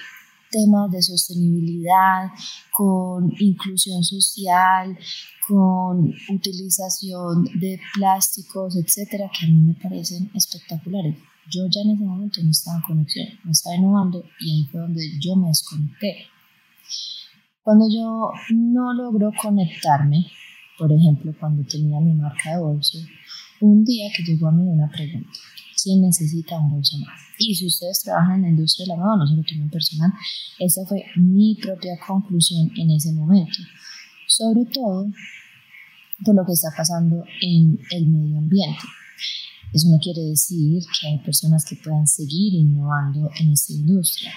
temas 0.50 0.90
de 0.90 1.02
sostenibilidad, 1.02 2.30
con 2.72 3.34
inclusión 3.38 4.02
social, 4.02 4.98
con 5.46 6.14
utilización 6.30 7.44
de 7.60 7.82
plásticos, 7.96 8.78
etcétera, 8.78 9.30
que 9.38 9.46
a 9.46 9.50
mí 9.50 9.62
me 9.62 9.74
parecen 9.74 10.32
espectaculares. 10.34 11.18
Yo 11.50 11.66
ya 11.70 11.82
en 11.82 11.92
ese 11.92 12.04
momento 12.04 12.42
no 12.44 12.52
estaba 12.52 12.78
en 12.78 12.84
conexión, 12.84 13.28
me 13.44 13.52
estaba 13.52 13.76
innovando 13.76 14.24
y 14.40 14.52
ahí 14.52 14.66
fue 14.66 14.82
donde 14.82 15.02
yo 15.20 15.36
me 15.36 15.48
desconecté. 15.48 16.28
Cuando 17.64 17.86
yo 17.90 18.32
no 18.52 18.94
logro 18.94 19.32
conectarme, 19.42 20.26
por 20.78 20.92
ejemplo, 20.92 21.34
cuando 21.40 21.64
tenía 21.64 22.00
mi 22.00 22.14
marca 22.14 22.52
de 22.52 22.62
bolso, 22.62 23.00
un 23.62 23.84
día 23.84 24.10
que 24.16 24.24
llegó 24.24 24.48
a 24.48 24.52
mí 24.52 24.64
una 24.68 24.90
pregunta, 24.90 25.40
¿quién 25.82 26.02
necesita 26.02 26.60
un 26.60 26.72
bolso 26.72 26.98
más? 27.00 27.20
Y 27.40 27.56
si 27.56 27.68
ustedes 27.68 28.04
trabajan 28.04 28.36
en 28.36 28.42
la 28.44 28.50
industria 28.50 28.86
de 28.86 28.90
la 28.90 29.04
moda, 29.04 29.18
no 29.18 29.28
se 29.28 29.36
lo 29.36 29.44
tomen 29.44 29.70
personal, 29.70 30.12
esa 30.60 30.86
fue 30.86 31.04
mi 31.16 31.56
propia 31.56 31.98
conclusión 32.06 32.72
en 32.78 32.92
ese 32.92 33.12
momento. 33.12 33.58
Sobre 34.28 34.66
todo 34.66 35.10
por 36.24 36.36
lo 36.36 36.46
que 36.46 36.54
está 36.54 36.70
pasando 36.76 37.24
en 37.42 37.80
el 37.92 38.08
medio 38.08 38.38
ambiente. 38.38 38.84
Eso 39.74 39.90
no 39.90 40.00
quiere 40.00 40.22
decir 40.22 40.84
que 41.00 41.08
hay 41.08 41.18
personas 41.20 41.66
que 41.66 41.76
puedan 41.76 42.08
seguir 42.08 42.54
innovando 42.54 43.30
en 43.40 43.52
esta 43.52 43.74
industria. 43.74 44.32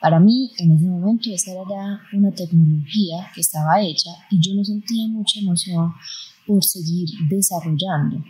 Para 0.00 0.20
mí, 0.20 0.50
en 0.58 0.72
ese 0.72 0.86
momento, 0.86 1.30
esa 1.30 1.52
era 1.52 2.00
una 2.12 2.30
tecnología 2.32 3.30
que 3.34 3.40
estaba 3.40 3.80
hecha 3.80 4.10
y 4.30 4.40
yo 4.40 4.54
no 4.54 4.64
sentía 4.64 5.08
mucha 5.08 5.40
emoción 5.40 5.92
por 6.46 6.62
seguir 6.62 7.08
desarrollando 7.28 8.22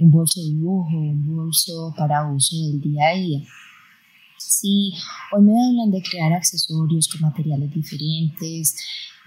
un 0.00 0.10
bolso 0.10 0.40
de 0.40 0.46
dibujo, 0.48 0.96
un 0.96 1.24
bolso 1.26 1.94
para 1.96 2.26
uso 2.26 2.56
del 2.56 2.80
día 2.80 3.08
a 3.08 3.14
día. 3.14 3.40
Si 4.38 4.92
hoy 5.32 5.42
me 5.42 5.52
hablan 5.52 5.90
de 5.90 6.02
crear 6.02 6.32
accesorios 6.32 7.08
con 7.08 7.20
materiales 7.20 7.72
diferentes, 7.72 8.74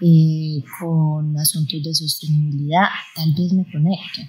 eh, 0.00 0.62
con 0.80 1.36
asuntos 1.38 1.82
de 1.82 1.94
sostenibilidad, 1.94 2.88
tal 3.14 3.32
vez 3.32 3.52
me 3.52 3.64
conecto. 3.70 4.22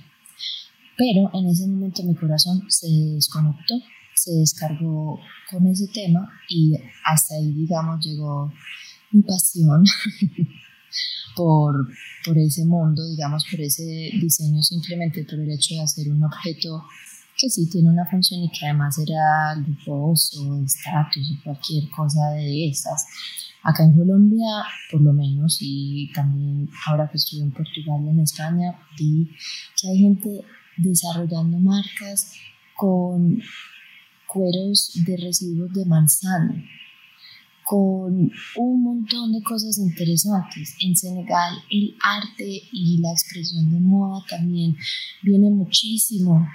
Pero 0.98 1.30
en 1.34 1.50
ese 1.50 1.68
momento 1.68 2.04
mi 2.04 2.16
corazón 2.16 2.64
se 2.70 2.88
desconectó, 2.88 3.76
se 4.16 4.32
descargó 4.32 5.20
con 5.50 5.68
ese 5.68 5.88
tema 5.88 6.30
y 6.50 6.74
hasta 7.04 7.36
ahí, 7.36 7.52
digamos, 7.54 8.04
llegó 8.06 8.52
mi 9.12 9.22
pasión 9.22 9.84
por, 11.36 11.88
por 12.26 12.38
ese 12.38 12.66
mundo, 12.66 13.06
digamos, 13.10 13.46
por 13.50 13.60
ese 13.60 13.84
diseño, 14.22 14.62
simplemente 14.62 15.26
por 15.26 15.40
el 15.40 15.52
hecho 15.52 15.76
de 15.76 15.82
hacer 15.82 16.10
un 16.10 16.24
objeto 16.24 16.86
que 17.38 17.50
sí 17.50 17.70
tiene 17.70 17.90
una 17.90 18.06
función 18.06 18.44
y 18.44 18.50
que 18.50 18.66
además 18.66 18.98
era 18.98 19.56
lujoso, 19.56 20.62
estatus 20.64 21.32
o 21.32 21.44
cualquier 21.44 21.90
cosa 21.90 22.30
de 22.32 22.70
esas. 22.70 23.06
Acá 23.64 23.84
en 23.84 23.94
Colombia, 23.94 24.64
por 24.92 25.02
lo 25.02 25.12
menos, 25.12 25.58
y 25.60 26.12
también 26.14 26.70
ahora 26.86 27.10
que 27.10 27.18
estuve 27.18 27.44
en 27.44 27.52
Portugal 27.52 28.02
y 28.06 28.10
en 28.10 28.20
España, 28.22 28.80
vi 28.98 29.30
que 29.76 29.90
hay 29.90 29.98
gente 29.98 30.42
desarrollando 30.78 31.58
marcas 31.60 32.34
con 32.76 33.42
cueros 34.28 34.92
de 35.06 35.18
residuos 35.18 35.72
de 35.74 35.86
manzana, 35.86 36.64
con 37.64 38.32
un 38.58 38.84
montón 38.84 39.32
de 39.32 39.42
cosas 39.42 39.78
interesantes. 39.78 40.76
En 40.82 40.96
Senegal 40.96 41.56
el 41.72 41.96
arte 42.04 42.62
y 42.72 42.98
la 43.00 43.12
expresión 43.12 43.72
de 43.72 43.80
moda 43.80 44.24
también 44.30 44.76
viene 45.24 45.50
muchísimo 45.50 46.48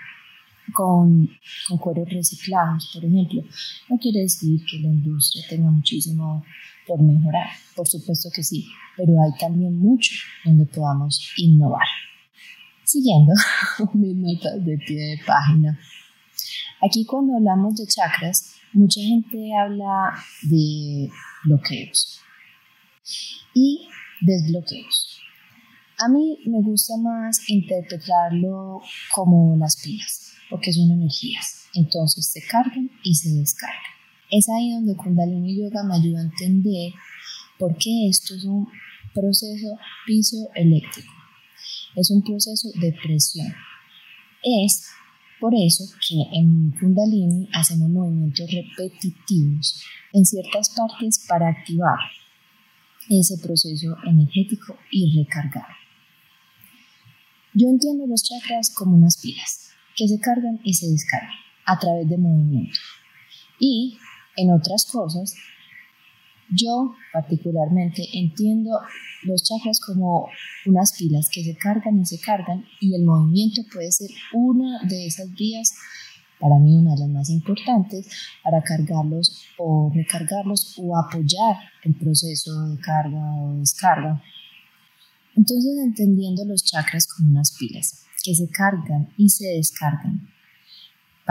con, 0.72 1.28
con 1.68 1.78
cueros 1.78 2.08
reciclados, 2.10 2.90
por 2.92 3.04
ejemplo. 3.04 3.42
No 3.88 3.98
quiere 3.98 4.20
decir 4.20 4.60
que 4.70 4.78
la 4.78 4.88
industria 4.88 5.44
tenga 5.48 5.70
muchísimo 5.70 6.44
por 6.86 7.00
mejorar, 7.00 7.48
por 7.74 7.88
supuesto 7.88 8.30
que 8.34 8.42
sí, 8.42 8.66
pero 8.96 9.12
hay 9.22 9.30
también 9.38 9.76
mucho 9.78 10.12
donde 10.44 10.66
podamos 10.66 11.32
innovar. 11.36 11.86
Siguiendo 12.90 13.32
mis 13.94 14.16
notas 14.16 14.64
de 14.64 14.76
pie 14.78 15.00
de 15.00 15.18
página. 15.24 15.78
Aquí 16.84 17.04
cuando 17.04 17.36
hablamos 17.36 17.76
de 17.76 17.86
chakras, 17.86 18.56
mucha 18.72 19.00
gente 19.00 19.38
habla 19.56 20.12
de 20.42 21.08
bloqueos 21.44 22.20
y 23.54 23.86
desbloqueos. 24.22 25.20
A 25.98 26.08
mí 26.08 26.38
me 26.46 26.60
gusta 26.62 26.96
más 26.96 27.48
interpretarlo 27.48 28.80
como 29.14 29.56
las 29.56 29.80
pilas, 29.80 30.32
porque 30.50 30.72
son 30.72 30.90
energías. 30.90 31.66
Entonces 31.74 32.26
se 32.26 32.42
cargan 32.42 32.90
y 33.04 33.14
se 33.14 33.30
descargan. 33.34 33.94
Es 34.32 34.48
ahí 34.48 34.72
donde 34.72 34.96
Kundalini 34.96 35.62
Yoga 35.62 35.84
me 35.84 35.94
ayuda 35.94 36.18
a 36.18 36.24
entender 36.24 36.92
por 37.56 37.76
qué 37.76 38.08
esto 38.08 38.34
es 38.34 38.44
un 38.46 38.66
proceso 39.14 39.78
pisoeléctrico. 40.06 41.19
Es 41.96 42.10
un 42.10 42.22
proceso 42.22 42.68
de 42.80 42.92
presión. 43.02 43.52
Es 44.42 44.88
por 45.40 45.54
eso 45.54 45.84
que 46.06 46.16
en 46.38 46.70
Kundalini 46.78 47.48
hacemos 47.52 47.88
movimientos 47.88 48.46
repetitivos 48.50 49.82
en 50.12 50.24
ciertas 50.24 50.70
partes 50.70 51.24
para 51.26 51.48
activar 51.48 51.98
ese 53.08 53.38
proceso 53.38 53.96
energético 54.06 54.76
y 54.90 55.18
recargar. 55.18 55.66
Yo 57.54 57.68
entiendo 57.68 58.06
los 58.06 58.22
chakras 58.22 58.70
como 58.70 58.96
unas 58.96 59.20
pilas 59.20 59.70
que 59.96 60.06
se 60.06 60.20
cargan 60.20 60.60
y 60.62 60.74
se 60.74 60.88
descargan 60.88 61.34
a 61.64 61.78
través 61.78 62.08
de 62.08 62.16
movimiento. 62.16 62.78
Y 63.58 63.98
en 64.36 64.52
otras 64.52 64.84
cosas, 64.86 65.34
yo 66.50 66.94
particularmente 67.12 68.02
entiendo 68.14 68.80
los 69.22 69.42
chakras 69.42 69.80
como 69.80 70.28
unas 70.66 70.92
pilas 70.96 71.28
que 71.30 71.44
se 71.44 71.56
cargan 71.56 72.00
y 72.00 72.06
se 72.06 72.18
cargan 72.20 72.64
y 72.80 72.94
el 72.94 73.04
movimiento 73.04 73.62
puede 73.72 73.90
ser 73.92 74.10
una 74.32 74.80
de 74.84 75.06
esas 75.06 75.30
vías, 75.32 75.74
para 76.38 76.58
mí 76.58 76.74
una 76.74 76.94
de 76.94 77.00
las 77.00 77.08
más 77.08 77.30
importantes, 77.30 78.08
para 78.42 78.62
cargarlos 78.62 79.46
o 79.58 79.90
recargarlos 79.94 80.74
o 80.78 80.96
apoyar 80.96 81.56
el 81.84 81.94
proceso 81.94 82.68
de 82.68 82.78
carga 82.80 83.34
o 83.42 83.54
descarga. 83.58 84.22
Entonces 85.36 85.78
entendiendo 85.82 86.44
los 86.44 86.64
chakras 86.64 87.06
como 87.06 87.30
unas 87.30 87.56
pilas 87.58 88.04
que 88.22 88.34
se 88.34 88.48
cargan 88.48 89.08
y 89.16 89.28
se 89.28 89.46
descargan 89.46 90.28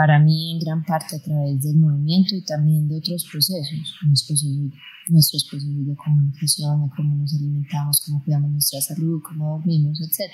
para 0.00 0.18
mí 0.18 0.52
en 0.52 0.58
gran 0.60 0.82
parte 0.82 1.16
a 1.16 1.22
través 1.22 1.62
del 1.62 1.76
movimiento 1.76 2.34
y 2.34 2.42
también 2.42 2.88
de 2.88 2.96
otros 2.96 3.22
procesos, 3.30 3.94
nuestros 4.08 5.44
procesos 5.44 5.86
de 5.86 5.94
comunicación, 5.94 6.84
de 6.84 6.90
cómo 6.96 7.16
nos 7.16 7.34
alimentamos, 7.34 8.02
cómo 8.06 8.24
cuidamos 8.24 8.50
nuestra 8.50 8.80
salud, 8.80 9.20
cómo 9.22 9.58
dormimos, 9.58 10.00
etc. 10.00 10.32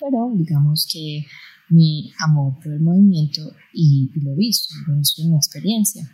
Pero 0.00 0.32
digamos 0.34 0.84
que 0.92 1.24
mi 1.68 2.10
amor 2.18 2.58
por 2.58 2.72
el 2.72 2.80
movimiento 2.80 3.52
y, 3.72 4.10
lo 4.20 4.34
visto, 4.34 4.74
lo 4.88 4.96
visto 4.96 5.22
en 5.22 5.30
mi 5.30 5.36
experiencia, 5.36 6.10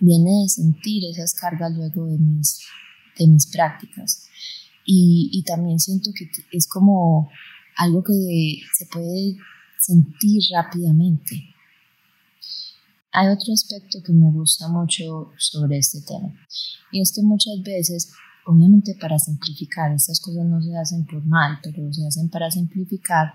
viene 0.00 0.44
de 0.44 0.48
sentir 0.48 1.02
esas 1.10 1.34
cargas 1.34 1.70
luego 1.76 2.06
de 2.06 2.16
mis, 2.16 2.60
de 3.18 3.26
mis 3.26 3.46
prácticas. 3.48 4.26
Y, 4.86 5.28
y 5.34 5.42
también 5.42 5.78
siento 5.78 6.12
que 6.16 6.30
es 6.50 6.66
como 6.66 7.28
algo 7.76 8.02
que 8.02 8.60
se 8.74 8.86
puede 8.86 9.36
sentir 9.78 10.40
rápidamente 10.54 11.52
hay 13.16 13.28
otro 13.28 13.54
aspecto 13.54 13.98
que 14.04 14.12
me 14.12 14.30
gusta 14.30 14.68
mucho 14.68 15.30
sobre 15.38 15.78
este 15.78 16.02
tema 16.02 16.34
y 16.92 17.00
es 17.00 17.12
que 17.14 17.22
muchas 17.22 17.62
veces, 17.64 18.12
obviamente 18.44 18.94
para 19.00 19.18
simplificar, 19.18 19.90
estas 19.92 20.20
cosas 20.20 20.44
no 20.44 20.60
se 20.60 20.76
hacen 20.76 21.06
por 21.06 21.24
mal, 21.24 21.58
pero 21.62 21.90
se 21.94 22.06
hacen 22.06 22.28
para 22.28 22.50
simplificar, 22.50 23.32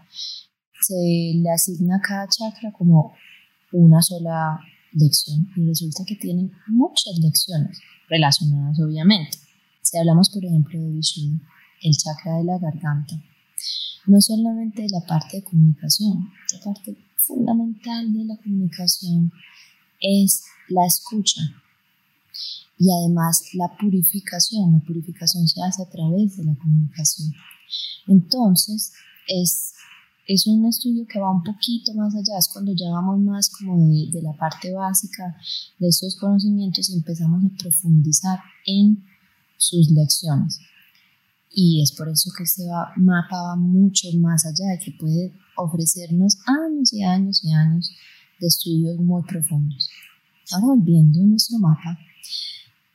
se 0.82 1.34
le 1.36 1.50
asigna 1.50 1.98
a 1.98 2.02
cada 2.02 2.28
chakra 2.28 2.72
como 2.72 3.14
una 3.72 4.04
sola 4.04 4.60
lección 4.94 5.48
y 5.56 5.68
resulta 5.68 6.04
que 6.06 6.16
tienen 6.16 6.52
muchas 6.68 7.18
lecciones 7.20 7.80
relacionadas 8.08 8.80
obviamente. 8.80 9.40
Si 9.82 9.98
hablamos 9.98 10.30
por 10.30 10.46
ejemplo 10.46 10.80
de 10.80 10.92
Vishuddha, 10.92 11.42
el 11.82 11.94
chakra 11.98 12.38
de 12.38 12.44
la 12.44 12.60
garganta, 12.60 13.16
no 14.06 14.22
solamente 14.22 14.86
la 14.92 15.02
parte 15.08 15.38
de 15.38 15.44
comunicación, 15.44 16.30
la 16.54 16.60
parte 16.64 16.96
fundamental 17.18 18.14
de 18.14 18.26
la 18.26 18.38
comunicación 18.38 19.32
es 20.02 20.44
la 20.70 20.86
escucha 20.86 21.42
y 22.82 22.88
además 22.92 23.44
la 23.54 23.70
purificación. 23.78 24.74
La 24.74 24.80
purificación 24.80 25.48
se 25.48 25.62
hace 25.62 25.84
a 25.84 25.90
través 25.90 26.38
de 26.38 26.46
la 26.46 26.56
comunicación. 26.56 27.32
Entonces, 28.08 28.92
es, 29.28 29.74
es 30.28 30.48
un 30.48 30.66
estudio 30.66 31.06
que 31.08 31.20
va 31.20 31.32
un 31.32 31.44
poquito 31.44 31.94
más 31.94 32.16
allá, 32.16 32.40
es 32.40 32.50
cuando 32.52 32.74
ya 32.74 32.90
vamos 32.90 33.20
más 33.20 33.50
como 33.52 33.88
de, 33.88 34.10
de 34.12 34.22
la 34.24 34.34
parte 34.34 34.74
básica 34.74 35.38
de 35.78 35.88
estos 35.90 36.16
conocimientos 36.16 36.90
y 36.90 36.94
empezamos 36.94 37.44
a 37.46 37.58
profundizar 37.58 38.40
en 38.66 39.06
sus 39.58 39.92
lecciones. 39.92 40.60
Y 41.54 41.84
es 41.84 41.92
por 41.92 42.10
eso 42.10 42.32
que 42.36 42.44
este 42.44 42.64
mapa 42.96 43.42
va 43.44 43.56
mucho 43.58 44.08
más 44.18 44.46
allá 44.46 44.74
y 44.74 44.84
que 44.84 44.92
puede 44.98 45.34
ofrecernos 45.56 46.38
años 46.48 46.94
y 46.94 47.04
años 47.04 47.44
y 47.44 47.54
años 47.54 47.92
de 48.42 48.48
estudios 48.48 48.98
muy 48.98 49.22
profundos. 49.24 49.90
Ahora 50.52 50.76
volviendo 50.76 51.22
a 51.22 51.24
nuestro 51.24 51.60
mapa, 51.60 51.98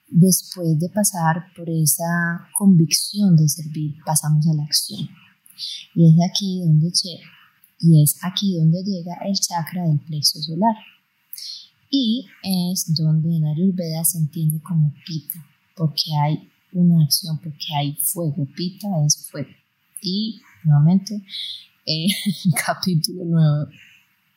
después 0.09 0.79
de 0.79 0.89
pasar 0.89 1.47
por 1.57 1.71
esa 1.71 2.49
convicción 2.53 3.37
de 3.37 3.49
servir, 3.49 3.97
pasamos 4.05 4.47
a 4.49 4.55
la 4.55 4.65
acción. 4.65 5.09
Y 5.95 6.09
es 6.09 6.15
aquí 6.29 6.61
donde, 6.61 6.93
y 7.81 8.03
es 8.03 8.19
aquí 8.23 8.59
donde 8.59 8.83
llega 8.83 9.15
el 9.25 9.35
chakra 9.35 9.85
del 9.85 10.01
plexo 10.01 10.41
solar. 10.43 10.75
Y 11.89 12.27
es 12.43 12.93
donde 12.95 13.37
en 13.37 13.47
Ayurveda 13.47 14.05
se 14.05 14.19
entiende 14.19 14.61
como 14.61 14.93
pita, 15.07 15.39
porque 15.77 16.11
hay 16.23 16.51
una 16.73 17.05
acción, 17.05 17.39
porque 17.39 17.75
hay 17.79 17.95
fuego. 17.95 18.47
Pita 18.55 18.89
es 19.07 19.29
fuego. 19.31 19.51
Y 20.03 20.41
nuevamente, 20.65 21.23
el 21.87 22.11
capítulo 22.67 23.25
nuevo 23.25 23.71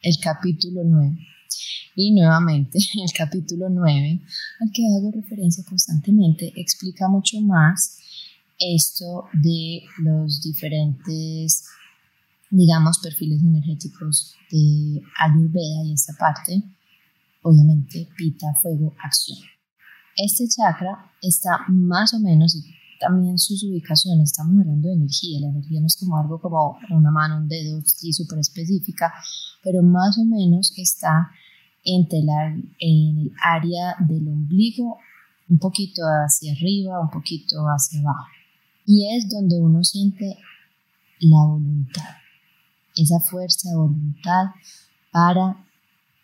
el 0.02 0.18
capítulo 0.22 0.82
9. 0.84 1.18
Y 1.96 2.12
nuevamente, 2.14 2.80
el 3.04 3.12
capítulo 3.18 3.70
9, 3.70 4.22
al 4.62 4.72
que 4.72 4.84
hago 4.88 5.12
referencia 5.12 5.64
constantemente, 5.68 6.54
explica 6.56 7.08
mucho 7.08 7.42
más 7.42 7.98
esto 8.60 9.26
de 9.34 9.84
los 10.00 10.42
diferentes, 10.42 11.66
digamos, 12.50 13.00
perfiles 13.00 13.42
energéticos 13.42 14.36
de 14.52 15.02
Ayurveda 15.20 15.86
y 15.86 15.94
esta 15.94 16.14
parte, 16.20 16.62
obviamente, 17.42 18.08
pita, 18.18 18.48
fuego, 18.62 18.94
acción. 19.04 19.40
Este 20.18 20.46
chakra 20.48 21.14
está 21.22 21.60
más 21.70 22.14
o 22.14 22.20
menos, 22.20 22.62
también 23.00 23.38
sus 23.38 23.64
ubicaciones, 23.64 24.32
estamos 24.32 24.60
hablando 24.60 24.90
de 24.90 24.96
energía, 24.96 25.40
la 25.40 25.48
energía 25.48 25.80
no 25.80 25.88
es 25.88 25.96
como 25.96 26.18
algo 26.18 26.40
como 26.40 26.78
una 26.92 27.12
mano, 27.12 27.38
un 27.38 27.48
dedo, 27.48 27.82
sí, 27.86 28.12
súper 28.12 28.40
específica, 28.40 29.14
pero 29.64 29.82
más 29.82 30.18
o 30.18 30.26
menos 30.26 30.74
está 30.78 31.32
en 31.84 32.08
el 32.80 33.32
área 33.42 33.96
del 34.00 34.28
ombligo, 34.28 34.98
un 35.48 35.58
poquito 35.58 36.02
hacia 36.04 36.52
arriba, 36.52 37.00
un 37.00 37.10
poquito 37.10 37.62
hacia 37.66 38.02
abajo. 38.02 38.28
Y 38.86 39.16
es 39.16 39.30
donde 39.30 39.60
uno 39.60 39.84
siente 39.84 40.38
la 41.20 41.46
voluntad, 41.46 42.16
esa 42.96 43.20
fuerza 43.20 43.70
de 43.70 43.76
voluntad 43.76 44.46
para 45.12 45.66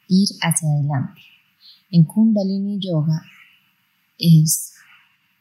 ir 0.07 0.27
hacia 0.41 0.69
adelante. 0.69 1.21
En 1.91 2.03
Kundalini 2.03 2.79
Yoga 2.79 3.21
es 4.17 4.74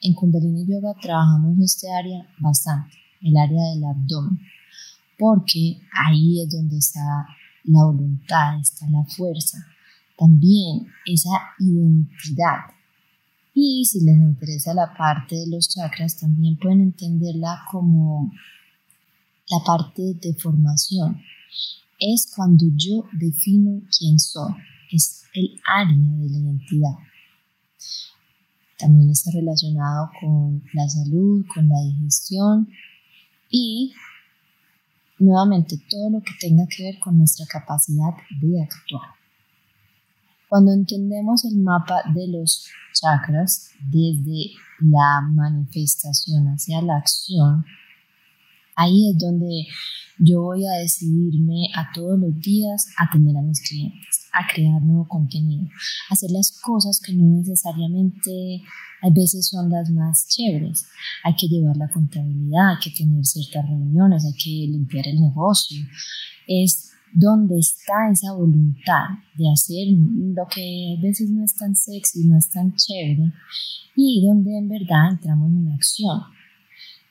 en 0.05 0.13
Kundalini 0.13 0.67
Yoga 0.67 0.95
trabajamos 1.01 1.59
este 1.61 1.91
área 1.91 2.29
bastante, 2.39 2.95
el 3.23 3.37
área 3.39 3.71
del 3.71 3.85
abdomen, 3.85 4.39
porque 5.19 5.81
ahí 5.93 6.43
es 6.43 6.51
donde 6.51 6.77
está 6.77 7.01
la 7.65 7.85
voluntad, 7.85 8.61
está 8.61 8.87
la 8.91 9.03
fuerza, 9.05 9.67
también 10.19 10.87
esa 11.07 11.31
identidad. 11.59 12.59
Y 13.55 13.87
si 13.87 14.05
les 14.05 14.17
interesa 14.17 14.75
la 14.75 14.93
parte 14.95 15.37
de 15.37 15.47
los 15.47 15.71
chakras, 15.71 16.19
también 16.19 16.59
pueden 16.59 16.83
entenderla 16.83 17.63
como 17.71 18.31
la 19.49 19.65
parte 19.65 20.03
de 20.21 20.35
formación. 20.35 21.19
Es 21.99 22.31
cuando 22.37 22.67
yo 22.77 23.07
defino 23.13 23.81
quién 23.99 24.19
soy, 24.19 24.53
es 24.93 25.23
el 25.33 25.59
área 25.67 25.97
de 25.97 26.29
la 26.29 26.39
identidad 26.39 27.14
también 28.79 29.11
está 29.11 29.31
relacionado 29.31 30.11
con 30.21 30.63
la 30.73 30.89
salud, 30.89 31.45
con 31.55 31.69
la 31.69 31.81
digestión 31.83 32.69
y 33.51 33.93
nuevamente 35.19 35.79
todo 35.89 36.11
lo 36.11 36.21
que 36.21 36.33
tenga 36.41 36.67
que 36.67 36.85
ver 36.85 36.99
con 36.99 37.19
nuestra 37.19 37.47
capacidad 37.47 38.15
de 38.41 38.63
actuar. 38.63 39.11
Cuando 40.49 40.73
entendemos 40.73 41.45
el 41.45 41.57
mapa 41.57 42.03
de 42.15 42.29
los 42.29 42.69
chakras 42.93 43.71
desde 43.81 44.51
la 44.81 45.21
manifestación 45.21 46.47
hacia 46.49 46.83
la 46.83 46.97
acción, 46.97 47.65
ahí 48.77 49.11
es 49.11 49.19
donde 49.19 49.67
yo 50.19 50.43
voy 50.43 50.65
a 50.67 50.79
decidirme 50.81 51.69
a 51.75 51.93
todos 51.93 52.19
los 52.19 52.39
días 52.41 52.87
atender 52.99 53.37
a 53.37 53.43
mis 53.43 53.61
clientes 53.61 54.25
a 54.35 54.53
crear 54.53 54.83
nuevo 54.83 55.07
contenido, 55.07 55.69
hacer 56.11 56.31
las 56.33 56.51
cosas 56.61 57.01
que 57.01 57.13
no 57.15 57.37
necesariamente 57.39 58.63
a 59.03 59.11
veces 59.11 59.49
son 59.49 59.71
las 59.71 59.91
más 59.91 60.27
chéveres. 60.29 60.87
Hay 61.23 61.35
que 61.37 61.47
llevar 61.47 61.77
la 61.77 61.89
contabilidad, 61.89 62.71
hay 62.71 62.79
que 62.83 62.91
tener 62.91 63.25
ciertas 63.25 63.69
reuniones, 63.69 64.25
hay 64.25 64.33
que 64.33 64.73
limpiar 64.73 65.07
el 65.07 65.21
negocio. 65.21 65.85
Es 66.49 66.91
donde 67.13 67.61
está 67.61 68.11
esa 68.11 68.33
voluntad 68.33 69.07
de 69.37 69.51
hacer 69.53 69.87
lo 69.89 70.47
que 70.53 70.97
a 70.99 71.01
veces 71.01 71.31
no 71.31 71.45
es 71.45 71.55
tan 71.55 71.77
sexy, 71.77 72.25
no 72.25 72.37
es 72.37 72.51
tan 72.51 72.75
chévere, 72.75 73.33
y 73.95 74.27
donde 74.27 74.59
en 74.59 74.69
verdad 74.69 75.13
entramos 75.13 75.53
en 75.53 75.73
acción, 75.73 76.23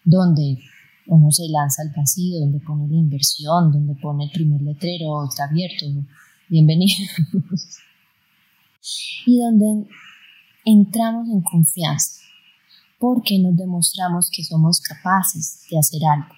donde 0.04 0.60
uno 1.08 1.32
se 1.32 1.48
lanza 1.50 1.82
al 1.82 1.94
vacío, 1.96 2.40
donde 2.40 2.60
pone 2.60 2.88
la 2.88 2.96
inversión, 2.96 3.72
donde 3.72 3.96
pone 3.96 4.26
el 4.26 4.32
primer 4.32 4.62
letrero, 4.62 5.26
está 5.28 5.46
abierto, 5.46 5.86
bienvenidos. 6.50 7.10
y 9.26 9.40
donde 9.40 9.88
entramos 10.66 11.30
en 11.30 11.42
confianza, 11.42 12.22
porque 13.00 13.40
nos 13.40 13.56
demostramos 13.56 14.30
que 14.30 14.44
somos 14.44 14.80
capaces 14.80 15.66
de 15.70 15.78
hacer 15.78 16.02
algo. 16.06 16.34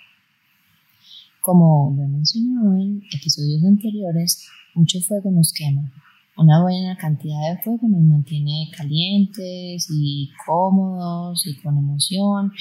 Como 1.42 1.94
lo 1.96 2.04
he 2.04 2.08
mencionado 2.08 2.76
en 2.76 3.04
episodios 3.12 3.64
anteriores, 3.64 4.48
mucho 4.74 5.00
fuego 5.02 5.30
nos 5.30 5.54
quema. 5.54 5.92
Una 6.38 6.62
buena 6.62 6.98
cantidad 6.98 7.50
de 7.50 7.64
fuego 7.64 7.88
nos 7.88 8.02
mantiene 8.02 8.70
calientes 8.76 9.88
y 9.90 10.30
cómodos 10.46 11.48
y 11.48 11.56
con 11.62 11.78
emoción 11.78 12.52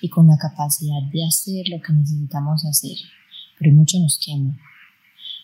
y 0.00 0.08
con 0.08 0.28
la 0.28 0.38
capacidad 0.38 1.02
de 1.12 1.24
hacer 1.26 1.64
lo 1.68 1.82
que 1.82 1.92
necesitamos 1.94 2.64
hacer. 2.64 2.96
Pero 3.58 3.74
mucho 3.74 3.98
nos 3.98 4.20
quema 4.24 4.56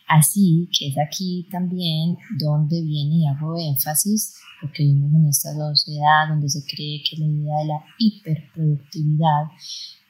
Así 0.07 0.68
que 0.76 0.88
es 0.88 0.97
aquí 0.99 1.49
también 1.51 2.16
donde 2.38 2.80
viene 2.80 3.16
y 3.16 3.26
hago 3.26 3.59
énfasis, 3.59 4.36
porque 4.61 4.84
vivimos 4.84 5.12
en 5.12 5.26
esta 5.26 5.53
sociedad 5.53 6.28
donde 6.28 6.49
se 6.49 6.64
cree 6.64 7.03
que 7.09 7.16
la 7.16 7.26
idea 7.26 7.59
de 7.59 7.66
la 7.66 7.84
hiperproductividad 7.99 9.47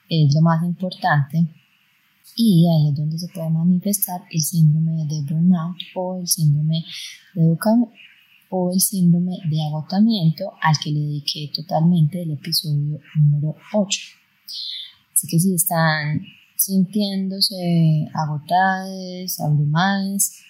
es 0.08 0.34
lo 0.34 0.42
más 0.42 0.62
importante 0.64 1.46
y 2.42 2.66
ahí 2.66 2.88
es 2.88 2.96
donde 2.96 3.18
se 3.18 3.28
puede 3.28 3.50
manifestar 3.50 4.22
el 4.30 4.40
síndrome 4.40 5.04
de 5.04 5.22
burnout 5.28 5.76
o 5.94 6.18
el 6.18 6.26
síndrome 6.26 6.82
de 7.34 7.58
o 8.48 8.72
el 8.72 8.80
síndrome 8.80 9.36
de 9.50 9.62
agotamiento 9.68 10.50
al 10.62 10.74
que 10.82 10.90
le 10.90 11.00
dediqué 11.00 11.52
totalmente 11.54 12.22
el 12.22 12.32
episodio 12.32 12.98
número 13.16 13.54
8. 13.74 14.00
Así 15.12 15.26
que 15.28 15.38
si 15.38 15.54
están 15.54 16.22
sintiéndose 16.56 18.08
agotadas, 18.14 19.38
abrumadas, 19.38 20.40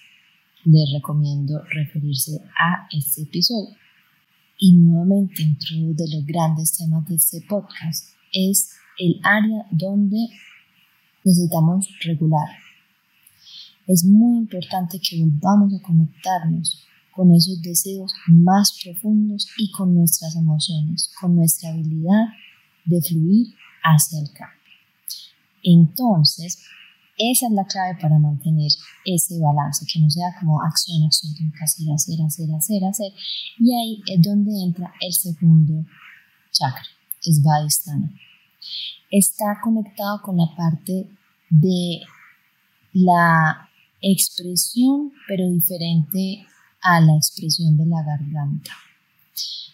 les 0.63 0.93
recomiendo 0.93 1.61
referirse 1.73 2.41
a 2.57 2.87
este 2.89 3.23
episodio. 3.23 3.75
Y 4.57 4.77
nuevamente, 4.77 5.43
dentro 5.43 5.75
de 5.93 6.15
los 6.15 6.25
grandes 6.25 6.77
temas 6.77 7.05
de 7.07 7.15
este 7.15 7.41
podcast, 7.49 8.15
es 8.31 8.71
el 8.97 9.19
área 9.23 9.65
donde 9.71 10.29
necesitamos 11.23 11.87
regular. 12.03 12.47
Es 13.87 14.05
muy 14.05 14.37
importante 14.37 14.99
que 14.99 15.23
volvamos 15.23 15.73
a 15.73 15.81
conectarnos 15.81 16.85
con 17.13 17.33
esos 17.33 17.61
deseos 17.61 18.13
más 18.27 18.77
profundos 18.83 19.47
y 19.57 19.71
con 19.71 19.93
nuestras 19.93 20.35
emociones, 20.35 21.11
con 21.19 21.35
nuestra 21.35 21.69
habilidad 21.69 22.27
de 22.85 23.01
fluir 23.01 23.47
hacia 23.83 24.19
el 24.19 24.31
cambio. 24.31 24.57
Entonces, 25.63 26.63
esa 27.17 27.47
es 27.47 27.51
la 27.51 27.65
clave 27.65 27.99
para 28.01 28.17
mantener 28.17 28.71
ese 29.05 29.39
balance, 29.39 29.85
que 29.85 29.99
no 29.99 30.09
sea 30.09 30.33
como 30.39 30.61
acción, 30.61 31.03
acción, 31.03 31.35
tengo 31.35 31.53
hacer, 31.61 31.85
hacer, 31.93 32.25
hacer, 32.25 32.55
hacer, 32.55 32.85
hacer. 32.85 33.13
Y 33.59 33.73
ahí 33.75 34.01
es 34.07 34.21
donde 34.23 34.51
entra 34.63 34.91
el 35.01 35.13
segundo 35.13 35.85
chakra, 36.51 36.87
es 37.23 37.43
Vadistana. 37.43 38.11
Está 39.09 39.59
conectado 39.61 40.21
con 40.21 40.37
la 40.37 40.47
parte 40.55 41.07
de 41.49 42.01
la 42.93 43.69
expresión, 44.01 45.11
pero 45.27 45.49
diferente 45.49 46.45
a 46.81 46.99
la 47.01 47.15
expresión 47.15 47.77
de 47.77 47.85
la 47.85 48.03
garganta. 48.03 48.71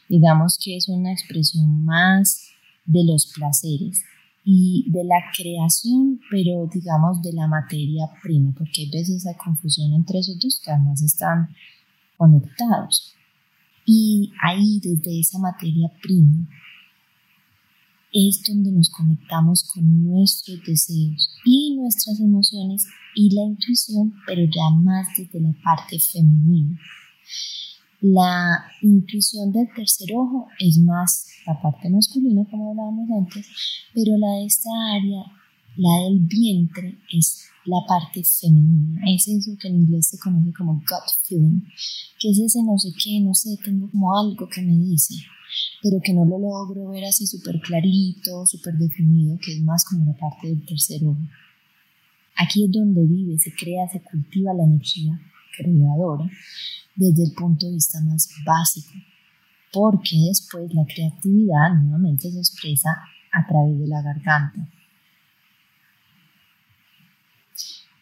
Digamos 0.10 0.58
que 0.64 0.78
es 0.78 0.88
una 0.88 1.12
expresión 1.12 1.86
más 1.86 2.50
de 2.86 3.04
los 3.04 3.28
placeres, 3.34 4.04
y 4.50 4.90
de 4.90 5.04
la 5.04 5.22
creación, 5.36 6.22
pero 6.32 6.70
digamos 6.74 7.22
de 7.22 7.34
la 7.34 7.48
materia 7.48 8.10
prima, 8.24 8.54
porque 8.58 8.84
hay 8.84 8.90
veces 8.90 9.28
hay 9.28 9.36
confusión 9.36 9.92
entre 9.92 10.20
esos 10.20 10.40
dos 10.40 10.62
que 10.64 10.72
además 10.72 11.02
están 11.02 11.50
conectados. 12.16 13.14
Y 13.86 14.32
ahí, 14.42 14.80
desde 14.80 15.20
esa 15.20 15.38
materia 15.38 15.92
prima, 16.02 16.48
es 18.12 18.42
donde 18.48 18.72
nos 18.72 18.90
conectamos 18.90 19.64
con 19.74 20.04
nuestros 20.04 20.60
deseos 20.66 21.30
y 21.46 21.76
nuestras 21.76 22.20
emociones 22.20 22.86
y 23.16 23.34
la 23.34 23.44
intuición, 23.44 24.14
pero 24.26 24.44
ya 24.44 24.70
más 24.82 25.08
desde 25.18 25.42
la 25.42 25.54
parte 25.64 26.00
femenina. 26.00 26.80
La 28.00 28.64
intuición 28.82 29.52
del 29.52 29.68
tercer 29.76 30.10
ojo 30.16 30.48
es 30.60 30.78
más 30.78 31.26
la 31.48 31.60
parte 31.60 31.90
masculina, 31.90 32.46
como 32.50 32.70
hablábamos 32.70 33.10
antes, 33.10 33.48
pero 33.94 34.18
la 34.18 34.32
de 34.34 34.46
esta 34.46 34.70
área, 34.94 35.24
la 35.78 36.04
del 36.04 36.20
vientre, 36.20 37.00
es 37.12 37.48
la 37.66 37.78
parte 37.88 38.24
femenina. 38.24 39.02
Es 39.08 39.28
eso 39.28 39.58
que 39.60 39.68
en 39.68 39.82
inglés 39.82 40.10
se 40.10 40.20
conoce 40.20 40.54
como 40.54 40.74
gut 40.74 41.10
feeling, 41.24 41.62
que 42.20 42.30
es 42.30 42.40
ese 42.40 42.64
no 42.64 42.78
sé 42.78 42.90
qué, 43.04 43.20
no 43.20 43.34
sé, 43.34 43.58
tengo 43.64 43.90
como 43.90 44.16
algo 44.18 44.48
que 44.48 44.62
me 44.62 44.78
dice, 44.78 45.16
pero 45.82 46.00
que 46.04 46.14
no 46.14 46.26
lo 46.26 46.40
logro 46.40 46.90
ver 46.90 47.06
así 47.06 47.26
súper 47.26 47.60
clarito, 47.60 48.46
súper 48.46 48.76
definido, 48.76 49.38
que 49.38 49.54
es 49.54 49.62
más 49.62 49.86
como 49.86 50.06
la 50.06 50.18
parte 50.18 50.48
del 50.48 50.66
tercer 50.66 51.04
ojo. 51.06 51.22
Aquí 52.36 52.66
es 52.66 52.72
donde 52.72 53.06
vive, 53.06 53.38
se 53.40 53.52
crea, 53.54 53.88
se 53.88 54.02
cultiva 54.02 54.54
la 54.54 54.64
energía 54.64 55.20
creadora 55.58 56.30
desde 56.96 57.24
el 57.24 57.32
punto 57.34 57.66
de 57.66 57.74
vista 57.74 58.00
más 58.02 58.30
básico, 58.46 58.94
porque 59.72 60.18
después 60.28 60.74
la 60.74 60.86
creatividad 60.86 61.74
nuevamente 61.74 62.32
se 62.32 62.40
expresa 62.40 62.90
a 63.32 63.48
través 63.48 63.80
de 63.80 63.88
la 63.88 64.02
garganta. 64.02 64.68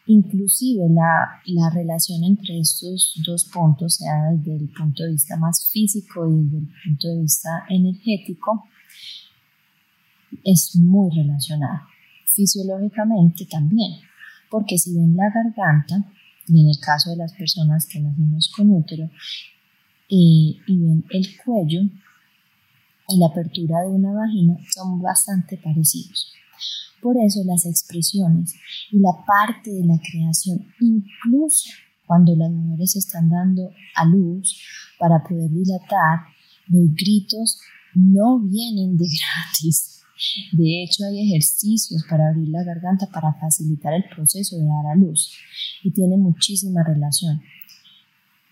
Inclusive 0.07 0.87
la, 0.89 1.41
la, 1.45 1.69
relación 1.71 2.23
entre 2.23 2.59
estos 2.59 3.19
dos 3.25 3.45
puntos, 3.45 3.95
sea 3.95 4.31
desde 4.31 4.55
el 4.55 4.69
punto 4.69 5.03
de 5.03 5.13
vista 5.13 5.35
más 5.37 5.67
físico 5.71 6.29
y 6.29 6.43
desde 6.43 6.57
el 6.59 6.69
punto 6.83 7.07
de 7.07 7.21
vista 7.21 7.49
energético, 7.69 8.67
es 10.43 10.75
muy 10.75 11.09
relacionada. 11.15 11.87
Fisiológicamente 12.25 13.45
también, 13.45 13.93
porque 14.51 14.77
si 14.77 14.95
ven 14.95 15.15
la 15.15 15.29
garganta, 15.29 16.05
y 16.47 16.61
en 16.61 16.69
el 16.69 16.79
caso 16.79 17.09
de 17.09 17.17
las 17.17 17.33
personas 17.33 17.87
que 17.87 17.99
nacimos 17.99 18.51
con 18.55 18.69
útero, 18.69 19.05
eh, 19.05 20.53
y 20.67 20.77
ven 20.77 21.03
el 21.09 21.27
cuello 21.43 21.81
y 23.07 23.17
la 23.17 23.27
apertura 23.27 23.81
de 23.81 23.87
una 23.87 24.11
vagina, 24.11 24.57
son 24.71 25.01
bastante 25.01 25.57
parecidos. 25.57 26.31
Por 27.05 27.17
eso 27.23 27.43
las 27.45 27.67
expresiones 27.67 28.55
y 28.91 28.97
la 28.97 29.11
parte 29.27 29.69
de 29.69 29.85
la 29.85 29.99
creación, 29.99 30.65
incluso 30.79 31.69
cuando 32.07 32.35
las 32.35 32.49
mujeres 32.49 32.95
están 32.95 33.29
dando 33.29 33.69
a 33.95 34.05
luz 34.05 34.59
para 34.97 35.21
poder 35.21 35.51
dilatar, 35.51 36.21
los 36.67 36.95
gritos 36.95 37.59
no 37.93 38.39
vienen 38.39 38.97
de 38.97 39.05
gratis. 39.21 40.01
De 40.53 40.83
hecho, 40.83 41.05
hay 41.05 41.29
ejercicios 41.29 42.03
para 42.09 42.29
abrir 42.29 42.49
la 42.49 42.63
garganta 42.63 43.05
para 43.13 43.35
facilitar 43.39 43.93
el 43.93 44.05
proceso 44.05 44.57
de 44.57 44.65
dar 44.65 44.87
a 44.91 44.95
luz 44.95 45.31
y 45.83 45.91
tiene 45.91 46.17
muchísima 46.17 46.81
relación. 46.83 47.39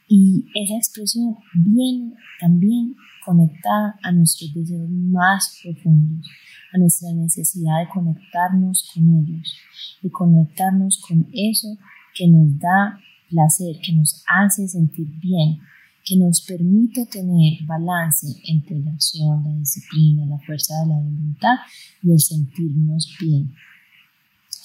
Y 0.08 0.45
esa 0.54 0.76
expresión 0.76 1.38
viene 1.56 2.14
también 2.39 2.93
conectada 3.26 3.97
a 4.04 4.12
nuestros 4.12 4.54
deseos 4.54 4.88
más 4.91 5.58
profundos, 5.64 6.28
a 6.74 6.78
nuestra 6.78 7.12
necesidad 7.14 7.80
de 7.80 7.90
conectarnos 7.90 8.90
con 8.94 9.04
ellos, 9.20 9.56
de 10.02 10.10
conectarnos 10.10 11.02
con 11.08 11.28
eso 11.32 11.78
que 12.16 12.28
nos 12.28 12.60
da 12.60 13.00
placer, 13.30 13.76
que 13.84 13.94
nos 13.94 14.24
hace 14.28 14.68
sentir 14.68 15.08
bien, 15.20 15.60
que 16.04 16.18
nos 16.18 16.42
permite 16.42 17.06
tener 17.06 17.64
balance 17.66 18.28
entre 18.46 18.80
la 18.80 18.92
acción, 18.92 19.44
la 19.44 19.56
disciplina, 19.58 20.26
la 20.26 20.40
fuerza 20.40 20.74
de 20.82 20.90
la 20.90 20.96
voluntad 20.96 21.56
y 22.02 22.12
el 22.12 22.20
sentirnos 22.20 23.16
bien. 23.20 23.54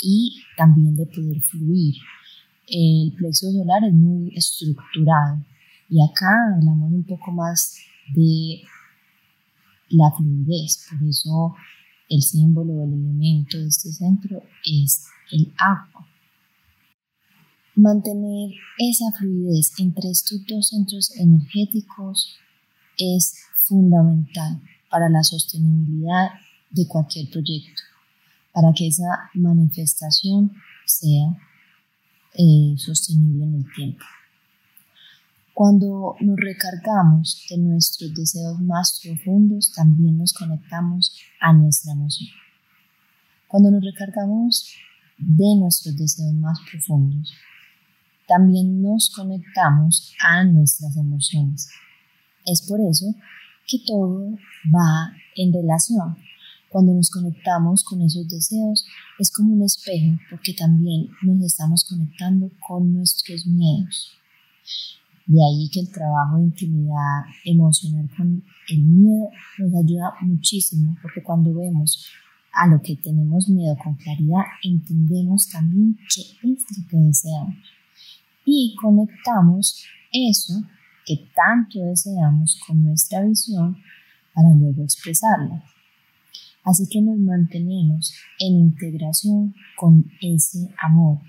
Y 0.03 0.43
también 0.57 0.97
de 0.97 1.07
poder 1.07 1.41
fluir. 1.43 1.95
El 2.67 3.13
plexo 3.17 3.51
solar 3.51 3.85
es 3.85 3.95
muy 3.95 4.33
estructurado 4.37 5.45
y 5.89 6.03
acá 6.03 6.29
hablamos 6.55 6.93
un 6.93 7.05
poco 7.05 7.33
más 7.33 7.79
de 8.15 8.61
la 9.91 10.11
fluidez, 10.17 10.87
por 10.91 11.09
eso 11.09 11.55
el 12.09 12.23
símbolo 12.23 12.73
o 12.75 12.85
el 12.85 12.95
elemento 12.95 13.59
de 13.59 13.69
este 13.69 13.93
centro 13.93 14.43
es 14.65 15.07
el 15.31 15.53
agua. 15.59 16.07
Mantener 17.75 18.51
esa 18.79 19.05
fluidez 19.17 19.73
entre 19.79 20.11
estos 20.11 20.45
dos 20.47 20.69
centros 20.69 21.15
energéticos 21.17 22.37
es 22.97 23.35
fundamental 23.65 24.61
para 24.91 25.09
la 25.09 25.23
sostenibilidad 25.23 26.31
de 26.71 26.87
cualquier 26.89 27.31
proyecto, 27.31 27.83
para 28.53 28.73
que 28.73 28.89
esa 28.89 29.31
manifestación 29.35 30.53
sea 30.87 31.37
eh, 32.35 32.75
sostenible 32.77 33.45
en 33.45 33.55
el 33.57 33.73
tiempo. 33.75 34.05
Cuando 35.59 36.15
nos 36.21 36.37
recargamos 36.37 37.45
de 37.51 37.59
nuestros 37.59 38.15
deseos 38.15 38.61
más 38.61 39.01
profundos, 39.03 39.73
también 39.75 40.17
nos 40.17 40.33
conectamos 40.33 41.13
a 41.41 41.53
nuestra 41.53 41.95
emoción. 41.95 42.29
Cuando 43.49 43.73
nos 43.73 43.83
recargamos 43.83 44.73
de 45.17 45.57
nuestros 45.57 45.97
deseos 45.97 46.33
más 46.35 46.61
profundos, 46.71 47.35
también 48.29 48.81
nos 48.81 49.11
conectamos 49.11 50.15
a 50.23 50.45
nuestras 50.45 50.97
emociones. 50.97 51.69
Es 52.47 52.63
por 52.63 52.81
eso 52.81 53.13
que 53.67 53.79
todo 53.85 54.39
va 54.73 55.13
en 55.35 55.53
relación. 55.53 56.17
Cuando 56.69 56.95
nos 56.95 57.11
conectamos 57.11 57.83
con 57.83 58.01
esos 58.03 58.29
deseos 58.29 58.87
es 59.19 59.33
como 59.33 59.55
un 59.55 59.65
espejo 59.65 60.21
porque 60.31 60.55
también 60.55 61.09
nos 61.23 61.45
estamos 61.45 61.85
conectando 61.85 62.49
con 62.65 62.95
nuestros 62.95 63.45
miedos. 63.45 64.15
De 65.29 65.39
ahí 65.45 65.69
que 65.69 65.81
el 65.81 65.93
trabajo 65.93 66.39
de 66.39 66.45
intimidad 66.45 67.21
emocional 67.45 68.09
con 68.17 68.43
el 68.71 68.83
miedo 68.83 69.29
nos 69.59 69.85
ayuda 69.85 70.15
muchísimo, 70.23 70.97
porque 71.03 71.23
cuando 71.23 71.53
vemos 71.53 72.07
a 72.51 72.67
lo 72.67 72.81
que 72.81 72.97
tenemos 72.97 73.47
miedo 73.51 73.77
con 73.85 73.95
claridad, 73.97 74.41
entendemos 74.63 75.51
también 75.51 75.99
qué 76.15 76.23
es 76.23 76.65
lo 76.79 76.89
que 76.89 76.97
deseamos. 76.97 77.57
Y 78.47 78.75
conectamos 78.81 79.85
eso 80.11 80.63
que 81.05 81.29
tanto 81.37 81.79
deseamos 81.79 82.59
con 82.67 82.83
nuestra 82.85 83.23
visión 83.23 83.77
para 84.33 84.49
luego 84.55 84.83
expresarla. 84.83 85.63
Así 86.65 86.89
que 86.89 87.03
nos 87.03 87.19
mantenemos 87.19 88.15
en 88.39 88.55
integración 88.61 89.55
con 89.77 90.11
ese 90.23 90.71
amor 90.83 91.21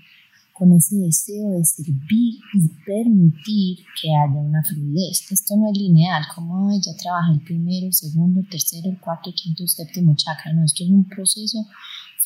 con 0.60 0.72
ese 0.72 0.94
deseo 0.96 1.52
de 1.52 1.64
servir 1.64 2.34
y 2.52 2.68
permitir 2.84 3.78
que 3.98 4.14
haya 4.14 4.38
una 4.38 4.62
fluidez. 4.62 5.32
Esto 5.32 5.56
no 5.56 5.70
es 5.72 5.78
lineal, 5.78 6.22
como 6.34 6.70
ella 6.70 6.92
trabaja 7.00 7.32
el 7.32 7.40
primero, 7.40 7.86
el 7.86 7.94
segundo, 7.94 8.40
el 8.40 8.48
tercero, 8.50 8.90
el 8.90 9.00
cuarto, 9.00 9.30
el 9.30 9.34
quinto, 9.34 9.62
el 9.62 9.70
séptimo 9.70 10.14
chakra. 10.14 10.52
No, 10.52 10.62
esto 10.62 10.84
es 10.84 10.90
un 10.90 11.08
proceso 11.08 11.66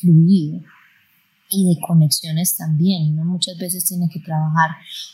fluido 0.01 0.59
y 1.49 1.75
de 1.75 1.79
conexiones 1.79 2.57
también. 2.57 3.15
Muchas 3.25 3.57
veces 3.57 3.85
tiene 3.85 4.09
que 4.09 4.19
trabajar 4.19 4.71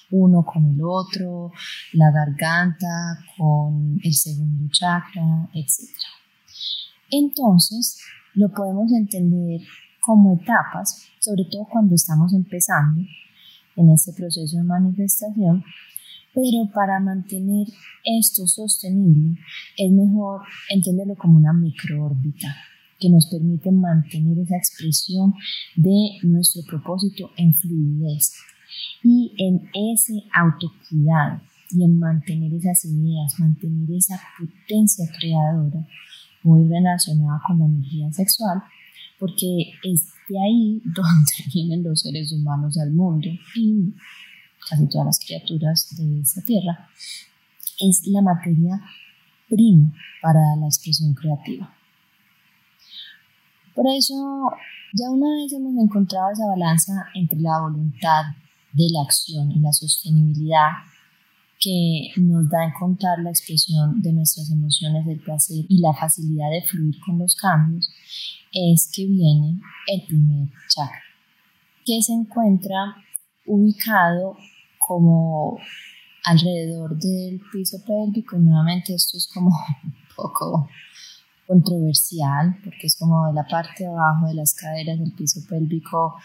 uno 0.09 0.43
con 0.43 0.65
el 0.65 0.82
otro, 0.84 1.51
la 1.93 2.09
garganta 2.09 3.19
con 3.38 3.99
el 4.03 4.13
segundo 4.15 4.67
chakra, 4.72 5.47
etc. 5.53 5.91
Entonces, 7.11 7.99
lo 8.34 8.49
podemos 8.49 8.91
entender 8.93 9.61
como 9.99 10.34
etapas, 10.41 11.11
sobre 11.22 11.45
todo 11.45 11.67
cuando 11.72 11.95
estamos 11.95 12.34
empezando 12.34 13.01
en 13.76 13.89
este 13.91 14.11
proceso 14.11 14.57
de 14.57 14.63
manifestación, 14.63 15.63
pero 16.34 16.69
para 16.74 16.99
mantener 16.99 17.67
esto 18.03 18.47
sostenible 18.47 19.38
es 19.78 19.91
mejor 19.91 20.41
entenderlo 20.69 21.15
como 21.15 21.38
una 21.38 21.53
microórbita 21.53 22.55
que 22.99 23.09
nos 23.09 23.28
permite 23.28 23.72
mantener 23.72 24.39
esa 24.39 24.57
expresión 24.57 25.34
de 25.76 26.17
nuestro 26.24 26.63
propósito 26.63 27.32
en 27.38 27.53
fluidez 27.53 28.34
y 29.03 29.34
en 29.38 29.69
ese 29.93 30.24
autocuidado 30.34 31.41
y 31.72 31.84
en 31.84 31.99
mantener 31.99 32.53
esas 32.53 32.84
ideas, 32.86 33.39
mantener 33.39 33.89
esa 33.95 34.19
potencia 34.39 35.05
creadora 35.19 35.86
muy 36.43 36.67
relacionada 36.67 37.41
con 37.45 37.59
la 37.59 37.65
energía 37.65 38.11
sexual 38.11 38.61
porque 39.22 39.74
es 39.84 40.09
de 40.32 40.39
ahí 40.39 40.82
donde 40.86 41.34
vienen 41.53 41.84
los 41.84 42.01
seres 42.01 42.32
humanos 42.32 42.77
al 42.77 42.91
mundo 42.91 43.27
y 43.55 43.93
casi 44.69 44.88
todas 44.88 45.05
las 45.05 45.19
criaturas 45.19 45.88
de 45.97 46.21
esta 46.21 46.41
tierra. 46.41 46.88
Es 47.79 48.05
la 48.07 48.21
materia 48.21 48.82
prima 49.49 49.91
para 50.21 50.55
la 50.59 50.67
expresión 50.67 51.13
creativa. 51.13 51.73
Por 53.73 53.86
eso, 53.88 54.51
ya 54.93 55.09
una 55.09 55.27
vez 55.36 55.53
hemos 55.53 55.75
encontrado 55.82 56.32
esa 56.32 56.45
balanza 56.47 57.05
entre 57.15 57.39
la 57.39 57.59
voluntad 57.59 58.23
de 58.73 58.88
la 58.91 59.01
acción 59.01 59.51
y 59.51 59.59
la 59.59 59.71
sostenibilidad 59.73 60.91
que 61.62 62.09
nos 62.20 62.49
da 62.49 62.66
en 62.66 62.74
contar 62.74 63.20
la 63.20 63.30
expresión 63.30 64.01
de 64.01 64.12
nuestras 64.12 64.49
emociones 64.51 65.05
del 65.05 65.20
placer 65.20 65.64
y 65.70 65.80
la 65.80 65.93
facilidad 65.93 66.49
de 66.49 66.68
fluir 66.68 66.95
con 67.05 67.20
los 67.20 67.36
cambios, 67.36 67.89
es 68.51 68.91
que 68.93 69.05
viene 69.05 69.62
el 69.88 70.01
primer 70.07 70.49
chakra, 70.68 71.03
que 71.86 72.01
se 72.01 72.14
encuentra 72.14 72.95
ubicado 73.45 74.36
como 74.80 75.57
alrededor 76.26 76.97
del 76.97 77.39
piso 77.51 77.78
pélvico. 77.86 78.38
Nuevamente 78.38 78.95
esto 78.95 79.18
es 79.18 79.30
como 79.32 79.49
un 79.84 79.93
poco 80.16 80.68
controversial 81.47 82.57
porque 82.64 82.88
es 82.88 82.97
como 82.97 83.28
de 83.28 83.34
la 83.34 83.45
parte 83.45 83.84
de 83.84 83.89
abajo 83.89 84.28
de 84.28 84.36
las 84.36 84.53
caderas 84.53 84.99
del 84.99 85.12
piso 85.14 85.41
pélvico, 85.47 86.16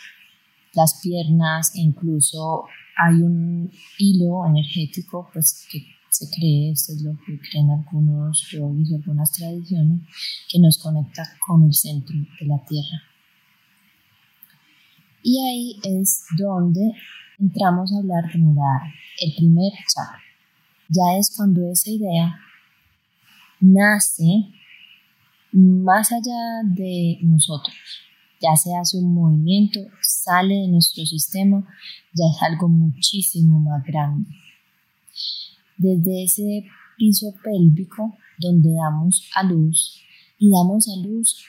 las 0.72 1.00
piernas 1.02 1.74
e 1.74 1.80
incluso 1.80 2.64
hay 2.96 3.14
un 3.14 3.70
hilo 3.98 4.46
energético 4.46 5.28
pues 5.32 5.66
que 5.70 5.84
se 6.10 6.26
cree, 6.30 6.70
esto 6.70 6.92
es 6.92 7.02
lo 7.02 7.12
que 7.26 7.38
creen 7.38 7.70
algunos 7.70 8.48
yogis 8.50 8.94
algunas 8.94 9.30
tradiciones, 9.32 10.00
que 10.48 10.58
nos 10.58 10.78
conecta 10.78 11.22
con 11.46 11.64
el 11.64 11.74
centro 11.74 12.16
de 12.40 12.46
la 12.46 12.58
Tierra. 12.64 13.02
Y 15.22 15.38
ahí 15.40 15.80
es 15.82 16.24
donde 16.38 16.92
entramos 17.38 17.92
a 17.92 17.98
hablar 17.98 18.32
de 18.32 18.38
mudar 18.38 18.80
el 19.20 19.34
primer 19.34 19.72
chakra. 19.92 20.22
Ya 20.88 21.18
es 21.18 21.34
cuando 21.36 21.68
esa 21.70 21.90
idea 21.90 22.38
nace 23.60 24.46
más 25.52 26.12
allá 26.12 26.62
de 26.64 27.18
nosotros, 27.22 27.74
ya 28.40 28.56
se 28.56 28.74
hace 28.76 28.98
un 28.98 29.14
movimiento, 29.14 29.80
sale 30.02 30.54
de 30.54 30.68
nuestro 30.68 31.04
sistema, 31.04 31.66
ya 32.12 32.24
es 32.30 32.42
algo 32.42 32.68
muchísimo 32.68 33.60
más 33.60 33.84
grande. 33.84 34.28
Desde 35.78 36.24
ese 36.24 36.64
piso 36.96 37.34
pélvico 37.42 38.16
donde 38.38 38.72
damos 38.72 39.28
a 39.34 39.42
luz 39.42 40.00
y 40.38 40.50
damos 40.50 40.88
a 40.88 40.96
luz 41.06 41.44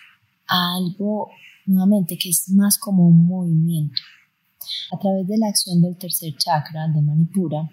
a 0.47 0.77
algo 0.77 1.29
nuevamente 1.65 2.17
que 2.17 2.29
es 2.29 2.49
más 2.49 2.77
como 2.77 3.07
un 3.07 3.27
movimiento. 3.27 4.01
A 4.91 4.97
través 4.97 5.27
de 5.27 5.38
la 5.38 5.47
acción 5.47 5.81
del 5.81 5.97
tercer 5.97 6.35
chakra 6.38 6.88
de 6.88 7.01
Manipura 7.01 7.69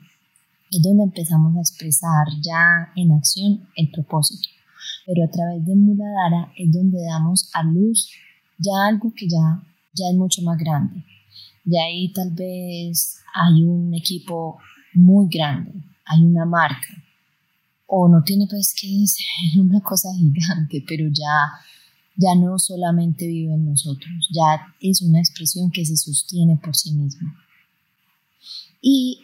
es 0.70 0.82
donde 0.82 1.04
empezamos 1.04 1.56
a 1.56 1.60
expresar 1.60 2.26
ya 2.40 2.92
en 2.96 3.12
acción 3.12 3.68
el 3.76 3.90
propósito. 3.90 4.48
Pero 5.06 5.24
a 5.24 5.30
través 5.30 5.64
de 5.64 5.74
Muladhara 5.74 6.52
es 6.56 6.72
donde 6.72 7.04
damos 7.04 7.50
a 7.52 7.62
luz 7.62 8.10
ya 8.58 8.72
algo 8.88 9.12
que 9.14 9.28
ya, 9.28 9.62
ya 9.92 10.04
es 10.10 10.16
mucho 10.16 10.42
más 10.42 10.58
grande. 10.58 11.04
De 11.64 11.80
ahí 11.80 12.12
tal 12.12 12.30
vez 12.30 13.18
hay 13.34 13.62
un 13.64 13.94
equipo 13.94 14.58
muy 14.92 15.28
grande, 15.28 15.72
hay 16.04 16.22
una 16.22 16.44
marca, 16.44 16.88
o 17.86 18.08
no 18.08 18.22
tiene 18.22 18.46
pues 18.48 18.74
que 18.74 18.88
ser 19.06 19.60
una 19.60 19.80
cosa 19.80 20.08
gigante, 20.14 20.84
pero 20.86 21.08
ya, 21.08 21.50
ya 22.16 22.34
no 22.34 22.58
solamente 22.58 23.26
vive 23.26 23.54
en 23.54 23.66
nosotros, 23.66 24.28
ya 24.32 24.74
es 24.80 25.02
una 25.02 25.20
expresión 25.20 25.70
que 25.70 25.84
se 25.84 25.96
sostiene 25.96 26.56
por 26.56 26.76
sí 26.76 26.92
misma. 26.92 27.36
Y 28.80 29.20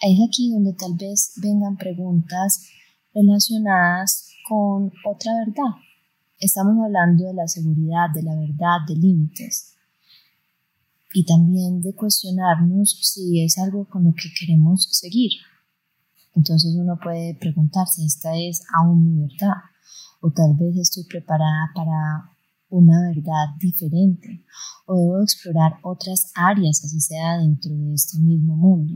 es 0.00 0.18
aquí 0.28 0.50
donde 0.50 0.72
tal 0.72 0.94
vez 0.94 1.32
vengan 1.36 1.76
preguntas 1.76 2.68
relacionadas 3.14 4.30
con 4.48 4.92
otra 5.04 5.32
verdad. 5.44 5.80
Estamos 6.40 6.76
hablando 6.84 7.24
de 7.24 7.34
la 7.34 7.48
seguridad, 7.48 8.10
de 8.14 8.22
la 8.22 8.36
verdad, 8.36 8.86
de 8.86 8.94
límites 8.94 9.74
y 11.12 11.24
también 11.24 11.82
de 11.82 11.96
cuestionarnos 11.96 12.96
si 13.02 13.42
es 13.42 13.58
algo 13.58 13.88
con 13.88 14.04
lo 14.04 14.14
que 14.14 14.28
queremos 14.38 14.86
seguir. 14.92 15.32
Entonces 16.36 16.76
uno 16.76 16.96
puede 17.02 17.34
preguntarse, 17.34 18.04
¿esta 18.04 18.36
es 18.36 18.62
aún 18.72 19.02
mi 19.02 19.22
verdad? 19.22 19.56
O 20.20 20.30
tal 20.30 20.54
vez 20.54 20.76
estoy 20.76 21.02
preparada 21.04 21.72
para 21.74 22.30
una 22.68 23.08
verdad 23.08 23.56
diferente 23.58 24.44
o 24.86 24.94
debo 24.94 25.22
explorar 25.22 25.80
otras 25.82 26.30
áreas, 26.36 26.84
así 26.84 27.00
sea 27.00 27.38
dentro 27.38 27.74
de 27.74 27.94
este 27.94 28.16
mismo 28.20 28.54
mundo, 28.54 28.94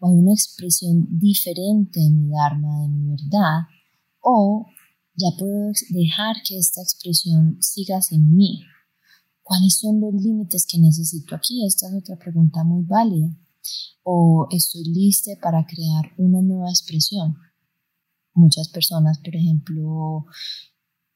o 0.00 0.08
hay 0.08 0.14
una 0.14 0.32
expresión 0.32 1.06
diferente 1.08 2.00
de 2.00 2.10
mi 2.10 2.30
Dharma, 2.30 2.80
de 2.82 2.88
mi 2.88 3.10
verdad, 3.10 3.68
o 4.20 4.66
ya 5.20 5.36
puedo 5.38 5.72
dejar 5.90 6.36
que 6.46 6.58
esta 6.58 6.80
expresión 6.80 7.58
siga 7.60 8.00
sin 8.00 8.34
mí. 8.34 8.62
¿Cuáles 9.42 9.78
son 9.78 10.00
los 10.00 10.14
límites 10.14 10.66
que 10.66 10.78
necesito 10.78 11.34
aquí? 11.34 11.66
Esta 11.66 11.88
es 11.88 11.94
otra 11.94 12.16
pregunta 12.16 12.64
muy 12.64 12.84
válida. 12.84 13.36
¿O 14.02 14.46
estoy 14.50 14.84
lista 14.84 15.32
para 15.42 15.66
crear 15.66 16.12
una 16.16 16.40
nueva 16.40 16.70
expresión? 16.70 17.36
Muchas 18.32 18.68
personas, 18.68 19.18
por 19.18 19.36
ejemplo, 19.36 20.24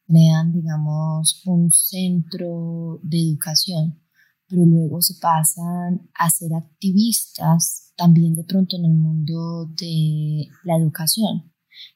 crean, 0.07 0.53
digamos, 0.53 1.41
un 1.47 1.73
centro 1.73 3.01
de 3.03 3.21
educación, 3.21 4.03
pero 4.47 4.65
luego 4.67 5.01
se 5.01 5.15
pasan 5.15 6.11
a 6.15 6.29
ser 6.29 6.53
activistas 6.55 7.93
también 7.97 8.35
de 8.35 8.45
pronto 8.45 8.77
en 8.77 8.85
el 8.85 8.95
mundo 8.95 9.67
de 9.67 10.49
la 10.65 10.77
educación. 10.77 11.53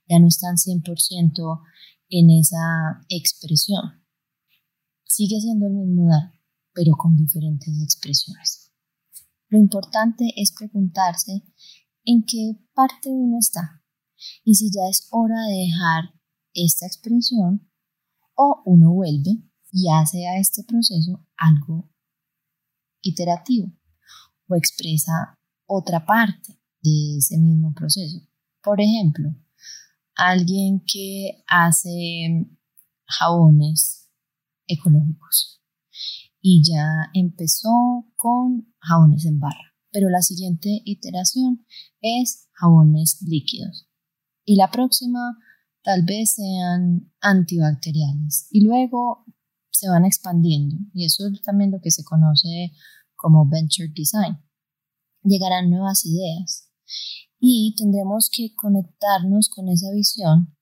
Ya 0.08 0.18
no 0.18 0.28
están 0.28 0.56
100% 0.56 1.60
en 2.08 2.30
esa 2.30 3.04
expresión. 3.08 4.04
Sigue 5.04 5.40
siendo 5.40 5.66
el 5.66 5.74
mismo 5.74 6.08
dar, 6.10 6.32
pero 6.72 6.92
con 6.96 7.16
diferentes 7.16 7.74
expresiones. 7.82 8.72
Lo 9.48 9.58
importante 9.58 10.32
es 10.36 10.52
preguntarse 10.52 11.42
en 12.04 12.24
qué 12.24 12.58
parte 12.74 13.08
uno 13.08 13.38
está 13.38 13.82
y 14.44 14.54
si 14.54 14.70
ya 14.70 14.88
es 14.88 15.08
hora 15.10 15.40
de 15.46 15.56
dejar 15.56 16.14
esta 16.52 16.86
expresión 16.86 17.70
o 18.34 18.62
uno 18.66 18.92
vuelve 18.92 19.42
y 19.72 19.90
hace 19.90 20.26
a 20.26 20.38
este 20.38 20.64
proceso 20.64 21.26
algo 21.36 21.90
iterativo 23.02 23.72
o 24.48 24.56
expresa 24.56 25.38
otra 25.66 26.04
parte 26.04 26.58
de 26.82 27.18
ese 27.18 27.38
mismo 27.38 27.72
proceso. 27.74 28.20
Por 28.62 28.80
ejemplo, 28.80 29.34
alguien 30.18 30.82
que 30.84 31.44
hace 31.46 32.46
jabones 33.06 34.10
ecológicos. 34.66 35.62
Y 36.40 36.62
ya 36.68 37.10
empezó 37.14 38.04
con 38.16 38.74
jabones 38.80 39.24
en 39.24 39.40
barra, 39.40 39.74
pero 39.90 40.10
la 40.10 40.22
siguiente 40.22 40.82
iteración 40.84 41.64
es 42.00 42.48
jabones 42.52 43.22
líquidos. 43.22 43.88
Y 44.44 44.56
la 44.56 44.70
próxima 44.70 45.38
tal 45.82 46.02
vez 46.04 46.34
sean 46.34 47.12
antibacteriales. 47.20 48.48
Y 48.50 48.64
luego 48.64 49.24
se 49.70 49.88
van 49.88 50.04
expandiendo. 50.04 50.76
Y 50.92 51.04
eso 51.04 51.28
es 51.28 51.42
también 51.42 51.70
lo 51.70 51.80
que 51.80 51.90
se 51.90 52.04
conoce 52.04 52.72
como 53.14 53.48
venture 53.48 53.92
design. 53.94 54.38
Llegarán 55.22 55.70
nuevas 55.70 56.04
ideas 56.06 56.68
y 57.40 57.74
tendremos 57.76 58.30
que 58.32 58.54
conectarnos 58.54 59.48
con 59.48 59.68
esa 59.68 59.92
visión 59.92 60.56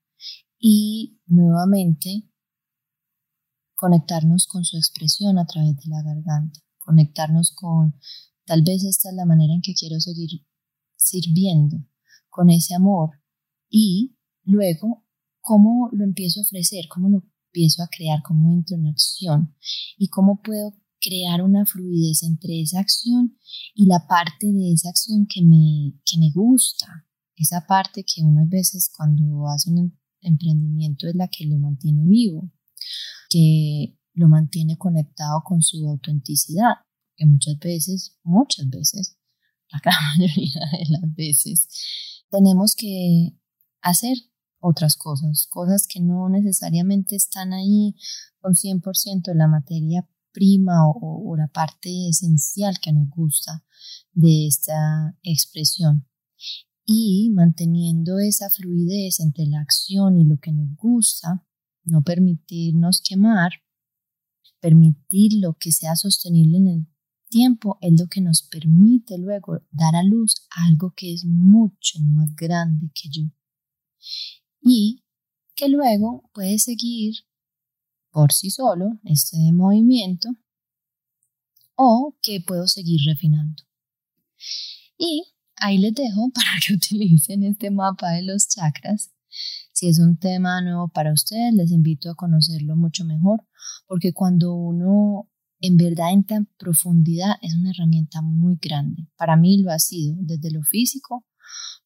y 0.58 1.20
nuevamente 1.26 2.28
conectarnos 3.74 4.46
con 4.46 4.64
su 4.64 4.76
expresión 4.76 5.38
a 5.38 5.46
través 5.46 5.76
de 5.76 5.88
la 5.88 6.02
garganta, 6.02 6.60
conectarnos 6.78 7.52
con 7.54 7.98
tal 8.44 8.62
vez 8.62 8.84
esta 8.84 9.10
es 9.10 9.14
la 9.14 9.26
manera 9.26 9.52
en 9.54 9.60
que 9.60 9.74
quiero 9.74 10.00
seguir 10.00 10.46
sirviendo 10.96 11.78
con 12.30 12.50
ese 12.50 12.74
amor 12.74 13.10
y 13.68 14.16
luego 14.44 15.04
cómo 15.40 15.88
lo 15.92 16.04
empiezo 16.04 16.40
a 16.40 16.42
ofrecer, 16.42 16.86
cómo 16.88 17.08
lo 17.08 17.22
empiezo 17.46 17.82
a 17.82 17.88
crear, 17.88 18.22
cómo 18.22 18.52
entro 18.52 18.76
en 18.76 18.86
acción 18.86 19.54
y 19.96 20.08
cómo 20.08 20.40
puedo 20.42 20.74
crear 21.00 21.42
una 21.42 21.66
fluidez 21.66 22.22
entre 22.22 22.62
esa 22.62 22.80
acción 22.80 23.38
y 23.74 23.86
la 23.86 24.06
parte 24.06 24.46
de 24.52 24.72
esa 24.72 24.90
acción 24.90 25.26
que 25.26 25.42
me, 25.42 25.94
que 26.04 26.18
me 26.18 26.30
gusta, 26.32 26.86
esa 27.36 27.66
parte 27.66 28.04
que 28.04 28.22
uno 28.22 28.42
a 28.42 28.46
veces 28.48 28.90
cuando 28.96 29.46
hace 29.48 29.70
un 29.70 29.78
em, 29.78 29.92
emprendimiento 30.20 31.06
es 31.06 31.14
la 31.14 31.28
que 31.28 31.46
lo 31.46 31.58
mantiene 31.58 32.02
vivo, 32.06 32.50
que 33.28 33.98
lo 34.14 34.28
mantiene 34.28 34.76
conectado 34.78 35.42
con 35.44 35.62
su 35.62 35.86
autenticidad, 35.88 36.74
que 37.16 37.26
muchas 37.26 37.58
veces, 37.58 38.18
muchas 38.22 38.68
veces, 38.68 39.18
la 39.70 39.80
gran 39.82 39.96
mayoría 40.18 40.60
de 40.72 40.90
las 40.90 41.14
veces, 41.14 41.68
tenemos 42.30 42.74
que 42.74 43.36
hacer 43.82 44.16
otras 44.58 44.96
cosas, 44.96 45.46
cosas 45.48 45.86
que 45.86 46.00
no 46.00 46.28
necesariamente 46.28 47.14
están 47.14 47.52
ahí 47.52 47.94
con 48.40 48.54
100% 48.54 49.22
de 49.26 49.34
la 49.34 49.46
materia 49.46 50.08
prima 50.36 50.86
o, 50.86 51.30
o, 51.30 51.36
la 51.36 51.48
parte 51.48 51.88
esencial 52.10 52.78
que 52.78 52.92
nos 52.92 53.08
gusta 53.08 53.64
de 54.12 54.46
esta 54.46 55.16
expresión. 55.22 56.06
Y 56.84 57.30
manteniendo 57.30 58.18
esa 58.18 58.50
fluidez 58.50 59.20
entre 59.20 59.46
la 59.46 59.60
acción 59.60 60.20
y 60.20 60.24
lo 60.24 60.36
que 60.38 60.52
nos 60.52 60.76
gusta, 60.76 61.46
no 61.84 62.02
permitirnos 62.02 63.00
quemar, 63.00 63.52
permitir 64.60 65.40
lo 65.40 65.54
que 65.54 65.72
sea 65.72 65.96
sostenible 65.96 66.58
en 66.58 66.68
el 66.68 66.86
tiempo 67.30 67.78
es 67.80 67.98
lo 67.98 68.06
que 68.06 68.20
nos 68.20 68.42
permite 68.42 69.16
luego 69.16 69.62
dar 69.70 69.96
a 69.96 70.02
luz 70.02 70.34
algo 70.50 70.92
que 70.94 71.14
es 71.14 71.24
mucho 71.24 71.98
más 72.00 72.34
grande 72.36 72.90
que 72.94 73.08
yo 73.08 73.22
y 74.60 75.02
que 75.54 75.68
luego 75.68 76.30
puede 76.34 76.58
seguir 76.58 77.14
por 78.16 78.32
sí 78.32 78.48
solo 78.48 78.98
este 79.04 79.36
movimiento 79.52 80.30
o 81.74 82.16
que 82.22 82.40
puedo 82.40 82.66
seguir 82.66 82.98
refinando. 83.04 83.62
Y 84.96 85.34
ahí 85.56 85.76
les 85.76 85.92
dejo 85.92 86.30
para 86.34 86.48
que 86.66 86.72
utilicen 86.72 87.42
este 87.42 87.70
mapa 87.70 88.12
de 88.12 88.22
los 88.22 88.48
chakras. 88.48 89.12
Si 89.74 89.88
es 89.88 89.98
un 89.98 90.16
tema 90.16 90.62
nuevo 90.62 90.88
para 90.88 91.12
ustedes, 91.12 91.52
les 91.52 91.70
invito 91.70 92.10
a 92.10 92.14
conocerlo 92.14 92.74
mucho 92.74 93.04
mejor, 93.04 93.46
porque 93.86 94.14
cuando 94.14 94.54
uno 94.54 95.30
en 95.60 95.76
verdad 95.76 96.10
entra 96.10 96.38
en 96.38 96.46
profundidad 96.56 97.34
es 97.42 97.52
una 97.52 97.68
herramienta 97.68 98.22
muy 98.22 98.56
grande. 98.56 99.10
Para 99.18 99.36
mí 99.36 99.62
lo 99.62 99.70
ha 99.70 99.78
sido 99.78 100.16
desde 100.20 100.50
lo 100.52 100.62
físico 100.62 101.26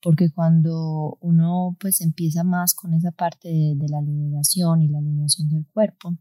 porque 0.02 0.30
cuando 0.30 1.18
uno 1.20 1.76
pues 1.78 2.00
empieza 2.00 2.44
más 2.44 2.74
con 2.74 2.94
esa 2.94 3.12
parte 3.12 3.48
de, 3.48 3.88
la 3.88 4.00
liberación 4.00 4.82
y 4.82 4.88
la 4.88 4.98
alineación 4.98 5.48
del 5.48 5.66
cuerpo, 5.72 6.16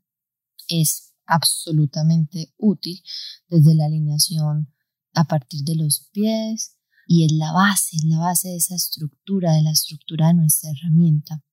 es 0.68 1.14
absolutamente 1.26 2.54
útil 2.58 3.02
desde 3.48 3.76
la 3.76 3.86
alineación 3.86 4.74
a 5.14 5.26
partir 5.26 5.64
de 5.64 5.76
los 5.76 6.10
pies 6.12 6.78
y 7.08 7.26
es 7.26 7.32
la 7.32 7.52
base, 7.52 7.96
es 7.96 8.04
la 8.06 8.20
base 8.20 8.50
de 8.50 8.58
esa 8.58 8.76
estructura, 8.76 9.54
de 9.54 9.64
la 9.64 9.72
estructura 9.72 10.28
de 10.28 10.36
nuestra 10.36 10.70
herramienta. 10.72 11.44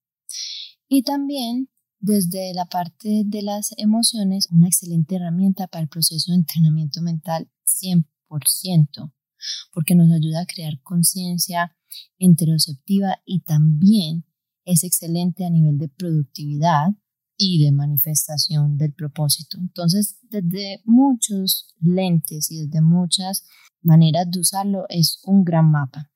Y 0.89 1.03
también 1.03 1.71
desde 1.99 2.53
la 2.55 2.67
parte 2.67 3.23
de 3.25 3.43
las 3.43 3.75
emociones, 3.79 4.49
una 4.51 4.69
excelente 4.69 5.17
herramienta 5.17 5.67
para 5.67 5.83
el 5.83 5.89
proceso 5.89 6.31
de 6.31 6.39
entrenamiento 6.39 7.01
mental 7.03 7.51
100%, 7.67 9.13
porque 9.73 9.95
nos 9.95 10.11
ayuda 10.13 10.43
a 10.43 10.47
crear 10.47 10.81
conciencia 10.83 11.77
interoceptiva 12.19 13.19
y 13.25 13.41
también 13.41 14.25
es 14.65 14.85
excelente 14.85 15.45
a 15.45 15.51
nivel 15.51 15.79
de 15.79 15.89
productividad 15.89 16.89
y 17.39 17.63
de 17.63 17.73
manifestación 17.73 18.77
del 18.77 18.93
propósito. 18.93 19.59
Entonces, 19.59 20.19
desde 20.23 20.81
muchos 20.85 21.75
lentes 21.81 22.51
y 22.51 22.65
desde 22.65 22.81
muchas 22.81 23.45
maneras 23.83 24.27
de 24.31 24.41
usarlo, 24.41 24.87
es 24.89 25.21
un 25.25 25.45
gran 25.45 25.71
mapa. 25.71 26.11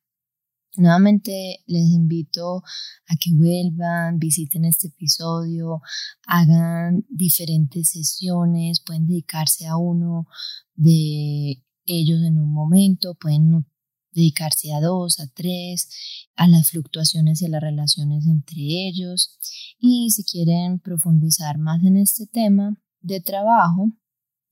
Nuevamente 0.77 1.65
les 1.67 1.91
invito 1.91 2.59
a 2.59 3.17
que 3.21 3.35
vuelvan, 3.35 4.19
visiten 4.19 4.65
este 4.65 4.87
episodio, 4.87 5.83
hagan 6.27 7.05
diferentes 7.09 7.91
sesiones, 7.91 8.81
pueden 8.81 9.07
dedicarse 9.07 9.67
a 9.67 9.77
uno 9.77 10.27
de 10.77 11.65
ellos 11.87 12.23
en 12.23 12.39
un 12.39 12.53
momento, 12.53 13.15
pueden 13.15 13.67
dedicarse 14.13 14.73
a 14.73 14.81
dos, 14.81 15.21
a 15.21 15.27
tres, 15.29 15.89
a 16.37 16.49
las 16.49 16.71
fluctuaciones 16.71 17.43
y 17.43 17.47
a 17.47 17.49
las 17.49 17.61
relaciones 17.61 18.27
entre 18.27 18.61
ellos. 18.89 19.39
Y 19.79 20.11
si 20.11 20.25
quieren 20.25 20.79
profundizar 20.81 21.59
más 21.59 21.83
en 21.85 21.97
este 21.97 22.27
tema 22.27 22.77
de 23.01 23.21
trabajo 23.21 23.93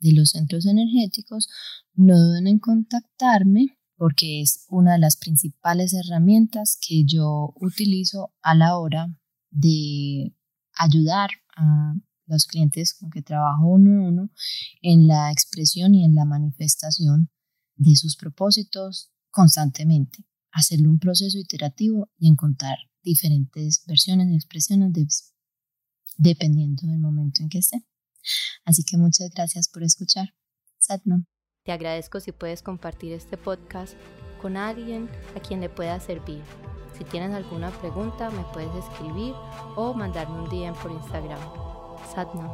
de 0.01 0.13
los 0.13 0.31
centros 0.31 0.67
energéticos, 0.67 1.49
no 1.95 2.19
duden 2.19 2.47
en 2.47 2.59
contactarme 2.59 3.79
porque 3.97 4.41
es 4.41 4.65
una 4.71 4.93
de 4.93 5.01
las 5.01 5.17
principales 5.17 5.93
herramientas 5.93 6.79
que 6.81 7.05
yo 7.05 7.53
utilizo 7.57 8.33
a 8.43 8.55
la 8.55 8.79
hora 8.79 9.09
de 9.51 10.35
ayudar 10.79 11.31
a 11.57 11.95
los 12.29 12.47
clientes 12.47 12.95
con 12.95 13.11
que 13.11 13.23
trabajo 13.23 13.67
uno 13.67 14.05
a 14.05 14.09
uno 14.09 14.31
en 14.83 15.07
la 15.07 15.33
expresión 15.33 15.95
y 15.95 16.05
en 16.05 16.15
la 16.15 16.25
manifestación 16.25 17.31
de 17.77 17.97
sus 17.97 18.17
propósitos 18.17 19.11
constantemente, 19.31 20.25
hacerlo 20.51 20.91
un 20.91 20.99
proceso 20.99 21.39
iterativo 21.39 22.11
y 22.19 22.29
encontrar 22.29 22.77
diferentes 23.03 23.85
versiones 23.87 24.29
y 24.29 24.35
expresiones 24.35 24.93
dependiendo 26.17 26.87
del 26.87 26.99
momento 26.99 27.43
en 27.43 27.49
que 27.49 27.59
esté. 27.59 27.85
Así 28.65 28.85
que 28.85 28.97
muchas 28.97 29.31
gracias 29.31 29.69
por 29.69 29.83
escuchar. 29.83 30.35
Satnam. 30.79 31.27
Te 31.65 31.73
agradezco 31.73 32.21
si 32.21 32.33
puedes 32.33 32.63
compartir 32.63 33.13
este 33.13 33.37
podcast 33.37 33.95
con 34.41 34.57
alguien 34.57 35.09
a 35.37 35.41
quien 35.41 35.61
le 35.61 35.69
pueda 35.69 36.01
servir. 36.01 36.43
Si 36.97 37.05
tienes 37.05 37.33
alguna 37.33 37.71
pregunta, 37.79 38.31
me 38.31 38.43
puedes 38.53 38.75
escribir 38.85 39.35
o 39.77 39.95
mandarme 39.95 40.41
un 40.41 40.49
DM 40.49 40.75
por 40.83 40.91
Instagram. 40.91 41.68
Satnam. 42.09 42.51